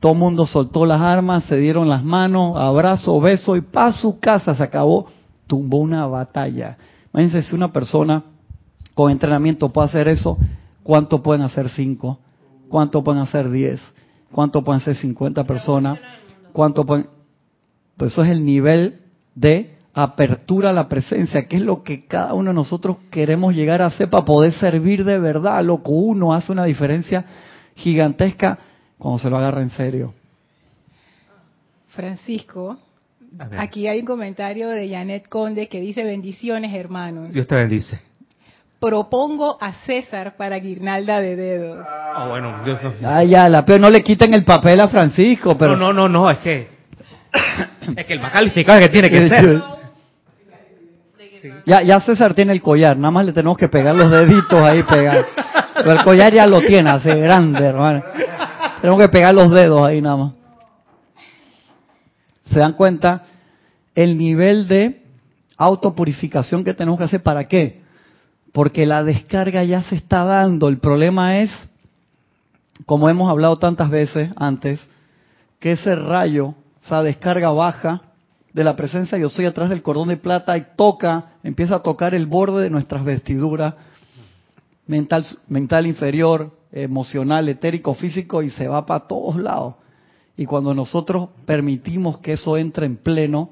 Todo 0.00 0.12
el 0.12 0.18
mundo 0.18 0.46
soltó 0.46 0.84
las 0.84 1.00
armas, 1.00 1.44
se 1.44 1.56
dieron 1.56 1.88
las 1.88 2.02
manos, 2.02 2.56
abrazo, 2.56 3.20
beso 3.20 3.54
y 3.56 3.60
para 3.60 3.92
su 3.92 4.18
casa 4.18 4.56
se 4.56 4.62
acabó. 4.64 5.06
Tumbó 5.46 5.78
una 5.78 6.06
batalla. 6.06 6.76
Imagínense 7.14 7.48
si 7.48 7.54
una 7.54 7.72
persona 7.72 8.24
con 8.94 9.12
entrenamiento 9.12 9.68
puede 9.68 9.86
hacer 9.86 10.08
eso, 10.08 10.36
¿cuánto 10.82 11.22
pueden 11.22 11.42
hacer 11.42 11.68
cinco? 11.70 12.18
¿Cuánto 12.68 13.04
pueden 13.04 13.22
hacer 13.22 13.48
diez? 13.48 13.80
¿Cuánto 14.32 14.64
pueden 14.64 14.82
hacer 14.82 14.96
cincuenta 14.96 15.44
personas? 15.44 16.00
¿Cuánto 16.52 16.84
pueden...? 16.84 17.06
Pues 17.96 18.10
eso 18.12 18.24
es 18.24 18.30
el 18.30 18.44
nivel 18.44 19.02
de 19.36 19.77
apertura 20.02 20.70
a 20.70 20.72
la 20.72 20.88
presencia, 20.88 21.46
que 21.46 21.56
es 21.56 21.62
lo 21.62 21.82
que 21.82 22.06
cada 22.06 22.34
uno 22.34 22.50
de 22.50 22.54
nosotros 22.54 22.98
queremos 23.10 23.54
llegar 23.54 23.82
a 23.82 23.86
hacer 23.86 24.08
para 24.08 24.24
poder 24.24 24.52
servir 24.52 25.04
de 25.04 25.18
verdad. 25.18 25.64
Lo 25.64 25.82
que 25.82 25.90
uno 25.90 26.32
hace 26.32 26.52
una 26.52 26.64
diferencia 26.64 27.24
gigantesca 27.74 28.58
cuando 28.96 29.18
se 29.18 29.30
lo 29.30 29.38
agarra 29.38 29.62
en 29.62 29.70
serio. 29.70 30.14
Francisco, 31.88 32.78
aquí 33.56 33.88
hay 33.88 34.00
un 34.00 34.06
comentario 34.06 34.68
de 34.68 34.88
Janet 34.88 35.28
Conde 35.28 35.68
que 35.68 35.80
dice 35.80 36.04
bendiciones 36.04 36.72
hermanos. 36.74 37.34
Dios 37.34 37.46
te 37.46 37.56
bendice. 37.56 38.00
Propongo 38.78 39.58
a 39.60 39.72
César 39.72 40.36
para 40.36 40.60
guirnalda 40.60 41.20
de 41.20 41.34
dedos. 41.34 41.84
Ah, 41.84 42.28
bueno, 42.28 42.62
Dios 42.64 42.78
ya, 43.00 43.48
la, 43.48 43.64
pero 43.64 43.80
no 43.80 43.90
le 43.90 44.04
quiten 44.04 44.32
el 44.32 44.44
papel 44.44 44.80
a 44.80 44.86
Francisco. 44.86 45.58
Pero... 45.58 45.76
No, 45.76 45.92
no, 45.92 46.08
no, 46.08 46.08
no, 46.08 46.30
es 46.30 46.38
que 46.38 46.68
es 47.96 48.06
que 48.06 48.12
el 48.12 48.20
más 48.20 48.30
calificado 48.30 48.78
es 48.78 48.86
que 48.86 48.92
tiene 48.92 49.10
que 49.10 49.28
ser. 49.36 49.77
Ya, 51.66 51.82
ya 51.82 52.00
César 52.00 52.34
tiene 52.34 52.52
el 52.52 52.62
collar, 52.62 52.96
nada 52.96 53.10
más 53.10 53.26
le 53.26 53.32
tenemos 53.32 53.56
que 53.56 53.68
pegar 53.68 53.94
los 53.94 54.10
deditos 54.10 54.60
ahí, 54.60 54.82
pegar. 54.82 55.26
Pero 55.74 55.92
el 55.92 56.02
collar 56.02 56.32
ya 56.32 56.46
lo 56.46 56.60
tiene, 56.60 56.90
así 56.90 57.08
grande, 57.08 57.64
hermano. 57.64 58.02
Tenemos 58.80 59.00
que 59.00 59.08
pegar 59.08 59.34
los 59.34 59.50
dedos 59.50 59.80
ahí 59.86 60.00
nada 60.00 60.16
más. 60.16 60.32
¿Se 62.46 62.58
dan 62.58 62.72
cuenta? 62.72 63.24
El 63.94 64.16
nivel 64.16 64.68
de 64.68 65.02
autopurificación 65.56 66.64
que 66.64 66.74
tenemos 66.74 66.98
que 66.98 67.04
hacer, 67.04 67.22
¿para 67.22 67.44
qué? 67.44 67.82
Porque 68.52 68.86
la 68.86 69.04
descarga 69.04 69.64
ya 69.64 69.82
se 69.82 69.96
está 69.96 70.24
dando. 70.24 70.68
El 70.68 70.78
problema 70.78 71.38
es, 71.38 71.50
como 72.86 73.08
hemos 73.08 73.30
hablado 73.30 73.56
tantas 73.56 73.90
veces 73.90 74.30
antes, 74.36 74.80
que 75.60 75.72
ese 75.72 75.94
rayo, 75.96 76.54
esa 76.84 77.02
descarga 77.02 77.50
baja, 77.50 78.02
de 78.58 78.64
la 78.64 78.74
presencia 78.74 79.16
yo 79.16 79.28
soy 79.28 79.44
atrás 79.44 79.70
del 79.70 79.82
cordón 79.82 80.08
de 80.08 80.16
plata 80.16 80.58
y 80.58 80.66
toca, 80.74 81.34
empieza 81.44 81.76
a 81.76 81.82
tocar 81.84 82.12
el 82.12 82.26
borde 82.26 82.64
de 82.64 82.70
nuestras 82.70 83.04
vestiduras, 83.04 83.74
mental, 84.88 85.24
mental 85.46 85.86
inferior, 85.86 86.58
emocional, 86.72 87.48
etérico, 87.48 87.94
físico 87.94 88.42
y 88.42 88.50
se 88.50 88.66
va 88.66 88.84
para 88.84 89.06
todos 89.06 89.36
lados. 89.36 89.76
Y 90.36 90.44
cuando 90.44 90.74
nosotros 90.74 91.28
permitimos 91.46 92.18
que 92.18 92.32
eso 92.32 92.56
entre 92.56 92.86
en 92.86 92.96
pleno, 92.96 93.50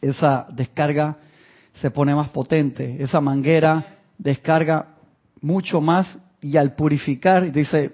esa 0.00 0.46
descarga 0.52 1.18
se 1.74 1.90
pone 1.90 2.14
más 2.14 2.30
potente, 2.30 3.02
esa 3.02 3.20
manguera 3.20 3.98
descarga 4.16 4.86
mucho 5.42 5.82
más 5.82 6.18
y 6.40 6.56
al 6.56 6.74
purificar, 6.74 7.52
dice, 7.52 7.92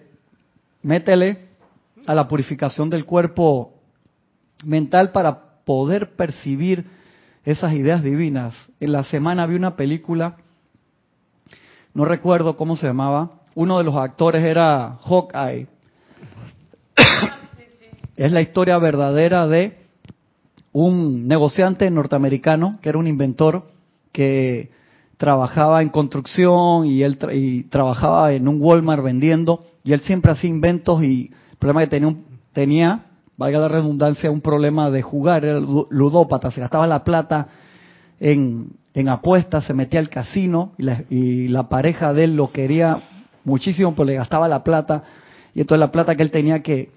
métele 0.81 1.49
a 2.07 2.15
la 2.15 2.29
purificación 2.29 2.89
del 2.89 3.05
cuerpo 3.05 3.73
mental 4.62 5.11
para 5.11 5.54
poder 5.65 6.17
percibir 6.17 6.87
esas 7.45 7.75
ideas 7.75 8.03
divinas. 8.03 8.55
En 8.81 8.93
la 8.93 9.05
semana 9.05 9.47
vi 9.47 9.55
una 9.55 9.77
película, 9.77 10.37
no 11.93 12.05
recuerdo 12.05 12.57
cómo 12.57 12.77
se 12.77 12.87
llamaba, 12.87 13.43
uno 13.55 13.79
de 13.79 13.85
los 13.85 13.95
actores 13.95 14.45
era 14.45 14.99
Hawkeye. 15.03 15.69
Es 18.17 18.33
la 18.33 18.41
historia 18.41 18.79
verdadera 18.79 19.47
de 19.47 19.79
un 20.73 21.29
negociante 21.29 21.91
norteamericano 21.91 22.79
que 22.83 22.89
era 22.89 22.99
un 22.99 23.07
inventor 23.07 23.71
que 24.12 24.71
trabajaba 25.17 25.83
en 25.83 25.89
construcción 25.89 26.87
y 26.87 27.03
él 27.03 27.19
y 27.33 27.65
trabajaba 27.65 28.33
en 28.33 28.49
un 28.49 28.61
Walmart 28.61 29.03
vendiendo 29.03 29.65
y 29.85 29.93
él 29.93 30.01
siempre 30.01 30.33
hacía 30.33 30.51
inventos 30.51 31.03
y 31.03 31.31
el 31.51 31.57
problema 31.59 31.83
que 31.83 31.87
tenía, 31.87 32.17
tenía 32.53 33.07
valga 33.37 33.59
la 33.59 33.68
redundancia, 33.68 34.30
un 34.30 34.41
problema 34.41 34.91
de 34.91 35.03
jugar, 35.03 35.45
era 35.45 35.61
ludópata, 35.61 36.51
se 36.51 36.61
gastaba 36.61 36.87
la 36.87 37.03
plata 37.05 37.49
en, 38.20 38.70
en 38.95 39.09
apuestas, 39.09 39.64
se 39.64 39.74
metía 39.74 40.01
al 40.01 40.09
casino 40.09 40.72
y 41.11 41.49
la, 41.49 41.68
pareja 41.68 42.12
de 42.12 42.24
él 42.24 42.37
lo 42.37 42.53
quería 42.53 43.03
muchísimo, 43.45 43.95
pues 43.95 44.07
le 44.07 44.14
gastaba 44.14 44.49
la 44.49 44.62
plata 44.62 45.03
y 45.53 45.61
entonces 45.61 45.80
la 45.80 45.93
plata 45.93 46.14
que 46.14 46.22
él 46.22 46.30
tenía 46.30 46.62
que, 46.62 46.91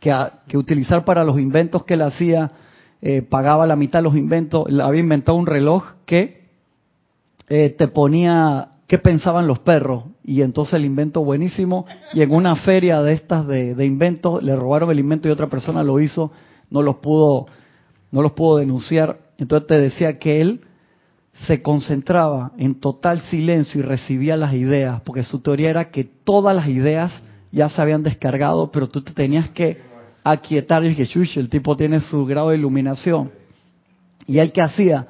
que, 0.00 0.56
utilizar 0.56 1.04
para 1.04 1.24
los 1.24 1.38
inventos 1.38 1.84
que 1.84 1.94
él 1.94 2.02
hacía, 2.02 2.52
eh, 3.02 3.22
pagaba 3.22 3.66
la 3.66 3.76
mitad 3.76 3.98
de 3.98 4.04
los 4.04 4.16
inventos, 4.16 4.66
había 4.80 5.00
inventado 5.00 5.36
un 5.36 5.46
reloj 5.46 5.84
que 6.06 6.48
eh, 7.48 7.70
te 7.70 7.88
ponía 7.88 8.68
qué 8.90 8.98
pensaban 8.98 9.46
los 9.46 9.60
perros. 9.60 10.02
Y 10.24 10.42
entonces 10.42 10.74
el 10.74 10.84
invento 10.84 11.22
buenísimo. 11.22 11.86
Y 12.12 12.22
en 12.22 12.32
una 12.32 12.56
feria 12.56 13.00
de 13.02 13.12
estas 13.12 13.46
de, 13.46 13.86
inventos, 13.86 14.42
le 14.42 14.56
robaron 14.56 14.90
el 14.90 14.98
invento 14.98 15.28
y 15.28 15.30
otra 15.30 15.46
persona 15.46 15.84
lo 15.84 16.00
hizo, 16.00 16.32
no 16.70 16.82
los 16.82 16.96
pudo, 16.96 17.46
no 18.10 18.20
los 18.20 18.32
pudo 18.32 18.56
denunciar. 18.56 19.20
Entonces 19.38 19.68
te 19.68 19.78
decía 19.78 20.18
que 20.18 20.40
él 20.40 20.62
se 21.46 21.62
concentraba 21.62 22.50
en 22.58 22.80
total 22.80 23.20
silencio 23.20 23.78
y 23.78 23.84
recibía 23.84 24.36
las 24.36 24.54
ideas, 24.54 25.00
porque 25.02 25.22
su 25.22 25.38
teoría 25.38 25.70
era 25.70 25.90
que 25.92 26.02
todas 26.02 26.56
las 26.56 26.66
ideas 26.66 27.12
ya 27.52 27.68
se 27.68 27.80
habían 27.80 28.02
descargado, 28.02 28.72
pero 28.72 28.88
tú 28.88 29.02
te 29.02 29.12
tenías 29.12 29.50
que 29.50 29.80
aquietar. 30.24 30.84
Y 30.84 31.06
chuch, 31.06 31.36
el 31.36 31.48
tipo 31.48 31.76
tiene 31.76 32.00
su 32.00 32.26
grado 32.26 32.50
de 32.50 32.56
iluminación. 32.56 33.30
¿Y 34.26 34.40
él 34.40 34.50
qué 34.50 34.62
hacía? 34.62 35.06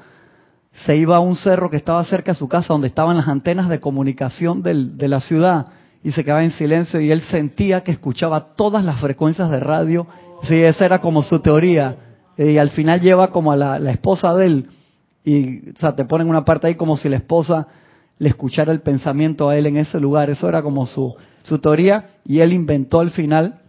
Se 0.73 0.97
iba 0.97 1.17
a 1.17 1.21
un 1.21 1.37
cerro 1.37 1.69
que 1.69 1.77
estaba 1.77 2.03
cerca 2.05 2.33
de 2.33 2.39
su 2.39 2.49
casa, 2.49 2.73
donde 2.73 2.89
estaban 2.89 3.17
las 3.17 3.29
antenas 3.29 3.69
de 3.69 3.81
comunicación 3.81 4.63
de 4.63 5.09
la 5.09 5.21
ciudad, 5.21 5.67
y 6.03 6.13
se 6.13 6.25
quedaba 6.25 6.45
en 6.45 6.53
silencio 6.53 7.01
y 7.01 7.11
él 7.11 7.23
sentía 7.23 7.83
que 7.83 7.93
escuchaba 7.93 8.55
todas 8.57 8.85
las 8.85 9.01
frecuencias 9.01 9.51
de 9.51 9.61
radio. 9.61 10.07
Sí, 10.45 10.55
esa 10.55 10.87
era 10.87 11.01
como 11.01 11.23
su 11.23 11.41
teoría. 11.41 11.97
Y 12.39 12.57
al 12.57 12.71
final 12.71 13.01
lleva 13.01 13.29
como 13.29 13.53
a 13.53 13.57
la, 13.57 13.91
esposa 13.91 14.35
de 14.35 14.47
él, 14.47 14.69
y 15.25 15.71
o 15.71 15.79
sea, 15.79 15.95
te 15.95 16.07
ponen 16.07 16.29
una 16.29 16.45
parte 16.45 16.69
ahí 16.69 16.75
como 16.75 16.97
si 16.97 17.11
la 17.11 17.17
esposa 17.17 17.67
le 18.19 18.31
escuchara 18.31 18.73
el 18.73 18.81
pensamiento 18.81 19.49
a 19.49 19.57
él 19.57 19.67
en 19.67 19.77
ese 19.77 20.01
lugar. 20.01 20.31
Eso 20.31 20.49
era 20.49 20.63
como 20.63 20.87
su, 20.87 21.15
su 21.43 21.59
teoría, 21.59 22.13
y 22.25 22.41
él 22.41 22.55
inventó 22.55 23.01
al 23.01 23.11
final 23.11 23.61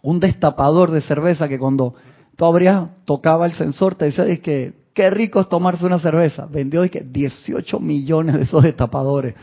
un 0.00 0.18
destapador 0.18 0.90
de 0.90 1.02
cerveza 1.02 1.48
que 1.48 1.58
cuando 1.58 1.94
tú 2.36 2.46
abrías, 2.46 2.88
tocaba 3.04 3.44
el 3.44 3.52
sensor, 3.52 3.96
te 3.96 4.06
decía 4.06 4.24
que 4.40 4.79
qué 4.94 5.10
rico 5.10 5.40
es 5.40 5.48
tomarse 5.48 5.84
una 5.86 5.98
cerveza. 5.98 6.46
Vendió 6.46 6.82
18 6.82 7.80
millones 7.80 8.36
de 8.36 8.42
esos 8.42 8.62
destapadores. 8.62 9.34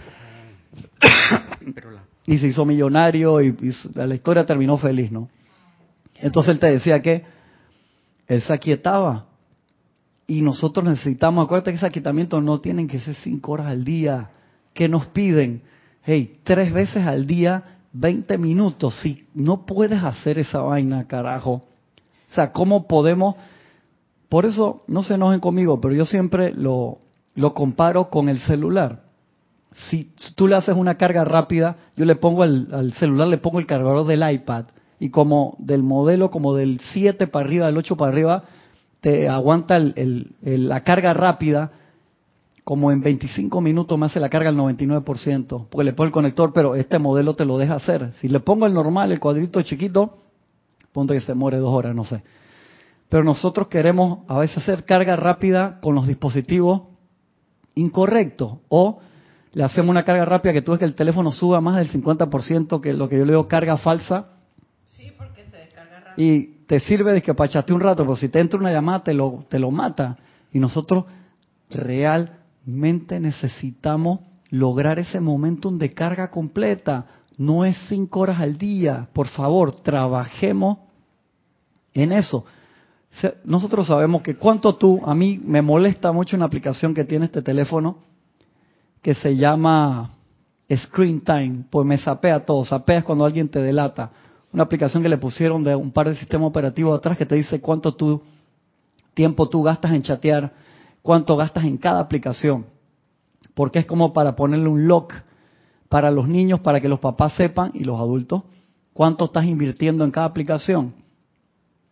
y 2.25 2.37
se 2.37 2.47
hizo 2.47 2.65
millonario 2.65 3.41
y, 3.41 3.55
la 3.95 4.13
historia 4.13 4.45
terminó 4.45 4.77
feliz, 4.77 5.11
¿no? 5.11 5.29
Entonces 6.19 6.53
él 6.53 6.59
te 6.59 6.71
decía 6.71 7.01
que 7.01 7.23
él 8.27 8.41
se 8.41 8.53
aquietaba. 8.53 9.25
Y 10.27 10.41
nosotros 10.41 10.85
necesitamos, 10.85 11.45
acuérdate 11.45 11.71
que 11.71 11.77
ese 11.77 11.85
aquietamiento 11.85 12.41
no 12.41 12.59
tienen 12.59 12.87
que 12.87 12.99
ser 12.99 13.15
cinco 13.15 13.53
horas 13.53 13.67
al 13.67 13.83
día. 13.85 14.31
que 14.73 14.89
nos 14.89 15.07
piden? 15.07 15.63
Hey, 16.03 16.39
tres 16.43 16.71
veces 16.71 17.05
al 17.05 17.25
día 17.25 17.77
20 17.93 18.37
minutos. 18.37 18.99
Si 19.01 19.25
no 19.33 19.65
puedes 19.65 20.03
hacer 20.03 20.37
esa 20.37 20.59
vaina, 20.59 21.07
carajo. 21.07 21.63
O 22.29 22.33
sea, 22.33 22.51
¿cómo 22.51 22.87
podemos? 22.87 23.35
Por 24.29 24.45
eso, 24.45 24.83
no 24.87 25.03
se 25.03 25.15
enojen 25.15 25.39
conmigo, 25.39 25.79
pero 25.79 25.93
yo 25.93 26.05
siempre 26.05 26.53
lo, 26.53 26.99
lo 27.35 27.53
comparo 27.53 28.09
con 28.09 28.29
el 28.29 28.39
celular. 28.39 29.03
Si 29.89 30.11
tú 30.35 30.47
le 30.47 30.55
haces 30.55 30.75
una 30.75 30.95
carga 30.95 31.23
rápida, 31.23 31.77
yo 31.95 32.05
le 32.05 32.15
pongo 32.15 32.43
al 32.43 32.93
celular, 32.97 33.27
le 33.27 33.37
pongo 33.37 33.59
el 33.59 33.67
cargador 33.67 34.05
del 34.05 34.29
iPad 34.29 34.65
y 34.99 35.09
como 35.09 35.55
del 35.59 35.83
modelo, 35.83 36.29
como 36.29 36.55
del 36.55 36.79
7 36.93 37.27
para 37.27 37.45
arriba, 37.45 37.67
del 37.67 37.77
8 37.77 37.95
para 37.95 38.11
arriba, 38.11 38.43
te 39.01 39.29
aguanta 39.29 39.79
la 39.79 40.83
carga 40.83 41.13
rápida, 41.13 41.71
como 42.63 42.91
en 42.91 43.01
25 43.01 43.61
minutos 43.61 43.97
me 43.97 44.07
hace 44.07 44.19
la 44.19 44.29
carga 44.29 44.49
al 44.49 44.57
99%, 44.57 45.67
porque 45.69 45.83
le 45.85 45.93
pongo 45.93 46.07
el 46.07 46.11
conector, 46.11 46.51
pero 46.53 46.75
este 46.75 46.99
modelo 46.99 47.35
te 47.35 47.45
lo 47.45 47.57
deja 47.57 47.75
hacer. 47.75 48.11
Si 48.13 48.27
le 48.27 48.39
pongo 48.39 48.65
el 48.65 48.73
normal, 48.73 49.11
el 49.11 49.19
cuadrito 49.19 49.61
chiquito, 49.61 50.17
ponte 50.91 51.13
que 51.13 51.21
se 51.21 51.33
muere 51.33 51.57
dos 51.57 51.73
horas, 51.73 51.95
no 51.95 52.03
sé. 52.03 52.23
Pero 53.09 53.23
nosotros 53.23 53.67
queremos 53.67 54.19
a 54.27 54.37
veces 54.37 54.57
hacer 54.57 54.85
carga 54.85 55.15
rápida 55.15 55.79
con 55.81 55.95
los 55.95 56.07
dispositivos 56.07 56.83
incorrectos 57.75 58.57
o 58.69 58.99
le 59.53 59.63
hacemos 59.63 59.89
una 59.89 60.03
carga 60.03 60.25
rápida 60.25 60.53
que 60.53 60.61
tú 60.61 60.71
ves 60.71 60.79
que 60.79 60.85
el 60.85 60.95
teléfono 60.95 61.31
suba 61.31 61.61
más 61.61 61.77
del 61.77 61.91
50% 61.91 62.81
que 62.81 62.93
lo 62.93 63.07
que 63.07 63.17
yo 63.17 63.25
le 63.25 63.31
digo 63.31 63.47
carga 63.47 63.77
falsa 63.77 64.27
y 66.17 66.47
te 66.65 66.79
sirve 66.81 67.13
de 67.13 67.21
que 67.21 67.33
para 67.33 67.63
un 67.69 67.79
rato, 67.79 68.03
pero 68.03 68.15
si 68.15 68.27
te 68.27 68.39
entra 68.39 68.59
una 68.59 68.71
llamada 68.71 69.03
te 69.03 69.13
lo, 69.13 69.45
te 69.47 69.59
lo 69.59 69.71
mata. 69.71 70.17
Y 70.51 70.59
nosotros 70.59 71.05
realmente 71.69 73.19
necesitamos 73.19 74.21
lograr 74.49 74.97
ese 74.99 75.21
momentum 75.21 75.77
de 75.77 75.93
carga 75.93 76.29
completa. 76.31 77.05
No 77.37 77.63
es 77.63 77.77
cinco 77.87 78.21
horas 78.21 78.41
al 78.41 78.57
día. 78.57 79.07
Por 79.13 79.27
favor, 79.27 79.79
trabajemos 79.81 80.79
en 81.93 82.11
eso. 82.11 82.45
Nosotros 83.43 83.87
sabemos 83.87 84.21
que 84.21 84.35
cuánto 84.35 84.75
tú, 84.75 85.01
a 85.05 85.15
mí 85.15 85.39
me 85.43 85.61
molesta 85.61 86.11
mucho 86.11 86.35
una 86.35 86.45
aplicación 86.45 86.93
que 86.93 87.05
tiene 87.05 87.25
este 87.25 87.41
teléfono 87.41 87.97
que 89.01 89.15
se 89.15 89.35
llama 89.35 90.11
Screen 90.73 91.21
Time, 91.21 91.65
pues 91.69 91.85
me 91.85 91.97
sapea 91.97 92.45
todo. 92.45 92.65
Sapea 92.65 93.03
cuando 93.03 93.25
alguien 93.25 93.49
te 93.49 93.61
delata 93.61 94.11
una 94.51 94.63
aplicación 94.63 95.03
que 95.03 95.09
le 95.09 95.17
pusieron 95.17 95.63
de 95.63 95.75
un 95.75 95.91
par 95.91 96.09
de 96.09 96.15
sistemas 96.15 96.49
operativos 96.49 96.97
atrás 96.97 97.17
que 97.17 97.25
te 97.25 97.35
dice 97.35 97.61
cuánto 97.61 97.95
tu 97.95 98.21
tiempo 99.13 99.49
tú 99.49 99.63
gastas 99.63 99.93
en 99.93 100.01
chatear, 100.01 100.53
cuánto 101.01 101.35
gastas 101.37 101.65
en 101.65 101.77
cada 101.77 101.99
aplicación. 101.99 102.65
Porque 103.53 103.79
es 103.79 103.85
como 103.85 104.13
para 104.13 104.35
ponerle 104.35 104.67
un 104.67 104.87
lock 104.87 105.13
para 105.89 106.11
los 106.11 106.27
niños, 106.27 106.59
para 106.59 106.81
que 106.81 106.89
los 106.89 106.99
papás 106.99 107.33
sepan 107.33 107.71
y 107.73 107.83
los 107.83 107.99
adultos 107.99 108.43
cuánto 108.97 109.25
estás 109.25 109.45
invirtiendo 109.45 110.03
en 110.03 110.09
cada 110.09 110.25
aplicación. 110.25 110.91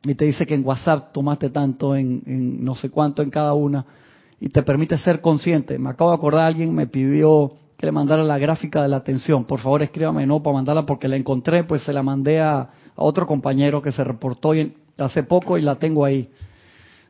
Y 0.05 0.13
te 0.13 0.25
dice 0.25 0.45
que 0.45 0.53
en 0.53 0.65
WhatsApp 0.65 1.11
tomaste 1.11 1.49
tanto, 1.49 1.95
en, 1.95 2.63
no 2.63 2.75
sé 2.75 2.91
cuánto 2.91 3.23
en 3.23 3.31
cada 3.31 3.53
una, 3.53 3.85
y 4.39 4.49
te 4.49 4.61
permite 4.61 4.97
ser 4.99 5.19
consciente. 5.19 5.79
Me 5.79 5.89
acabo 5.89 6.11
de 6.11 6.17
acordar, 6.17 6.45
alguien 6.45 6.73
me 6.73 6.85
pidió 6.85 7.53
que 7.75 7.87
le 7.87 7.91
mandara 7.91 8.23
la 8.23 8.37
gráfica 8.37 8.83
de 8.83 8.87
la 8.87 8.97
atención. 8.97 9.45
Por 9.45 9.59
favor, 9.59 9.81
escríbame 9.81 10.27
no 10.27 10.43
para 10.43 10.55
mandarla 10.55 10.85
porque 10.85 11.07
la 11.07 11.15
encontré, 11.15 11.63
pues 11.63 11.81
se 11.83 11.91
la 11.91 12.03
mandé 12.03 12.39
a, 12.39 12.69
otro 12.95 13.25
compañero 13.25 13.81
que 13.81 13.91
se 13.91 14.03
reportó 14.03 14.53
hace 14.97 15.23
poco 15.23 15.57
y 15.57 15.61
la 15.61 15.75
tengo 15.75 16.05
ahí. 16.05 16.29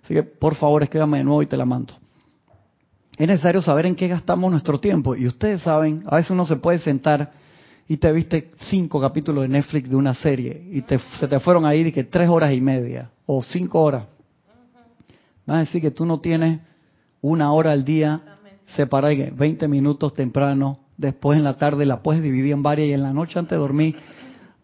Así 0.03 0.13
que 0.13 0.23
por 0.23 0.55
favor, 0.55 0.81
escríbame 0.81 1.19
de 1.19 1.23
nuevo 1.25 1.43
y 1.43 1.47
te 1.47 1.57
la 1.57 1.65
mando. 1.65 1.93
Es 3.17 3.27
necesario 3.27 3.61
saber 3.61 3.85
en 3.85 3.95
qué 3.95 4.07
gastamos 4.07 4.49
nuestro 4.51 4.79
tiempo. 4.79 5.15
Y 5.15 5.27
ustedes 5.27 5.61
saben, 5.61 6.03
a 6.07 6.15
veces 6.15 6.31
uno 6.31 6.45
se 6.45 6.55
puede 6.55 6.79
sentar 6.79 7.31
y 7.87 7.97
te 7.97 8.11
viste 8.11 8.49
cinco 8.57 8.99
capítulos 8.99 9.43
de 9.43 9.49
Netflix 9.49 9.89
de 9.89 9.95
una 9.95 10.13
serie 10.15 10.67
y 10.71 10.81
te, 10.81 10.99
se 11.19 11.27
te 11.27 11.39
fueron 11.39 11.65
ahí 11.65 11.83
de 11.83 11.93
que 11.93 12.03
tres 12.03 12.29
horas 12.29 12.53
y 12.53 12.61
media 12.61 13.11
o 13.25 13.43
cinco 13.43 13.81
horas. 13.81 14.05
Vas 15.45 15.57
a 15.57 15.59
decir 15.59 15.81
que 15.81 15.91
tú 15.91 16.05
no 16.05 16.19
tienes 16.19 16.59
una 17.21 17.51
hora 17.53 17.71
al 17.71 17.85
día 17.85 18.21
separar 18.75 19.15
20 19.15 19.67
minutos 19.67 20.13
temprano, 20.15 20.79
después 20.97 21.37
en 21.37 21.43
la 21.43 21.57
tarde 21.57 21.85
la 21.85 22.01
puedes 22.01 22.23
dividir 22.23 22.53
en 22.53 22.63
varias 22.63 22.89
y 22.89 22.93
en 22.93 23.03
la 23.03 23.13
noche 23.13 23.37
antes 23.37 23.51
de 23.51 23.57
dormir 23.57 23.95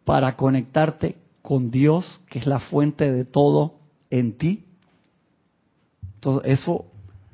para 0.03 0.35
conectarte 0.35 1.17
con 1.41 1.69
Dios, 1.69 2.21
que 2.29 2.39
es 2.39 2.47
la 2.47 2.59
fuente 2.59 3.11
de 3.11 3.25
todo 3.25 3.75
en 4.09 4.37
ti. 4.37 4.65
Entonces, 6.15 6.59
eso, 6.59 6.85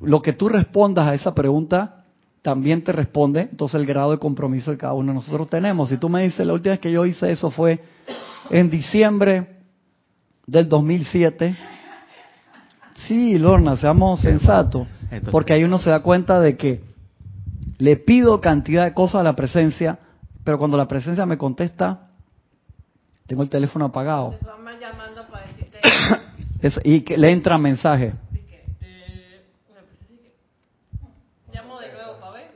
lo 0.02 0.22
que 0.22 0.34
tú 0.34 0.50
respondas 0.50 1.08
a 1.08 1.14
esa 1.14 1.34
pregunta, 1.34 1.97
también 2.48 2.82
te 2.82 2.94
responde, 2.94 3.42
entonces 3.52 3.78
el 3.78 3.86
grado 3.86 4.12
de 4.12 4.20
compromiso 4.20 4.72
que 4.72 4.78
cada 4.78 4.94
uno 4.94 5.12
de 5.12 5.16
nosotros 5.16 5.50
tenemos. 5.50 5.90
Si 5.90 5.98
tú 5.98 6.08
me 6.08 6.24
dices, 6.24 6.48
la 6.48 6.54
última 6.54 6.72
vez 6.72 6.80
que 6.80 6.94
yo 6.94 7.06
hice 7.06 7.30
eso 7.30 7.52
fue 7.52 7.84
en 8.50 8.70
diciembre 8.70 9.58
del 10.46 10.70
2007, 10.70 11.58
sí, 13.00 13.38
Lorna, 13.38 13.76
seamos 13.76 14.22
sensatos. 14.22 14.88
Porque 15.30 15.52
ahí 15.52 15.66
uno 15.66 15.78
se 15.78 15.90
da 15.90 16.00
cuenta 16.00 16.40
de 16.40 16.56
que 16.56 16.86
le 17.80 17.98
pido 17.98 18.40
cantidad 18.40 18.86
de 18.86 18.94
cosas 18.94 19.20
a 19.20 19.24
la 19.24 19.36
presencia, 19.36 20.00
pero 20.46 20.58
cuando 20.58 20.78
la 20.78 20.88
presencia 20.88 21.26
me 21.26 21.38
contesta, 21.38 22.12
tengo 23.26 23.44
el 23.44 23.50
teléfono 23.50 23.84
apagado. 23.84 24.36
y 26.86 27.02
que 27.02 27.18
le 27.18 27.30
entra 27.30 27.58
mensaje. 27.58 28.14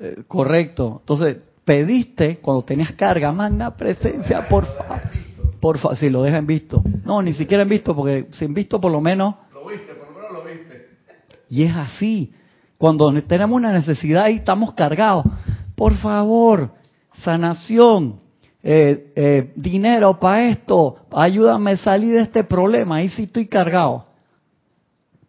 Eh, 0.04 0.24
correcto. 0.28 0.98
Entonces, 1.02 1.38
pediste 1.64 2.40
cuando 2.40 2.64
tenías 2.64 2.92
carga, 2.94 3.32
magna 3.32 3.76
presencia, 3.78 4.48
por 4.48 4.66
favor. 4.66 5.02
Por 5.60 5.78
favor, 5.78 5.96
si 5.96 6.10
lo 6.10 6.24
dejan 6.24 6.48
visto. 6.48 6.82
No, 7.06 7.22
ni 7.22 7.34
siquiera 7.34 7.62
en 7.62 7.70
visto, 7.70 7.96
porque 7.96 8.28
sin 8.32 8.56
visto 8.56 8.82
por 8.82 8.92
lo 8.92 9.00
menos. 9.00 9.36
Lo 9.54 9.68
viste, 9.68 9.94
por 9.94 10.08
lo 10.08 10.16
menos 10.16 10.32
lo 10.32 10.44
viste. 10.44 10.88
Y 11.50 11.64
es 11.64 11.76
así. 11.76 12.34
Cuando 12.80 13.14
tenemos 13.22 13.56
una 13.56 13.72
necesidad 13.72 14.28
y 14.30 14.38
estamos 14.38 14.74
cargados, 14.74 15.24
por 15.76 15.94
favor, 15.98 16.72
sanación, 17.24 18.22
eh, 18.64 19.14
eh, 19.16 19.54
dinero 19.56 20.20
para 20.20 20.50
esto, 20.50 20.98
ayúdame 21.12 21.72
a 21.72 21.78
salir 21.78 22.16
de 22.16 22.22
este 22.22 22.44
problema, 22.44 22.98
ahí 22.98 23.10
sí 23.10 23.24
estoy 23.24 23.46
cargado. 23.46 24.11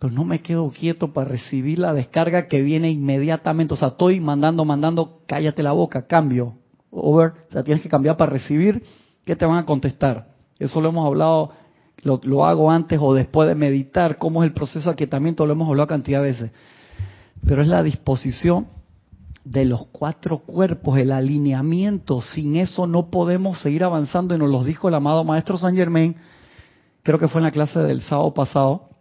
Pero 0.03 0.13
no 0.13 0.25
me 0.25 0.43
quedo 0.43 0.69
quieto 0.73 1.13
para 1.13 1.29
recibir 1.29 1.79
la 1.79 1.95
descarga 1.95 2.49
que 2.49 2.61
viene 2.61 2.91
inmediatamente. 2.91 3.75
O 3.75 3.77
sea, 3.77 3.89
estoy 3.89 4.19
mandando, 4.19 4.65
mandando, 4.65 5.21
cállate 5.29 5.63
la 5.63 5.71
boca, 5.71 6.09
cambio. 6.09 6.55
Over, 6.91 7.35
o 7.49 7.53
sea, 7.53 7.63
tienes 7.63 7.85
que 7.85 7.89
cambiar 7.89 8.17
para 8.17 8.33
recibir, 8.33 8.83
¿qué 9.25 9.37
te 9.37 9.47
van 9.47 9.59
a 9.59 9.65
contestar? 9.65 10.27
Eso 10.59 10.81
lo 10.81 10.89
hemos 10.89 11.07
hablado, 11.07 11.53
lo, 12.03 12.45
hago 12.45 12.73
antes 12.73 12.99
o 13.01 13.15
después 13.15 13.49
de 13.49 13.55
meditar, 13.55 14.19
cómo 14.19 14.43
es 14.43 14.49
el 14.49 14.53
proceso 14.53 14.89
de 14.89 14.95
aquietamiento, 14.95 15.47
lo 15.47 15.53
hemos 15.53 15.69
hablado 15.69 15.87
cantidad 15.87 16.21
de 16.21 16.33
veces 16.33 16.51
pero 17.47 17.63
es 17.63 17.69
la 17.69 17.83
disposición 17.83 18.67
de 19.45 19.65
los 19.65 19.87
cuatro 19.87 20.39
cuerpos, 20.39 20.99
el 20.99 21.13
alineamiento. 21.13 22.21
Sin 22.21 22.57
eso 22.57 22.87
no 22.87 23.11
podemos 23.11 23.61
seguir 23.61 23.85
avanzando 23.85 24.35
y 24.35 24.39
nos 24.39 24.51
lo 24.51 24.65
dijo 24.65 24.89
el 24.89 24.95
amado 24.95 25.25
Maestro 25.25 25.57
San 25.59 25.77
Germain, 25.77 26.17
creo 27.03 27.19
que 27.19 27.29
fue 27.29 27.41
en 27.41 27.45
la 27.45 27.51
clase 27.51 27.81
del 27.81 28.03
sábado 28.03 28.33
pasado, 28.35 28.92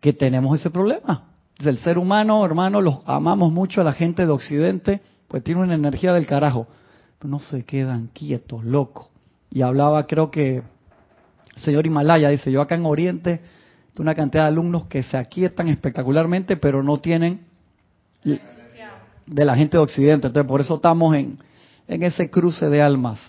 que 0.00 0.12
tenemos 0.12 0.58
ese 0.58 0.70
problema. 0.70 1.24
El 1.58 1.78
ser 1.78 1.98
humano, 1.98 2.44
hermano, 2.44 2.80
los 2.80 3.00
amamos 3.04 3.52
mucho 3.52 3.80
a 3.80 3.84
la 3.84 3.92
gente 3.92 4.24
de 4.24 4.32
Occidente, 4.32 5.00
pues 5.26 5.42
tiene 5.42 5.60
una 5.60 5.74
energía 5.74 6.12
del 6.12 6.26
carajo, 6.26 6.68
no 7.22 7.40
se 7.40 7.64
quedan 7.64 8.08
quietos, 8.12 8.64
locos. 8.64 9.08
Y 9.50 9.62
hablaba, 9.62 10.06
creo 10.06 10.30
que, 10.30 10.62
el 11.56 11.62
señor 11.62 11.86
Himalaya, 11.86 12.28
dice, 12.28 12.52
yo 12.52 12.60
acá 12.60 12.76
en 12.76 12.86
Oriente, 12.86 13.40
una 13.98 14.14
cantidad 14.14 14.44
de 14.44 14.48
alumnos 14.48 14.86
que 14.86 15.02
se 15.02 15.16
aquietan 15.16 15.68
espectacularmente, 15.68 16.56
pero 16.56 16.82
no 16.82 16.98
tienen 16.98 17.40
de 18.22 19.44
la 19.44 19.56
gente 19.56 19.76
de 19.76 19.82
Occidente. 19.82 20.28
Entonces, 20.28 20.48
por 20.48 20.60
eso 20.60 20.76
estamos 20.76 21.16
en, 21.16 21.38
en 21.86 22.02
ese 22.02 22.30
cruce 22.30 22.68
de 22.68 22.80
almas. 22.80 23.20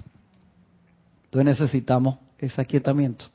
Entonces 1.25 1.59
necesitamos 1.59 2.17
ese 2.37 2.61
aquietamiento. 2.61 3.25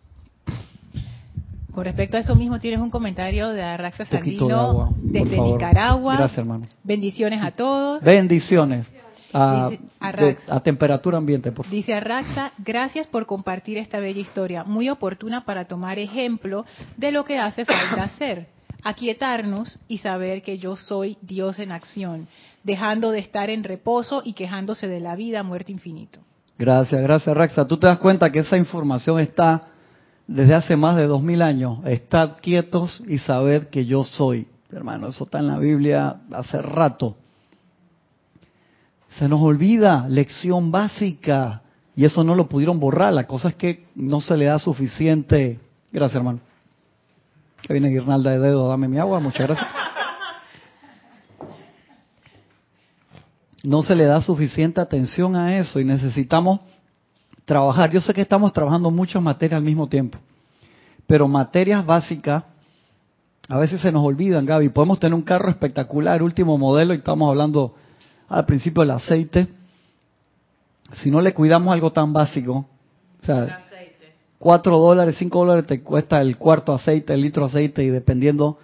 Con 1.75 1.85
respecto 1.85 2.17
a 2.17 2.21
eso 2.21 2.37
mismo, 2.37 2.61
tienes 2.61 2.79
un 2.79 2.89
comentario 2.89 3.49
de 3.49 3.61
Arraxa 3.61 4.05
Sandino 4.05 4.95
desde 4.97 5.41
Nicaragua. 5.41 6.17
Gracias, 6.17 6.39
hermano. 6.39 6.69
Bendiciones 6.85 7.43
a 7.43 7.51
todos. 7.51 8.03
Bendiciones. 8.05 8.87
A, 9.33 9.73
a, 9.99 10.61
temperatura 10.61 11.19
ambiente, 11.19 11.51
por 11.51 11.65
favor. 11.65 11.75
Dice 11.75 11.93
Arraxa, 11.93 12.53
gracias 12.59 13.09
por 13.09 13.27
compartir 13.27 13.79
esta 13.79 13.99
bella 13.99 14.21
historia, 14.21 14.63
muy 14.63 14.89
oportuna 14.89 15.45
para 15.45 15.65
tomar 15.65 15.99
ejemplo 15.99 16.65
de 16.97 17.11
lo 17.11 17.25
que 17.25 17.41
hace 17.41 17.65
falta 17.65 18.05
hacer 18.05 18.47
aquietarnos 18.85 19.81
y 19.89 19.99
saber 19.99 20.43
que 20.45 20.59
yo 20.59 20.77
soy 20.77 21.19
Dios 21.21 21.59
en 21.59 21.73
acción, 21.73 22.29
dejando 22.63 23.11
de 23.11 23.19
estar 23.19 23.51
en 23.51 23.65
reposo 23.65 24.23
y 24.25 24.35
quejándose 24.35 24.87
de 24.87 25.01
la 25.01 25.17
vida, 25.17 25.43
muerte 25.43 25.73
infinito. 25.73 26.21
Gracias, 26.57 27.03
gracias 27.03 27.37
Raxa. 27.37 27.67
Tú 27.67 27.77
te 27.77 27.89
das 27.89 27.99
cuenta 27.99 28.31
que 28.31 28.39
esa 28.39 28.57
información 28.57 29.19
está 29.19 29.74
desde 30.27 30.55
hace 30.55 30.77
más 30.77 30.97
de 30.97 31.07
dos 31.07 31.23
mil 31.23 31.43
años. 31.43 31.79
Estad 31.85 32.37
quietos 32.41 33.03
y 33.07 33.19
saber 33.19 33.69
que 33.69 33.87
yo 33.87 34.05
soy. 34.05 34.47
Hermano, 34.73 35.09
eso 35.09 35.25
está 35.25 35.39
en 35.39 35.49
la 35.49 35.59
Biblia 35.59 36.17
hace 36.33 36.61
rato. 36.61 37.17
Se 39.19 39.29
nos 39.29 39.41
olvida, 39.41 40.07
lección 40.09 40.73
básica. 40.73 41.63
y 41.97 42.05
eso 42.05 42.25
no 42.25 42.35
lo 42.35 42.49
pudieron 42.49 42.81
borrar. 42.81 43.13
La 43.13 43.25
cosa 43.25 43.51
es 43.51 43.55
que 43.55 43.87
no 43.95 44.21
se 44.21 44.37
le 44.37 44.47
da 44.47 44.59
suficiente. 44.59 45.61
Gracias, 45.93 46.17
hermano. 46.17 46.41
Que 47.63 47.73
viene 47.73 47.89
guirnalda 47.89 48.33
de 48.33 48.41
dedo, 48.41 48.69
dame 48.69 48.89
mi 48.89 48.99
agua, 48.99 49.21
muchas 49.21 49.47
gracias. 49.47 49.69
No 53.63 53.83
se 53.83 53.95
le 53.95 54.05
da 54.05 54.21
suficiente 54.21 54.81
atención 54.81 55.37
a 55.37 55.57
eso 55.57 55.81
y 55.81 55.85
necesitamos 55.85 56.61
trabajar. 57.45 57.91
Yo 57.91 58.01
sé 58.01 58.13
que 58.15 58.23
estamos 58.23 58.53
trabajando 58.53 58.91
muchas 58.91 59.23
materias 59.23 59.59
al 59.59 59.65
mismo 59.65 59.89
tiempo, 59.89 60.19
pero 61.07 61.29
materias 61.29 61.85
básicas 61.85 62.45
a 63.49 63.59
veces 63.59 63.81
se 63.81 63.93
nos 63.93 64.05
olvidan, 64.05 64.47
Gaby. 64.47 64.71
Podemos 64.71 64.99
tener 64.99 65.15
un 65.15 65.23
carro 65.23 65.51
espectacular, 65.51 66.23
último 66.23 66.57
modelo, 66.57 66.95
y 66.95 66.99
estamos 66.99 67.29
hablando 67.29 67.75
al 68.29 68.47
principio 68.47 68.83
del 68.83 68.93
aceite. 68.93 69.49
Si 70.97 71.11
no 71.11 71.21
le 71.21 71.35
cuidamos 71.35 71.73
algo 71.73 71.93
tan 71.93 72.13
básico, 72.13 72.67
o 73.23 73.27
sea, 73.27 73.61
4 74.39 74.79
dólares, 74.79 75.17
5 75.19 75.39
dólares 75.39 75.67
te 75.67 75.83
cuesta 75.83 76.21
el 76.21 76.37
cuarto 76.37 76.73
aceite, 76.73 77.13
el 77.13 77.21
litro 77.21 77.45
aceite, 77.45 77.85
y 77.85 77.89
dependiendo, 77.89 78.59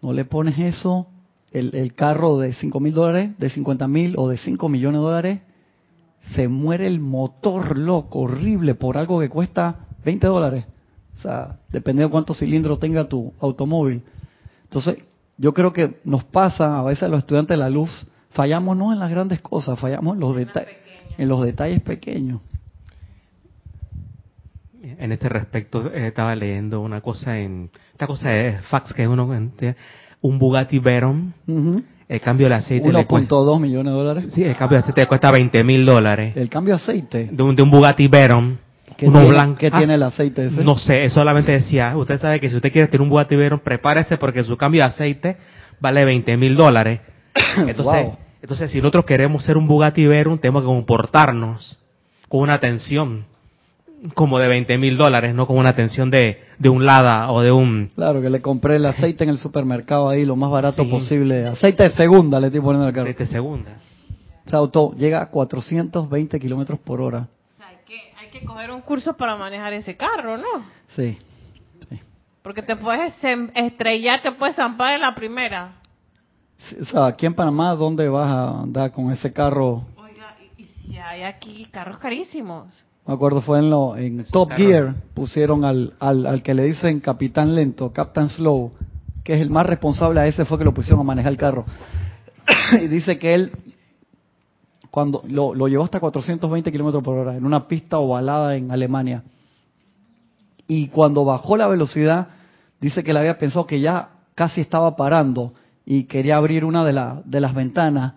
no 0.00 0.12
le 0.12 0.24
pones 0.24 0.58
eso, 0.58 1.06
el, 1.52 1.94
carro 1.94 2.38
de 2.38 2.52
5 2.52 2.80
mil 2.80 2.94
dólares, 2.94 3.30
de 3.38 3.50
50 3.50 3.88
mil 3.88 4.14
o 4.16 4.28
de 4.28 4.38
5 4.38 4.68
millones 4.68 5.00
de 5.00 5.04
dólares, 5.04 5.40
se 6.34 6.48
muere 6.48 6.86
el 6.86 7.00
motor 7.00 7.76
loco, 7.76 8.20
horrible, 8.20 8.74
por 8.74 8.96
algo 8.96 9.20
que 9.20 9.28
cuesta 9.28 9.86
20 10.04 10.26
dólares. 10.26 10.64
O 11.18 11.20
sea, 11.20 11.58
dependiendo 11.70 12.08
de 12.08 12.12
cuántos 12.12 12.38
cilindros 12.38 12.80
tenga 12.80 13.08
tu 13.08 13.32
automóvil. 13.40 14.02
Entonces, 14.64 14.98
yo 15.36 15.52
creo 15.52 15.72
que 15.72 16.00
nos 16.04 16.24
pasa 16.24 16.78
a 16.78 16.82
veces 16.82 17.04
a 17.04 17.08
los 17.08 17.18
estudiantes 17.18 17.56
de 17.56 17.62
la 17.62 17.70
luz, 17.70 18.06
fallamos 18.30 18.76
no 18.76 18.92
en 18.92 18.98
las 18.98 19.10
grandes 19.10 19.40
cosas, 19.40 19.78
fallamos 19.78 20.14
en 20.14 20.20
los, 20.20 20.34
detalles 20.34 20.76
en 21.18 21.28
los 21.28 21.44
detalles 21.44 21.80
pequeños. 21.82 22.40
En 24.82 25.12
este 25.12 25.28
respecto, 25.28 25.92
eh, 25.92 26.08
estaba 26.08 26.34
leyendo 26.34 26.80
una 26.80 27.00
cosa 27.00 27.38
en. 27.38 27.70
Esta 27.92 28.06
cosa 28.06 28.30
de 28.30 28.58
fax 28.62 28.92
que 28.92 29.02
es 29.02 29.08
uno. 29.08 29.30
Un 30.20 30.38
Bugatti 30.38 30.78
Veyron. 30.78 31.34
El 32.12 32.20
cambio 32.20 32.46
de 32.46 32.56
aceite. 32.56 32.86
1.2 32.86 33.58
millones 33.58 33.90
de 33.90 33.98
dólares. 33.98 34.24
Sí, 34.34 34.44
el 34.44 34.54
cambio 34.54 34.76
de 34.76 34.82
aceite 34.82 35.06
cuesta 35.06 35.30
20 35.30 35.64
mil 35.64 35.86
dólares. 35.86 36.36
¿El 36.36 36.50
cambio 36.50 36.74
de 36.74 36.82
aceite? 36.82 37.30
De 37.32 37.42
un, 37.42 37.56
de 37.56 37.62
un 37.62 37.70
Bugatti 37.70 38.06
Veyron. 38.06 38.58
¿Qué, 38.98 39.08
uno 39.08 39.20
tiene, 39.20 39.34
blanco. 39.34 39.56
¿qué 39.58 39.70
tiene 39.70 39.94
el 39.94 40.02
aceite 40.02 40.48
ese? 40.48 40.62
No 40.62 40.76
sé, 40.76 41.08
solamente 41.08 41.52
decía. 41.52 41.96
Usted 41.96 42.20
sabe 42.20 42.38
que 42.38 42.50
si 42.50 42.56
usted 42.56 42.70
quiere 42.70 42.88
tener 42.88 43.00
un 43.00 43.08
Bugatti 43.08 43.34
Veyron, 43.34 43.60
prepárese 43.60 44.18
porque 44.18 44.44
su 44.44 44.58
cambio 44.58 44.82
de 44.82 44.88
aceite 44.88 45.38
vale 45.80 46.04
20 46.04 46.36
mil 46.36 46.54
dólares. 46.54 47.00
Entonces. 47.56 48.10
Entonces, 48.42 48.70
si 48.70 48.78
nosotros 48.78 49.06
queremos 49.06 49.42
ser 49.42 49.56
un 49.56 49.66
Bugatti 49.66 50.06
Veyron, 50.06 50.36
tenemos 50.36 50.60
que 50.60 50.66
comportarnos 50.66 51.78
con 52.28 52.40
una 52.40 52.54
atención 52.54 53.24
como 54.14 54.38
de 54.38 54.48
20 54.48 54.78
mil 54.78 54.96
dólares, 54.96 55.34
no 55.34 55.46
con 55.46 55.56
una 55.58 55.70
atención 55.70 56.10
de, 56.10 56.42
de 56.58 56.68
un 56.68 56.84
Lada 56.84 57.30
o 57.30 57.40
de 57.40 57.52
un... 57.52 57.90
Claro, 57.94 58.20
que 58.20 58.30
le 58.30 58.40
compré 58.40 58.76
el 58.76 58.86
aceite 58.86 59.24
en 59.24 59.30
el 59.30 59.38
supermercado 59.38 60.08
ahí 60.08 60.24
lo 60.24 60.36
más 60.36 60.50
barato 60.50 60.88
posible. 60.88 61.46
Aceite 61.46 61.84
de 61.84 61.90
segunda 61.90 62.40
le 62.40 62.48
estoy 62.48 62.60
poniendo 62.60 62.86
al 62.86 62.92
carro. 62.92 63.04
Aceite 63.04 63.24
de 63.24 63.30
segunda. 63.30 63.76
Ese 64.44 64.56
auto 64.56 64.92
llega 64.96 65.22
a 65.22 65.26
420 65.30 66.40
kilómetros 66.40 66.80
por 66.80 67.00
hora. 67.00 67.28
O 67.54 67.56
sea, 67.56 67.68
hay 67.68 67.76
que, 67.86 68.12
hay 68.18 68.28
que 68.30 68.44
coger 68.44 68.72
un 68.72 68.80
curso 68.80 69.16
para 69.16 69.36
manejar 69.36 69.72
ese 69.72 69.96
carro, 69.96 70.36
¿no? 70.36 70.66
Sí. 70.96 71.16
sí. 71.88 72.00
Porque 72.42 72.62
te 72.62 72.74
puedes 72.74 73.14
estrellar, 73.54 74.20
te 74.20 74.32
puedes 74.32 74.56
zampar 74.56 74.94
en 74.94 75.02
la 75.02 75.14
primera. 75.14 75.74
O 76.80 76.84
sea, 76.84 77.06
aquí 77.06 77.26
en 77.26 77.34
Panamá, 77.34 77.74
¿dónde 77.74 78.08
vas 78.08 78.28
a 78.28 78.62
andar 78.62 78.90
con 78.90 79.12
ese 79.12 79.32
carro? 79.32 79.84
Oiga, 79.96 80.36
y, 80.58 80.64
si 80.64 80.98
hay 80.98 81.22
aquí 81.22 81.66
carros 81.70 81.98
carísimos. 81.98 82.66
Me 83.06 83.14
acuerdo, 83.14 83.40
fue 83.40 83.58
en, 83.58 83.68
lo, 83.68 83.96
en 83.96 84.24
Top 84.24 84.52
Gear, 84.52 84.94
pusieron 85.12 85.64
al, 85.64 85.94
al, 85.98 86.24
al, 86.24 86.42
que 86.42 86.54
le 86.54 86.64
dicen 86.64 87.00
capitán 87.00 87.54
lento, 87.54 87.92
captain 87.92 88.28
slow, 88.28 88.72
que 89.24 89.34
es 89.34 89.40
el 89.40 89.50
más 89.50 89.66
responsable 89.66 90.20
a 90.20 90.26
ese, 90.26 90.44
fue 90.44 90.58
que 90.58 90.64
lo 90.64 90.72
pusieron 90.72 91.00
a 91.00 91.02
manejar 91.02 91.32
el 91.32 91.38
carro. 91.38 91.64
y 92.80 92.86
dice 92.86 93.18
que 93.18 93.34
él, 93.34 93.52
cuando 94.90 95.22
lo, 95.26 95.52
lo 95.52 95.66
llevó 95.66 95.82
hasta 95.82 95.98
420 95.98 96.70
kilómetros 96.70 97.02
por 97.02 97.18
hora, 97.18 97.36
en 97.36 97.44
una 97.44 97.66
pista 97.66 97.98
ovalada 97.98 98.56
en 98.56 98.70
Alemania. 98.70 99.24
Y 100.68 100.86
cuando 100.88 101.24
bajó 101.24 101.56
la 101.56 101.66
velocidad, 101.66 102.28
dice 102.80 103.02
que 103.02 103.12
le 103.12 103.18
había 103.18 103.36
pensado 103.36 103.66
que 103.66 103.80
ya 103.80 104.10
casi 104.36 104.60
estaba 104.60 104.94
parando 104.94 105.54
y 105.84 106.04
quería 106.04 106.36
abrir 106.36 106.64
una 106.64 106.84
de, 106.84 106.92
la, 106.92 107.20
de 107.24 107.40
las 107.40 107.52
ventanas. 107.52 108.14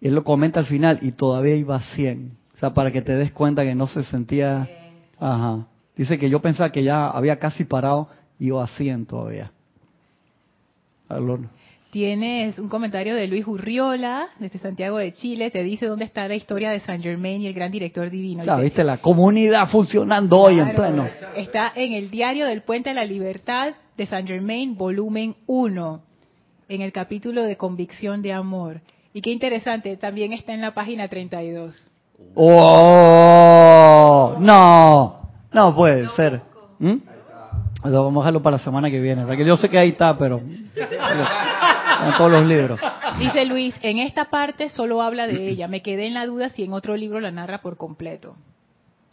Él 0.00 0.14
lo 0.14 0.24
comenta 0.24 0.58
al 0.58 0.66
final 0.66 0.98
y 1.00 1.12
todavía 1.12 1.54
iba 1.54 1.76
a 1.76 1.80
100. 1.80 2.39
O 2.60 2.66
sea, 2.68 2.74
para 2.74 2.92
que 2.92 3.00
te 3.00 3.16
des 3.16 3.32
cuenta 3.32 3.64
que 3.64 3.74
no 3.74 3.86
se 3.86 4.04
sentía... 4.04 4.68
Ajá. 5.18 5.66
Dice 5.96 6.18
que 6.18 6.28
yo 6.28 6.42
pensaba 6.42 6.70
que 6.70 6.82
ya 6.82 7.08
había 7.08 7.38
casi 7.38 7.64
parado 7.64 8.08
y 8.38 8.50
a 8.50 8.66
100 8.66 9.06
todavía. 9.06 9.50
Tienes 11.90 12.58
un 12.58 12.68
comentario 12.68 13.14
de 13.14 13.28
Luis 13.28 13.46
Urriola, 13.46 14.28
desde 14.38 14.58
Santiago 14.58 14.98
de 14.98 15.14
Chile, 15.14 15.50
te 15.50 15.62
dice 15.62 15.86
dónde 15.86 16.04
está 16.04 16.28
la 16.28 16.34
historia 16.34 16.70
de 16.70 16.80
San 16.80 17.02
Germain 17.02 17.40
y 17.40 17.46
el 17.46 17.54
gran 17.54 17.72
director 17.72 18.10
divino. 18.10 18.44
Ya, 18.44 18.56
viste 18.56 18.84
la 18.84 18.98
comunidad 18.98 19.66
funcionando 19.70 20.38
hoy 20.38 20.58
en 20.58 20.74
pleno. 20.74 21.08
Está 21.36 21.72
en 21.74 21.94
el 21.94 22.10
diario 22.10 22.44
del 22.44 22.60
Puente 22.60 22.90
de 22.90 22.94
la 22.94 23.06
Libertad 23.06 23.72
de 23.96 24.04
San 24.04 24.26
Germain, 24.26 24.76
volumen 24.76 25.34
1 25.46 26.02
en 26.68 26.82
el 26.82 26.92
capítulo 26.92 27.42
de 27.42 27.56
convicción 27.56 28.20
de 28.20 28.34
amor. 28.34 28.82
Y 29.14 29.22
qué 29.22 29.30
interesante, 29.30 29.96
también 29.96 30.34
está 30.34 30.52
en 30.52 30.60
la 30.60 30.74
página 30.74 31.08
32. 31.08 31.89
¡Oh! 32.34 33.70
No, 34.38 35.30
no 35.52 35.74
puede 35.74 36.08
ser. 36.10 36.40
¿Mm? 36.78 36.96
Vamos 37.82 38.16
a 38.16 38.18
dejarlo 38.20 38.42
para 38.42 38.58
la 38.58 38.62
semana 38.62 38.90
que 38.90 39.00
viene. 39.00 39.24
Porque 39.24 39.44
yo 39.44 39.56
sé 39.56 39.68
que 39.68 39.78
ahí 39.78 39.90
está, 39.90 40.16
pero 40.18 40.38
en 40.38 40.70
todos 42.16 42.30
los 42.30 42.46
libros. 42.46 42.78
Dice 43.18 43.44
Luis, 43.46 43.74
en 43.82 43.98
esta 43.98 44.26
parte 44.26 44.68
solo 44.68 45.02
habla 45.02 45.26
de 45.26 45.48
ella. 45.48 45.66
Me 45.68 45.82
quedé 45.82 46.06
en 46.06 46.14
la 46.14 46.26
duda 46.26 46.50
si 46.50 46.64
en 46.64 46.72
otro 46.72 46.96
libro 46.96 47.20
la 47.20 47.30
narra 47.30 47.62
por 47.62 47.76
completo. 47.76 48.36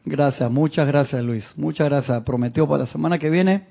Gracias, 0.06 0.50
muchas 0.50 0.88
gracias 0.88 1.22
Luis. 1.22 1.52
Muchas 1.58 1.88
gracias. 1.90 2.24
Prometió 2.24 2.68
para 2.68 2.84
la 2.84 2.90
semana 2.90 3.18
que 3.18 3.30
viene. 3.30 3.68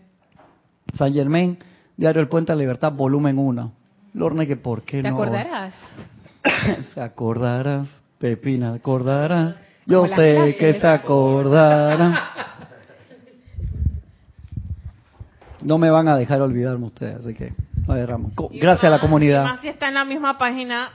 San 0.94 1.12
Germain 1.12 1.58
Diario 1.96 2.20
El 2.20 2.28
Puente 2.28 2.52
de 2.52 2.56
la 2.56 2.60
Libertad, 2.60 2.92
volumen 2.92 3.38
1. 3.38 3.72
Lorne, 4.14 4.46
que 4.46 4.56
por 4.56 4.82
qué 4.82 5.02
¿Te 5.02 5.10
no. 5.10 5.16
¿Te 5.16 5.22
acordarás? 5.22 5.74
se 6.94 7.00
acordarás, 7.00 7.88
Pepina, 8.18 8.74
acordarás. 8.74 9.56
Yo 9.86 10.06
sé 10.06 10.56
que 10.58 10.74
se 10.74 10.86
acordarán. 10.86 12.14
No 15.62 15.78
me 15.78 15.90
van 15.90 16.08
a 16.08 16.16
dejar 16.16 16.40
olvidarme 16.40 16.86
ustedes, 16.86 17.16
así 17.16 17.34
que 17.34 17.52
Gracias 17.86 18.84
a 18.84 18.90
la 18.90 19.00
comunidad. 19.00 19.44
Más 19.44 19.60
si 19.60 19.68
está 19.68 19.88
en 19.88 19.94
la 19.94 20.04
misma 20.04 20.38
página. 20.38 20.90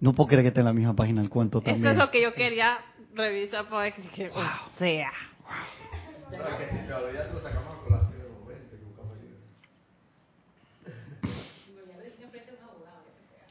No 0.00 0.12
puedo 0.12 0.28
creer 0.28 0.42
que 0.42 0.48
esté 0.48 0.60
en 0.60 0.66
la 0.66 0.72
misma 0.72 0.94
página 0.94 1.22
el 1.22 1.30
cuento 1.30 1.60
también. 1.60 1.84
Eso 1.84 1.92
es 1.92 1.98
lo 1.98 2.10
que 2.10 2.22
yo 2.22 2.34
quería 2.34 2.78
revisar 3.14 3.66
para 3.68 3.90
que, 3.90 4.30
o 4.30 4.78
sea. 4.78 5.10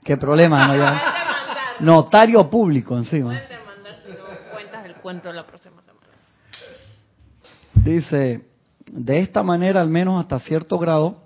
¿Qué 0.03 0.17
problema? 0.17 0.67
No, 0.67 0.75
ya. 0.75 1.15
Notario 1.79 2.49
público 2.49 2.97
encima. 2.97 3.39
Dice, 7.73 8.45
de 8.91 9.19
esta 9.19 9.43
manera, 9.43 9.81
al 9.81 9.89
menos 9.89 10.19
hasta 10.19 10.39
cierto 10.39 10.77
grado, 10.77 11.23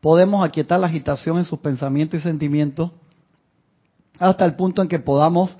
podemos 0.00 0.44
aquietar 0.44 0.80
la 0.80 0.88
agitación 0.88 1.38
en 1.38 1.44
sus 1.44 1.58
pensamientos 1.60 2.20
y 2.20 2.22
sentimientos 2.22 2.90
hasta 4.18 4.44
el 4.44 4.54
punto 4.54 4.82
en 4.82 4.88
que 4.88 4.98
podamos 4.98 5.56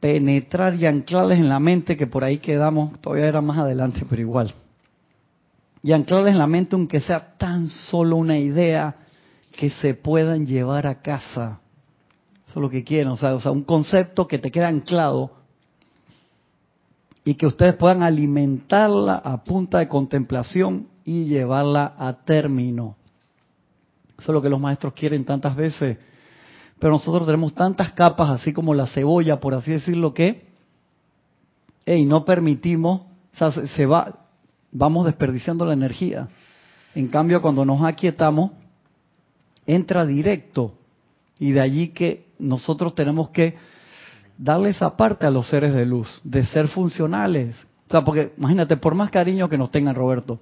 penetrar 0.00 0.74
y 0.74 0.86
anclarles 0.86 1.38
en 1.38 1.48
la 1.48 1.60
mente, 1.60 1.96
que 1.96 2.06
por 2.06 2.24
ahí 2.24 2.38
quedamos, 2.38 2.98
todavía 3.00 3.26
era 3.26 3.40
más 3.40 3.58
adelante, 3.58 4.04
pero 4.08 4.20
igual. 4.20 4.54
Y 5.82 5.92
anclarles 5.92 6.32
en 6.32 6.38
la 6.38 6.46
mente, 6.46 6.76
aunque 6.76 7.00
sea 7.00 7.36
tan 7.38 7.68
solo 7.68 8.16
una 8.16 8.38
idea, 8.38 8.96
que 9.56 9.70
se 9.70 9.94
puedan 9.94 10.46
llevar 10.46 10.86
a 10.86 11.02
casa. 11.02 11.60
Eso 12.52 12.60
es 12.60 12.64
lo 12.64 12.68
que 12.68 12.84
quieren, 12.84 13.08
o 13.08 13.16
sea, 13.16 13.34
o 13.34 13.40
sea, 13.40 13.50
un 13.50 13.62
concepto 13.62 14.28
que 14.28 14.38
te 14.38 14.50
queda 14.50 14.68
anclado 14.68 15.30
y 17.24 17.36
que 17.36 17.46
ustedes 17.46 17.76
puedan 17.76 18.02
alimentarla 18.02 19.14
a 19.14 19.42
punta 19.42 19.78
de 19.78 19.88
contemplación 19.88 20.88
y 21.02 21.24
llevarla 21.24 21.94
a 21.98 22.12
término. 22.12 22.94
Eso 24.18 24.32
es 24.32 24.34
lo 24.34 24.42
que 24.42 24.50
los 24.50 24.60
maestros 24.60 24.92
quieren 24.92 25.24
tantas 25.24 25.56
veces. 25.56 25.96
Pero 26.78 26.92
nosotros 26.92 27.24
tenemos 27.24 27.54
tantas 27.54 27.92
capas, 27.92 28.28
así 28.28 28.52
como 28.52 28.74
la 28.74 28.86
cebolla, 28.86 29.40
por 29.40 29.54
así 29.54 29.70
decirlo, 29.70 30.12
que 30.12 30.44
y 31.86 32.04
no 32.04 32.26
permitimos, 32.26 33.00
o 33.32 33.36
sea, 33.38 33.50
se 33.50 33.86
va, 33.86 34.26
vamos 34.70 35.06
desperdiciando 35.06 35.64
la 35.64 35.72
energía. 35.72 36.28
En 36.94 37.08
cambio, 37.08 37.40
cuando 37.40 37.64
nos 37.64 37.82
aquietamos, 37.82 38.50
entra 39.64 40.04
directo 40.04 40.74
y 41.38 41.52
de 41.52 41.60
allí 41.62 41.88
que 41.88 42.30
nosotros 42.42 42.94
tenemos 42.94 43.30
que 43.30 43.56
darle 44.36 44.70
esa 44.70 44.96
parte 44.96 45.26
a 45.26 45.30
los 45.30 45.48
seres 45.48 45.72
de 45.72 45.86
luz, 45.86 46.20
de 46.24 46.44
ser 46.46 46.68
funcionales. 46.68 47.56
O 47.88 47.90
sea, 47.90 48.04
porque 48.04 48.32
imagínate, 48.36 48.76
por 48.76 48.94
más 48.94 49.10
cariño 49.10 49.48
que 49.48 49.58
nos 49.58 49.70
tengan, 49.70 49.94
Roberto, 49.94 50.40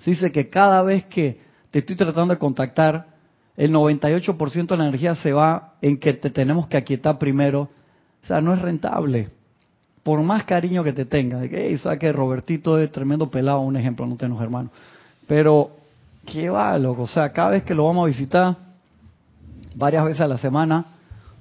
se 0.00 0.10
dice 0.10 0.30
que 0.30 0.48
cada 0.48 0.82
vez 0.82 1.04
que 1.06 1.40
te 1.70 1.80
estoy 1.80 1.96
tratando 1.96 2.34
de 2.34 2.38
contactar, 2.38 3.06
el 3.56 3.72
98% 3.72 4.66
de 4.66 4.76
la 4.76 4.88
energía 4.88 5.14
se 5.16 5.32
va 5.32 5.74
en 5.80 5.98
que 5.98 6.12
te 6.12 6.30
tenemos 6.30 6.68
que 6.68 6.76
aquietar 6.76 7.18
primero. 7.18 7.70
O 8.22 8.26
sea, 8.26 8.40
no 8.40 8.52
es 8.52 8.60
rentable. 8.60 9.30
Por 10.02 10.20
más 10.22 10.44
cariño 10.44 10.84
que 10.84 10.92
te 10.92 11.06
tenga. 11.06 11.48
Que, 11.48 11.76
sabes 11.78 11.98
que 11.98 12.12
Robertito 12.12 12.78
es 12.78 12.92
tremendo 12.92 13.30
pelado, 13.30 13.60
un 13.60 13.76
ejemplo, 13.76 14.06
no 14.06 14.16
tenemos 14.16 14.42
hermano. 14.42 14.70
Pero, 15.26 15.70
¿qué 16.24 16.50
va, 16.50 16.78
loco? 16.78 17.02
O 17.02 17.08
sea, 17.08 17.32
cada 17.32 17.50
vez 17.50 17.64
que 17.64 17.74
lo 17.74 17.86
vamos 17.86 18.04
a 18.04 18.08
visitar, 18.08 18.56
varias 19.76 20.04
veces 20.04 20.22
a 20.22 20.28
la 20.28 20.38
semana, 20.38 20.86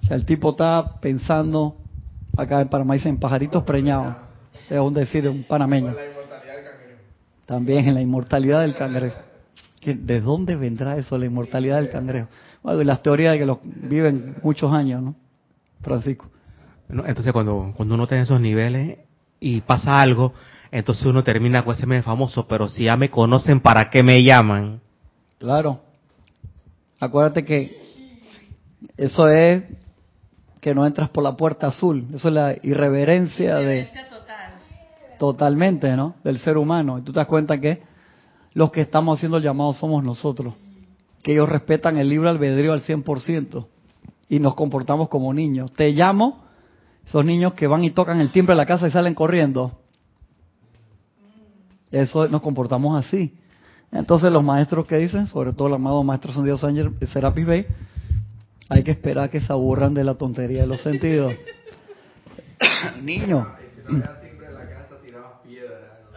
o 0.03 0.05
sea, 0.05 0.15
el 0.15 0.25
tipo 0.25 0.51
está 0.51 0.99
pensando, 0.99 1.77
acá 2.37 2.61
en 2.61 2.67
Panamá 2.67 2.93
dicen 2.93 3.17
pajaritos 3.17 3.63
preñados. 3.63 4.15
Es 4.69 4.79
un 4.79 4.93
decir, 4.93 5.27
un 5.27 5.43
panameño. 5.43 5.95
También 7.45 7.87
en 7.87 7.93
la 7.93 8.01
inmortalidad 8.01 8.61
del 8.61 8.75
cangrejo. 8.75 9.17
¿De 9.83 10.19
dónde 10.19 10.55
vendrá 10.55 10.97
eso, 10.97 11.17
la 11.17 11.25
inmortalidad 11.25 11.77
del 11.77 11.89
cangrejo? 11.89 12.27
Bueno, 12.63 12.81
y 12.81 12.85
las 12.85 13.03
teorías 13.03 13.33
de 13.33 13.39
que 13.39 13.45
los 13.45 13.59
viven 13.63 14.35
muchos 14.41 14.73
años, 14.73 15.01
¿no? 15.01 15.15
Francisco. 15.81 16.27
entonces, 16.89 17.31
cuando, 17.31 17.73
cuando 17.77 17.93
uno 17.93 18.07
tiene 18.07 18.23
esos 18.23 18.41
niveles 18.41 18.97
y 19.39 19.61
pasa 19.61 19.99
algo, 19.99 20.33
entonces 20.71 21.05
uno 21.05 21.23
termina 21.23 21.63
con 21.63 21.75
ese 21.75 21.85
medio 21.85 22.01
famoso, 22.01 22.47
pero 22.47 22.67
si 22.67 22.85
ya 22.85 22.97
me 22.97 23.11
conocen, 23.11 23.59
¿para 23.59 23.91
qué 23.91 24.01
me 24.01 24.23
llaman? 24.23 24.81
Claro. 25.37 25.79
Acuérdate 26.99 27.45
que 27.45 27.84
eso 28.97 29.27
es 29.27 29.63
que 30.61 30.73
no 30.73 30.85
entras 30.85 31.09
por 31.09 31.23
la 31.23 31.37
puerta 31.37 31.67
azul. 31.67 32.07
Eso 32.13 32.29
es 32.29 32.33
la 32.33 32.55
irreverencia 32.63 33.57
de... 33.57 33.89
Totalmente, 35.19 35.95
¿no? 35.95 36.15
Del 36.23 36.39
ser 36.39 36.57
humano. 36.57 36.97
Y 36.99 37.01
tú 37.03 37.13
te 37.13 37.19
das 37.19 37.27
cuenta 37.27 37.59
que 37.59 37.81
los 38.53 38.71
que 38.71 38.81
estamos 38.81 39.17
haciendo 39.17 39.37
el 39.37 39.43
llamado 39.43 39.73
somos 39.73 40.03
nosotros, 40.03 40.53
que 41.21 41.33
ellos 41.33 41.47
respetan 41.47 41.97
el 41.97 42.09
libre 42.09 42.29
albedrío 42.29 42.73
al 42.73 42.81
100% 42.81 43.65
y 44.29 44.39
nos 44.39 44.55
comportamos 44.55 45.09
como 45.09 45.33
niños. 45.33 45.71
Te 45.73 45.91
llamo, 45.91 46.43
esos 47.05 47.23
niños 47.23 47.53
que 47.53 47.67
van 47.67 47.83
y 47.83 47.91
tocan 47.91 48.19
el 48.19 48.31
timbre 48.31 48.53
de 48.53 48.57
la 48.57 48.65
casa 48.65 48.87
y 48.87 48.91
salen 48.91 49.13
corriendo. 49.13 49.79
Eso 51.91 52.27
nos 52.27 52.41
comportamos 52.41 53.05
así. 53.05 53.37
Entonces 53.91 54.31
los 54.31 54.43
maestros 54.43 54.87
que 54.87 54.97
dicen, 54.97 55.27
sobre 55.27 55.53
todo 55.53 55.67
el 55.67 55.75
amado 55.75 56.03
maestro 56.03 56.33
San 56.33 56.43
Dios 56.43 56.65
Serapis 57.11 57.45
Bay, 57.45 57.65
hay 58.69 58.83
que 58.83 58.91
esperar 58.91 59.29
que 59.29 59.41
se 59.41 59.51
aburran 59.51 59.93
de 59.93 60.03
la 60.03 60.15
tontería 60.15 60.61
de 60.61 60.67
los 60.67 60.81
sentidos. 60.81 61.33
Niño. 63.01 63.55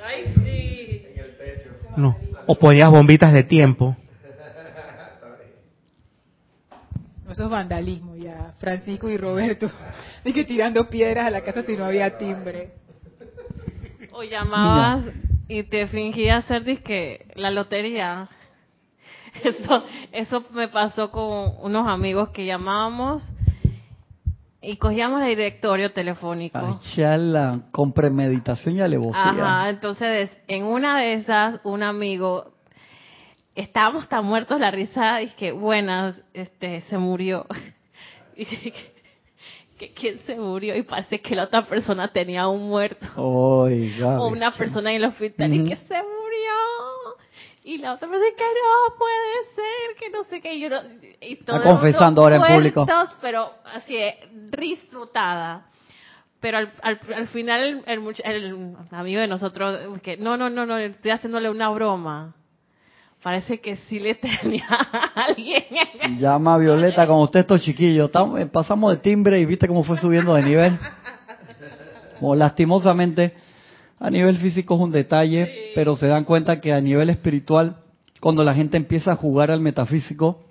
Ay, 0.03 0.33
sí. 0.45 1.03
No. 1.97 2.17
O 2.47 2.59
ponías 2.59 2.91
bombitas 2.91 3.33
de 3.33 3.43
tiempo. 3.43 3.97
Eso 7.31 7.45
es 7.45 7.51
vandalismo 7.51 8.17
ya. 8.17 8.55
Francisco 8.59 9.11
y 9.11 9.17
Roberto. 9.17 9.71
Ni 10.25 10.33
que 10.33 10.45
tirando 10.45 10.89
piedras 10.89 11.27
a 11.27 11.31
la 11.31 11.43
casa 11.43 11.63
si 11.63 11.77
no 11.77 11.85
había 11.85 12.17
timbre. 12.17 12.71
O 14.13 14.23
llamabas 14.23 15.05
y 15.47 15.63
te 15.65 15.87
fingías 15.87 16.45
ser 16.47 16.65
disque 16.65 17.27
la 17.35 17.51
lotería. 17.51 18.29
Eso, 19.45 19.85
eso 20.12 20.45
me 20.53 20.68
pasó 20.68 21.11
con 21.11 21.55
unos 21.61 21.87
amigos 21.87 22.31
que 22.31 22.47
llamábamos 22.47 23.29
y 24.61 24.76
cogíamos 24.76 25.22
el 25.22 25.29
directorio 25.29 25.93
telefónico. 25.93 26.59
Con 27.70 27.93
premeditación 27.93 28.76
y 28.76 28.81
alevosía. 28.81 29.31
Ajá, 29.31 29.70
entonces 29.70 30.31
en 30.49 30.64
una 30.64 31.01
de 31.01 31.14
esas, 31.14 31.61
un 31.62 31.83
amigo, 31.83 32.53
estábamos 33.55 34.09
tan 34.09 34.24
muertos 34.24 34.61
la 34.61 34.70
risa, 34.70 35.22
y 35.22 35.29
que 35.31 35.53
buenas, 35.53 36.20
este, 36.35 36.81
se 36.83 36.99
murió. 36.99 37.47
y 38.37 38.45
que, 38.47 39.93
quién 39.95 40.18
se 40.26 40.35
murió 40.35 40.76
y 40.76 40.83
parece 40.83 41.20
que 41.20 41.37
la 41.37 41.45
otra 41.45 41.62
persona 41.62 42.09
tenía 42.09 42.49
un 42.49 42.68
muerto. 42.68 43.07
Oiga, 43.16 44.20
o 44.20 44.29
una 44.29 44.51
persona 44.51 44.91
en 44.91 44.97
el 44.97 45.05
hospital 45.05 45.55
y 45.55 45.64
que 45.64 45.76
se 45.76 45.95
murió. 45.95 46.78
Y 47.69 47.77
la 47.77 47.93
otra 47.93 48.09
persona 48.09 48.31
que 48.35 48.45
no 48.45 48.97
puede 48.97 49.55
ser, 49.55 49.97
que 50.01 50.09
no 50.09 50.25
sé 50.25 50.41
qué. 50.41 50.55
Y 50.55 50.61
yo 50.61 50.69
y 51.21 51.37
todo 51.45 51.62
confesando 51.62 52.23
ahora 52.23 52.37
en 52.37 52.55
público. 52.55 52.87
Pero 53.21 53.53
así, 53.75 53.95
disfrutada. 54.59 55.66
Pero 56.41 56.57
al, 56.57 56.73
al, 56.83 57.29
final 57.29 57.85
el, 57.85 58.14
el, 58.25 58.77
amigo 58.91 59.21
de 59.21 59.29
nosotros, 59.29 60.01
que 60.01 60.16
no, 60.16 60.39
no, 60.39 60.49
no, 60.49 60.64
no, 60.64 60.79
estoy 60.79 61.11
haciéndole 61.11 61.51
una 61.51 61.69
broma. 61.69 62.35
Parece 63.23 63.61
que 63.61 63.77
sí 63.77 64.01
le 64.01 64.14
tenía 64.14 64.66
a 64.71 65.25
alguien. 65.27 65.66
Llama 66.16 66.55
a 66.55 66.59
Violeta, 66.59 67.07
como 67.07 67.25
usted 67.25 67.41
estos 67.41 67.61
chiquillos. 67.61 68.11
Eh, 68.39 68.47
pasamos 68.47 68.93
de 68.93 68.97
timbre 69.03 69.41
y 69.41 69.45
viste 69.45 69.69
cómo 69.69 69.85
fue 69.85 69.99
subiendo 69.99 70.33
de 70.33 70.43
nivel. 70.43 70.79
Como 72.19 72.35
lastimosamente 72.35 73.37
a 74.01 74.11
nivel 74.11 74.37
físico 74.39 74.75
es 74.77 74.81
un 74.81 74.93
detalle, 74.93 75.73
pero 75.75 75.97
se 75.97 76.07
dan 76.07 76.25
cuenta 76.25 76.61
que 76.61 76.73
a 76.73 76.81
nivel 76.81 77.11
espiritual, 77.11 77.79
cuando 78.21 78.45
la 78.45 78.55
gente 78.55 78.77
empieza 78.77 79.13
a 79.13 79.17
jugar 79.17 79.51
al 79.51 79.61
metafísico, 79.61 80.45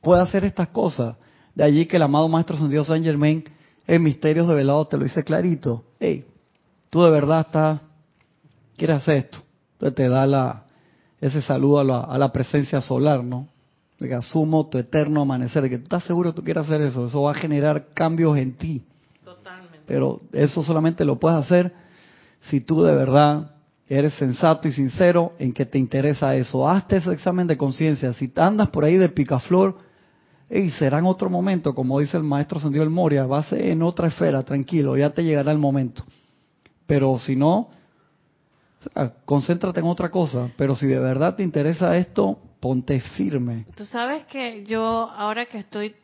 puede 0.00 0.22
hacer 0.22 0.44
estas 0.44 0.68
cosas. 0.68 1.16
De 1.54 1.62
allí 1.62 1.86
que 1.86 1.96
el 1.96 2.02
amado 2.02 2.28
Maestro 2.28 2.56
Dios 2.68 2.88
Saint 2.88 3.04
Germain 3.04 3.44
en 3.86 4.02
Misterios 4.02 4.48
de 4.48 4.54
Velado 4.54 4.86
te 4.86 4.96
lo 4.96 5.04
dice 5.04 5.22
clarito. 5.22 5.84
Hey, 6.00 6.24
tú 6.90 7.02
de 7.02 7.10
verdad 7.10 7.42
estás, 7.42 7.80
quieres 8.76 8.96
hacer 8.96 9.16
esto. 9.18 9.38
Entonces 9.74 9.94
te 9.94 10.08
da 10.08 10.26
la, 10.26 10.64
ese 11.20 11.40
saludo 11.40 11.78
a 11.78 11.84
la, 11.84 12.00
a 12.00 12.18
la 12.18 12.32
presencia 12.32 12.80
solar, 12.80 13.22
¿no? 13.22 13.46
De 14.00 14.08
que 14.08 14.14
asumo 14.14 14.66
tu 14.66 14.78
eterno 14.78 15.22
amanecer, 15.22 15.62
de 15.62 15.70
que 15.70 15.78
tú 15.78 15.84
estás 15.84 16.02
seguro 16.02 16.32
que 16.32 16.36
tú 16.36 16.44
quieres 16.44 16.64
hacer 16.64 16.82
eso. 16.82 17.06
Eso 17.06 17.22
va 17.22 17.30
a 17.30 17.34
generar 17.34 17.90
cambios 17.94 18.36
en 18.36 18.56
ti. 18.56 18.84
Totalmente. 19.24 19.82
Pero 19.86 20.20
eso 20.32 20.64
solamente 20.64 21.04
lo 21.04 21.20
puedes 21.20 21.38
hacer 21.38 21.83
si 22.48 22.60
tú 22.60 22.82
de 22.82 22.94
verdad 22.94 23.52
eres 23.88 24.14
sensato 24.14 24.68
y 24.68 24.72
sincero 24.72 25.32
en 25.38 25.52
que 25.52 25.66
te 25.66 25.78
interesa 25.78 26.34
eso. 26.34 26.68
Hazte 26.68 26.96
ese 26.96 27.12
examen 27.12 27.46
de 27.46 27.56
conciencia. 27.56 28.12
Si 28.12 28.32
andas 28.36 28.70
por 28.70 28.84
ahí 28.84 28.96
de 28.96 29.08
picaflor, 29.08 29.78
y 30.50 30.70
será 30.70 30.98
en 30.98 31.06
otro 31.06 31.30
momento, 31.30 31.74
como 31.74 32.00
dice 32.00 32.16
el 32.16 32.22
maestro 32.22 32.60
Santiago 32.60 32.84
del 32.84 32.94
Moria, 32.94 33.26
va 33.26 33.38
a 33.38 33.44
ser 33.44 33.62
en 33.62 33.82
otra 33.82 34.08
esfera, 34.08 34.42
tranquilo, 34.42 34.96
ya 34.96 35.10
te 35.10 35.24
llegará 35.24 35.52
el 35.52 35.58
momento. 35.58 36.04
Pero 36.86 37.18
si 37.18 37.34
no, 37.34 37.70
concéntrate 39.24 39.80
en 39.80 39.86
otra 39.86 40.10
cosa. 40.10 40.50
Pero 40.56 40.76
si 40.76 40.86
de 40.86 40.98
verdad 40.98 41.34
te 41.34 41.42
interesa 41.42 41.96
esto, 41.96 42.38
ponte 42.60 43.00
firme. 43.00 43.66
Tú 43.74 43.86
sabes 43.86 44.24
que 44.24 44.64
yo, 44.64 45.10
ahora 45.10 45.46
que 45.46 45.58
estoy 45.58 45.96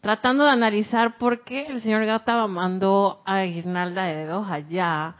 tratando 0.00 0.44
de 0.44 0.50
analizar 0.50 1.18
por 1.18 1.42
qué 1.42 1.66
el 1.66 1.80
señor 1.80 2.04
Gata 2.04 2.46
mandó 2.46 3.22
a 3.24 3.40
Guirnalda 3.42 4.04
de 4.04 4.16
dedos 4.16 4.46
allá, 4.48 5.16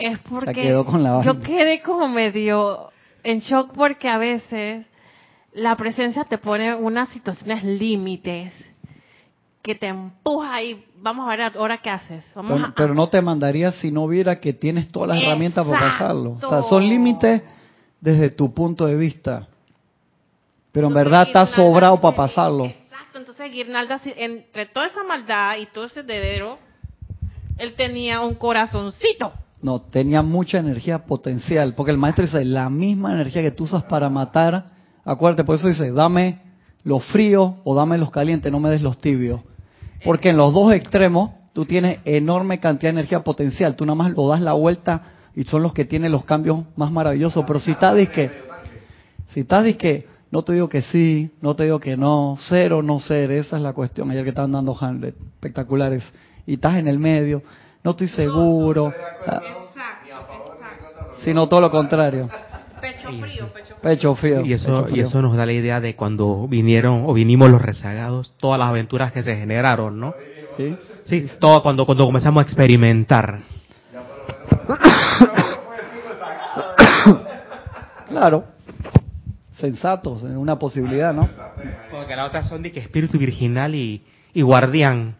es 0.00 0.18
porque 0.20 0.68
yo 0.68 1.42
quedé 1.42 1.82
como 1.82 2.08
medio 2.08 2.90
en 3.22 3.40
shock 3.40 3.72
porque 3.74 4.08
a 4.08 4.18
veces 4.18 4.86
la 5.52 5.76
presencia 5.76 6.24
te 6.24 6.38
pone 6.38 6.74
unas 6.74 7.08
situaciones 7.10 7.64
límites 7.64 8.52
que 9.62 9.74
te 9.74 9.88
empuja 9.88 10.62
y 10.62 10.84
vamos 10.96 11.26
a 11.26 11.30
ver 11.30 11.56
ahora 11.56 11.78
qué 11.78 11.90
haces. 11.90 12.24
pero, 12.76 12.94
no 12.94 13.08
te 13.08 13.20
mandaría 13.20 13.72
si 13.72 13.90
no 13.92 14.08
viera 14.08 14.40
que 14.40 14.52
tienes 14.52 14.90
todas 14.90 15.10
las 15.10 15.22
herramientas 15.22 15.66
para 15.66 15.78
pasarlo. 15.78 16.38
O 16.42 16.48
sea, 16.48 16.62
son 16.62 16.88
límites 16.88 17.42
desde 18.00 18.30
tu 18.30 18.54
punto 18.54 18.86
de 18.86 18.96
vista. 18.96 19.48
Pero 20.72 20.86
en 20.86 20.94
verdad 20.94 21.26
está 21.26 21.44
sobrado 21.46 22.00
para 22.00 22.16
pasarlo. 22.16 22.66
Exacto, 22.66 23.18
entonces 23.18 23.52
Guirnalda, 23.52 24.00
entre 24.16 24.66
toda 24.66 24.86
esa 24.86 25.02
maldad 25.02 25.58
y 25.58 25.66
todo 25.66 25.86
ese 25.86 26.02
dedero, 26.04 26.58
él 27.58 27.74
tenía 27.74 28.20
un 28.20 28.34
corazoncito. 28.34 29.32
No, 29.62 29.80
tenía 29.80 30.22
mucha 30.22 30.58
energía 30.58 31.04
potencial, 31.06 31.74
porque 31.74 31.92
el 31.92 31.98
maestro 31.98 32.24
dice, 32.24 32.44
la 32.44 32.70
misma 32.70 33.12
energía 33.12 33.42
que 33.42 33.50
tú 33.50 33.64
usas 33.64 33.84
para 33.84 34.08
matar, 34.08 34.70
acuérdate, 35.04 35.44
por 35.44 35.56
eso 35.56 35.68
dice, 35.68 35.92
dame 35.92 36.40
los 36.82 37.04
fríos 37.04 37.54
o 37.64 37.74
dame 37.74 37.98
los 37.98 38.10
calientes, 38.10 38.50
no 38.50 38.60
me 38.60 38.70
des 38.70 38.82
los 38.82 38.98
tibios. 38.98 39.40
Porque 40.04 40.30
en 40.30 40.38
los 40.38 40.54
dos 40.54 40.72
extremos 40.72 41.32
tú 41.52 41.66
tienes 41.66 41.98
enorme 42.04 42.58
cantidad 42.58 42.92
de 42.92 43.00
energía 43.00 43.22
potencial, 43.22 43.76
tú 43.76 43.84
nada 43.84 43.96
más 43.96 44.12
lo 44.12 44.28
das 44.28 44.40
la 44.40 44.54
vuelta 44.54 45.02
y 45.34 45.44
son 45.44 45.62
los 45.62 45.74
que 45.74 45.84
tienen 45.84 46.12
los 46.12 46.24
cambios 46.24 46.64
más 46.76 46.90
maravillosos. 46.90 47.44
Pero 47.46 47.60
si 47.60 47.72
estás 47.72 47.96
que, 48.08 48.30
si 49.28 49.40
estás 49.40 49.66
no 50.30 50.44
te 50.44 50.52
digo 50.52 50.68
que 50.68 50.82
sí, 50.82 51.30
no 51.40 51.56
te 51.56 51.64
digo 51.64 51.80
que 51.80 51.96
no, 51.96 52.36
cero, 52.48 52.82
no 52.82 53.00
ser, 53.00 53.32
esa 53.32 53.56
es 53.56 53.62
la 53.62 53.72
cuestión. 53.72 54.10
Ayer 54.10 54.22
que 54.22 54.30
estaban 54.30 54.52
dando 54.52 54.76
Hamlet, 54.78 55.16
espectaculares, 55.34 56.04
y 56.46 56.54
estás 56.54 56.76
en 56.76 56.86
el 56.86 56.98
medio, 56.98 57.42
no 57.82 57.92
estoy 57.92 58.08
seguro. 58.08 58.92
Sino 61.24 61.48
todo 61.48 61.60
lo 61.60 61.70
contrario. 61.70 62.28
Pecho 62.80 63.08
frío, 63.08 63.52
pecho 63.82 64.14
frío. 64.14 64.44
Y 64.44 64.54
eso, 64.54 64.86
y 64.88 65.00
eso 65.00 65.20
nos 65.20 65.36
da 65.36 65.44
la 65.44 65.52
idea 65.52 65.80
de 65.80 65.94
cuando 65.94 66.48
vinieron 66.48 67.04
o 67.06 67.12
vinimos 67.12 67.50
los 67.50 67.60
rezagados, 67.60 68.32
todas 68.38 68.58
las 68.58 68.68
aventuras 68.68 69.12
que 69.12 69.22
se 69.22 69.36
generaron, 69.36 70.00
¿no? 70.00 70.14
¿Sí? 70.56 70.76
Sí, 71.04 71.26
todo 71.38 71.62
cuando, 71.62 71.84
cuando 71.84 72.06
comenzamos 72.06 72.40
a 72.40 72.44
experimentar. 72.44 73.40
claro. 78.08 78.44
Sensatos, 79.56 80.22
es 80.22 80.36
una 80.36 80.58
posibilidad, 80.58 81.12
¿no? 81.12 81.28
Porque 81.90 82.16
la 82.16 82.24
otra 82.24 82.44
son 82.44 82.62
de 82.62 82.72
que 82.72 82.80
espíritu 82.80 83.18
virginal 83.18 83.74
y, 83.74 84.02
y 84.32 84.40
guardián. 84.40 85.16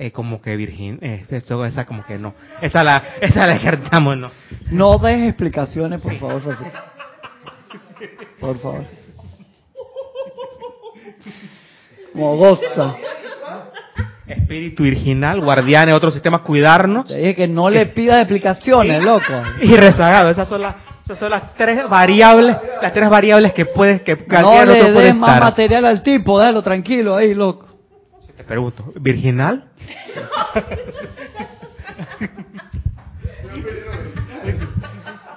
Eh, 0.00 0.12
como 0.12 0.40
que 0.40 0.54
virgin, 0.56 1.00
eh, 1.02 1.24
eso, 1.28 1.64
esa 1.64 1.84
como 1.84 2.04
que 2.06 2.18
no. 2.18 2.32
Esa 2.62 2.84
la, 2.84 3.02
esa 3.20 3.44
la 3.48 3.56
ejercitamos, 3.56 4.16
no. 4.16 4.30
No 4.70 4.96
des 4.98 5.26
explicaciones, 5.28 6.00
por 6.00 6.14
favor, 6.18 6.40
Francisco. 6.40 6.78
Por 8.38 8.58
favor. 8.58 8.84
Como 12.12 12.36
goza. 12.36 12.94
Espíritu 14.26 14.84
virginal, 14.84 15.40
guardián 15.40 15.88
y 15.88 15.92
otros 15.92 16.12
sistemas, 16.14 16.42
cuidarnos. 16.42 17.06
Te 17.08 17.16
dije 17.16 17.34
que 17.34 17.48
no 17.48 17.68
le 17.68 17.86
pidas 17.86 18.18
explicaciones, 18.18 19.02
loco. 19.02 19.32
Y 19.62 19.74
rezagado, 19.74 20.30
esas 20.30 20.46
son 20.48 20.62
las, 20.62 20.76
esas 21.04 21.18
son 21.18 21.30
las 21.30 21.54
tres 21.54 21.88
variables, 21.88 22.56
las 22.80 22.92
tres 22.92 23.10
variables 23.10 23.52
que 23.52 23.64
puedes, 23.64 24.02
que 24.02 24.16
No 24.42 24.64
le 24.64 24.92
des 24.92 25.16
más 25.16 25.30
estar. 25.30 25.42
material 25.42 25.86
al 25.86 26.02
tipo, 26.04 26.38
déjalo 26.38 26.62
tranquilo 26.62 27.16
ahí, 27.16 27.34
loco. 27.34 27.67
Te 28.38 28.44
pregunto, 28.44 28.84
¿virginal? 29.00 29.64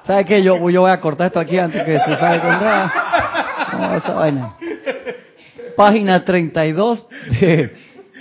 ¿Sabes 0.06 0.26
qué? 0.28 0.43
Yo, 0.43 0.60
voy 0.60 0.76
a 0.76 1.02
cortar 1.02 1.28
esto 1.28 1.39
aquí 1.39 1.58
antes 1.58 1.84
que 1.84 1.97
se 1.97 2.18
salga 2.18 2.41
con 2.41 2.52
nada. 2.52 2.93
No, 3.74 3.95
esa 3.95 4.14
vaina. 4.14 4.54
Página 5.76 6.24
32 6.24 7.08
de 7.39 7.76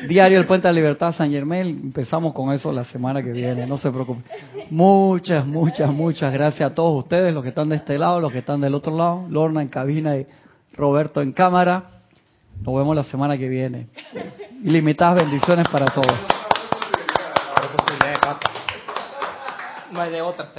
Diario 0.09 0.39
El 0.39 0.47
Puente 0.47 0.67
de 0.67 0.73
la 0.73 0.81
Libertad 0.81 1.13
San 1.13 1.31
Germán. 1.31 1.69
Empezamos 1.69 2.33
con 2.33 2.51
eso 2.55 2.73
la 2.73 2.85
semana 2.85 3.23
que 3.23 3.33
viene, 3.33 3.67
no 3.67 3.77
se 3.77 3.91
preocupen. 3.91 4.25
Muchas, 4.71 5.45
muchas, 5.47 5.93
muchas 5.93 6.33
gracias 6.33 6.71
a 6.71 6.75
todos 6.75 7.05
ustedes, 7.05 7.35
los 7.35 7.43
que 7.43 7.51
están 7.51 7.69
de 7.69 7.77
este 7.77 7.99
lado, 7.99 8.19
los 8.19 8.33
que 8.33 8.39
están 8.39 8.63
del 8.63 8.75
otro 8.75 8.97
lado. 8.97 9.27
Lorna 9.29 9.61
en 9.61 9.69
cabina 9.69 10.17
y 10.17 10.27
Roberto 10.73 11.21
en 11.21 11.33
cámara. 11.33 12.00
Nos 12.61 12.77
vemos 12.77 12.95
la 12.95 13.03
semana 13.05 13.39
que 13.39 13.49
viene. 13.49 13.89
Ilimitadas 14.63 15.25
bendiciones 15.25 15.67
para 15.69 15.87
todos. 15.87 16.13
No 19.93 20.01
hay 20.01 20.11
de 20.13 20.23
otra. 20.23 20.51